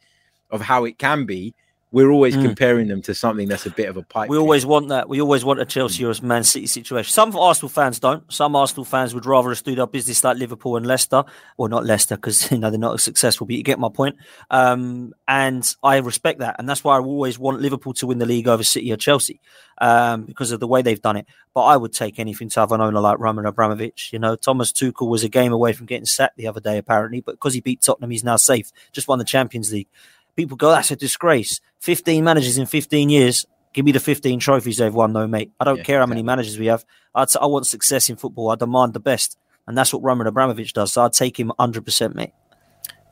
of 0.50 0.60
how 0.60 0.84
it 0.84 0.98
can 0.98 1.26
be, 1.26 1.54
we're 1.92 2.10
always 2.10 2.36
mm. 2.36 2.42
comparing 2.42 2.88
them 2.88 3.00
to 3.02 3.14
something 3.14 3.48
that's 3.48 3.64
a 3.64 3.70
bit 3.70 3.88
of 3.88 3.96
a 3.96 4.02
pipe. 4.02 4.28
We 4.28 4.36
always 4.36 4.66
want 4.66 4.88
that. 4.88 5.08
We 5.08 5.20
always 5.20 5.44
want 5.44 5.60
a 5.60 5.64
Chelsea 5.64 6.04
or 6.04 6.10
a 6.10 6.22
Man 6.22 6.42
City 6.42 6.66
situation. 6.66 7.12
Some 7.12 7.36
Arsenal 7.36 7.68
fans 7.68 8.00
don't. 8.00 8.30
Some 8.32 8.56
Arsenal 8.56 8.84
fans 8.84 9.14
would 9.14 9.24
rather 9.24 9.50
us 9.50 9.62
do 9.62 9.74
their 9.74 9.86
business 9.86 10.24
like 10.24 10.36
Liverpool 10.36 10.76
and 10.76 10.84
Leicester, 10.84 11.24
or 11.56 11.68
not 11.68 11.86
Leicester 11.86 12.16
because 12.16 12.50
you 12.50 12.58
know 12.58 12.70
they're 12.70 12.78
not 12.78 12.94
as 12.94 13.02
successful. 13.02 13.46
But 13.46 13.56
you 13.56 13.62
get 13.62 13.78
my 13.78 13.88
point. 13.88 14.16
Um, 14.50 15.14
and 15.28 15.74
I 15.82 15.98
respect 15.98 16.40
that, 16.40 16.56
and 16.58 16.68
that's 16.68 16.82
why 16.82 16.96
I 16.96 17.00
always 17.00 17.38
want 17.38 17.60
Liverpool 17.60 17.94
to 17.94 18.08
win 18.08 18.18
the 18.18 18.26
league 18.26 18.48
over 18.48 18.64
City 18.64 18.92
or 18.92 18.96
Chelsea 18.96 19.40
um, 19.78 20.24
because 20.24 20.50
of 20.50 20.58
the 20.58 20.66
way 20.66 20.82
they've 20.82 21.00
done 21.00 21.16
it. 21.16 21.26
But 21.54 21.62
I 21.62 21.76
would 21.76 21.92
take 21.92 22.18
anything 22.18 22.48
to 22.50 22.60
have 22.60 22.72
an 22.72 22.80
owner 22.80 23.00
like 23.00 23.18
Roman 23.20 23.46
Abramovich. 23.46 24.10
You 24.12 24.18
know, 24.18 24.34
Thomas 24.34 24.72
Tuchel 24.72 25.08
was 25.08 25.22
a 25.24 25.28
game 25.28 25.52
away 25.52 25.72
from 25.72 25.86
getting 25.86 26.04
sacked 26.04 26.36
the 26.36 26.48
other 26.48 26.60
day, 26.60 26.78
apparently, 26.78 27.20
but 27.20 27.32
because 27.32 27.54
he 27.54 27.60
beat 27.60 27.80
Tottenham, 27.80 28.10
he's 28.10 28.24
now 28.24 28.36
safe. 28.36 28.72
Just 28.92 29.08
won 29.08 29.18
the 29.18 29.24
Champions 29.24 29.72
League 29.72 29.88
people 30.36 30.56
go, 30.56 30.70
that's 30.70 30.90
a 30.90 30.96
disgrace. 30.96 31.60
15 31.80 32.22
managers 32.22 32.58
in 32.58 32.66
15 32.66 33.08
years 33.08 33.46
Give 33.76 33.84
me 33.84 33.92
the 33.92 34.00
15 34.00 34.40
trophies 34.40 34.78
they've 34.78 34.94
won, 34.94 35.12
though, 35.12 35.26
mate. 35.26 35.52
I 35.60 35.64
don't 35.64 35.76
Yeah, 35.76 35.82
care 35.82 36.00
how 36.00 36.06
many 36.06 36.22
managers 36.22 36.58
we 36.58 36.64
have. 36.64 36.82
I'd, 37.14 37.28
I 37.38 37.44
want 37.44 37.66
success 37.66 38.08
in 38.08 38.16
football. 38.16 38.48
I 38.50 38.54
demand 38.54 38.94
the 38.94 39.00
best. 39.00 39.36
And 39.66 39.76
that's 39.76 39.92
what 39.92 40.02
Roman 40.02 40.26
Abramovich 40.26 40.72
does. 40.72 40.94
So 40.94 41.02
I'd 41.02 41.12
take 41.12 41.38
him 41.38 41.52
100%, 41.58 42.14
mate. 42.14 42.32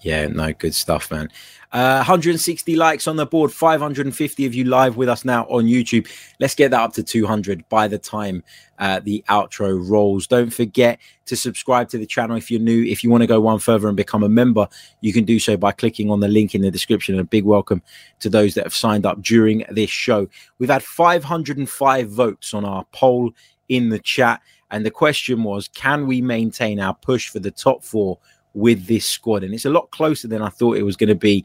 Yeah, 0.04 0.26
no, 0.26 0.52
good 0.52 0.74
stuff, 0.74 1.10
man. 1.10 1.30
Uh, 1.72 1.96
160 1.96 2.76
likes 2.76 3.08
on 3.08 3.16
the 3.16 3.24
board, 3.24 3.50
550 3.50 4.44
of 4.44 4.54
you 4.54 4.64
live 4.64 4.98
with 4.98 5.08
us 5.08 5.24
now 5.24 5.44
on 5.44 5.64
YouTube. 5.64 6.06
Let's 6.38 6.54
get 6.54 6.72
that 6.72 6.80
up 6.82 6.92
to 6.92 7.02
200 7.02 7.66
by 7.70 7.88
the 7.88 7.98
time 7.98 8.44
uh, 8.78 9.00
the 9.02 9.24
outro 9.30 9.80
rolls. 9.88 10.26
Don't 10.26 10.52
forget 10.52 11.00
to 11.24 11.36
subscribe 11.36 11.88
to 11.88 11.96
the 11.96 12.04
channel 12.04 12.36
if 12.36 12.50
you're 12.50 12.60
new. 12.60 12.84
If 12.84 13.02
you 13.02 13.08
want 13.08 13.22
to 13.22 13.26
go 13.26 13.40
one 13.40 13.58
further 13.58 13.88
and 13.88 13.96
become 13.96 14.22
a 14.22 14.28
member, 14.28 14.68
you 15.00 15.14
can 15.14 15.24
do 15.24 15.38
so 15.38 15.56
by 15.56 15.72
clicking 15.72 16.10
on 16.10 16.20
the 16.20 16.28
link 16.28 16.54
in 16.54 16.60
the 16.60 16.70
description. 16.70 17.14
And 17.14 17.22
a 17.22 17.24
big 17.24 17.44
welcome 17.44 17.80
to 18.20 18.28
those 18.28 18.52
that 18.54 18.64
have 18.64 18.74
signed 18.74 19.06
up 19.06 19.22
during 19.22 19.64
this 19.70 19.90
show. 19.90 20.28
We've 20.58 20.68
had 20.68 20.82
505 20.82 22.10
votes 22.10 22.52
on 22.52 22.66
our 22.66 22.84
poll 22.92 23.32
in 23.70 23.88
the 23.88 24.00
chat. 24.00 24.42
And 24.70 24.84
the 24.84 24.90
question 24.90 25.42
was 25.44 25.68
can 25.68 26.06
we 26.06 26.20
maintain 26.20 26.78
our 26.78 26.94
push 26.94 27.30
for 27.30 27.38
the 27.38 27.50
top 27.50 27.82
four 27.82 28.18
with 28.54 28.86
this 28.86 29.08
squad? 29.08 29.44
And 29.44 29.52
it's 29.52 29.66
a 29.66 29.70
lot 29.70 29.90
closer 29.90 30.28
than 30.28 30.42
I 30.42 30.48
thought 30.48 30.76
it 30.76 30.82
was 30.82 30.96
going 30.96 31.08
to 31.08 31.14
be. 31.14 31.44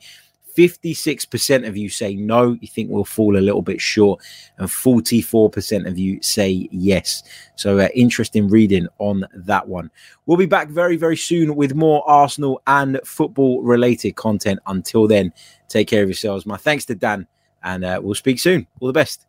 56% 0.60 1.68
of 1.68 1.78
you 1.78 1.88
say 1.90 2.16
no, 2.16 2.58
you 2.60 2.68
think 2.68 2.90
we'll 2.90 3.06
fall 3.06 3.38
a 3.38 3.40
little 3.40 3.62
bit 3.62 3.80
short, 3.80 4.22
and 4.58 4.68
44% 4.68 5.88
of 5.88 5.98
you 5.98 6.22
say 6.22 6.68
yes. 6.72 7.24
So, 7.56 7.80
uh, 7.80 7.88
interesting 7.94 8.50
reading 8.50 8.88
on 8.98 9.26
that 9.34 9.68
one. 9.68 9.90
We'll 10.26 10.38
be 10.38 10.48
back 10.48 10.68
very, 10.68 10.98
very 10.98 11.16
soon 11.16 11.56
with 11.56 11.76
more 11.76 12.04
Arsenal 12.10 12.62
and 12.68 13.00
football 13.06 13.62
related 13.62 14.18
content. 14.18 14.60
Until 14.66 15.08
then, 15.08 15.32
take 15.70 15.88
care 15.88 16.04
of 16.04 16.10
yourselves. 16.10 16.46
My 16.46 16.58
thanks 16.58 16.84
to 16.86 16.96
Dan, 16.96 17.26
and 17.64 17.86
uh, 17.86 18.02
we'll 18.04 18.16
speak 18.16 18.40
soon. 18.40 18.68
All 18.82 18.88
the 18.88 18.94
best. 18.94 19.29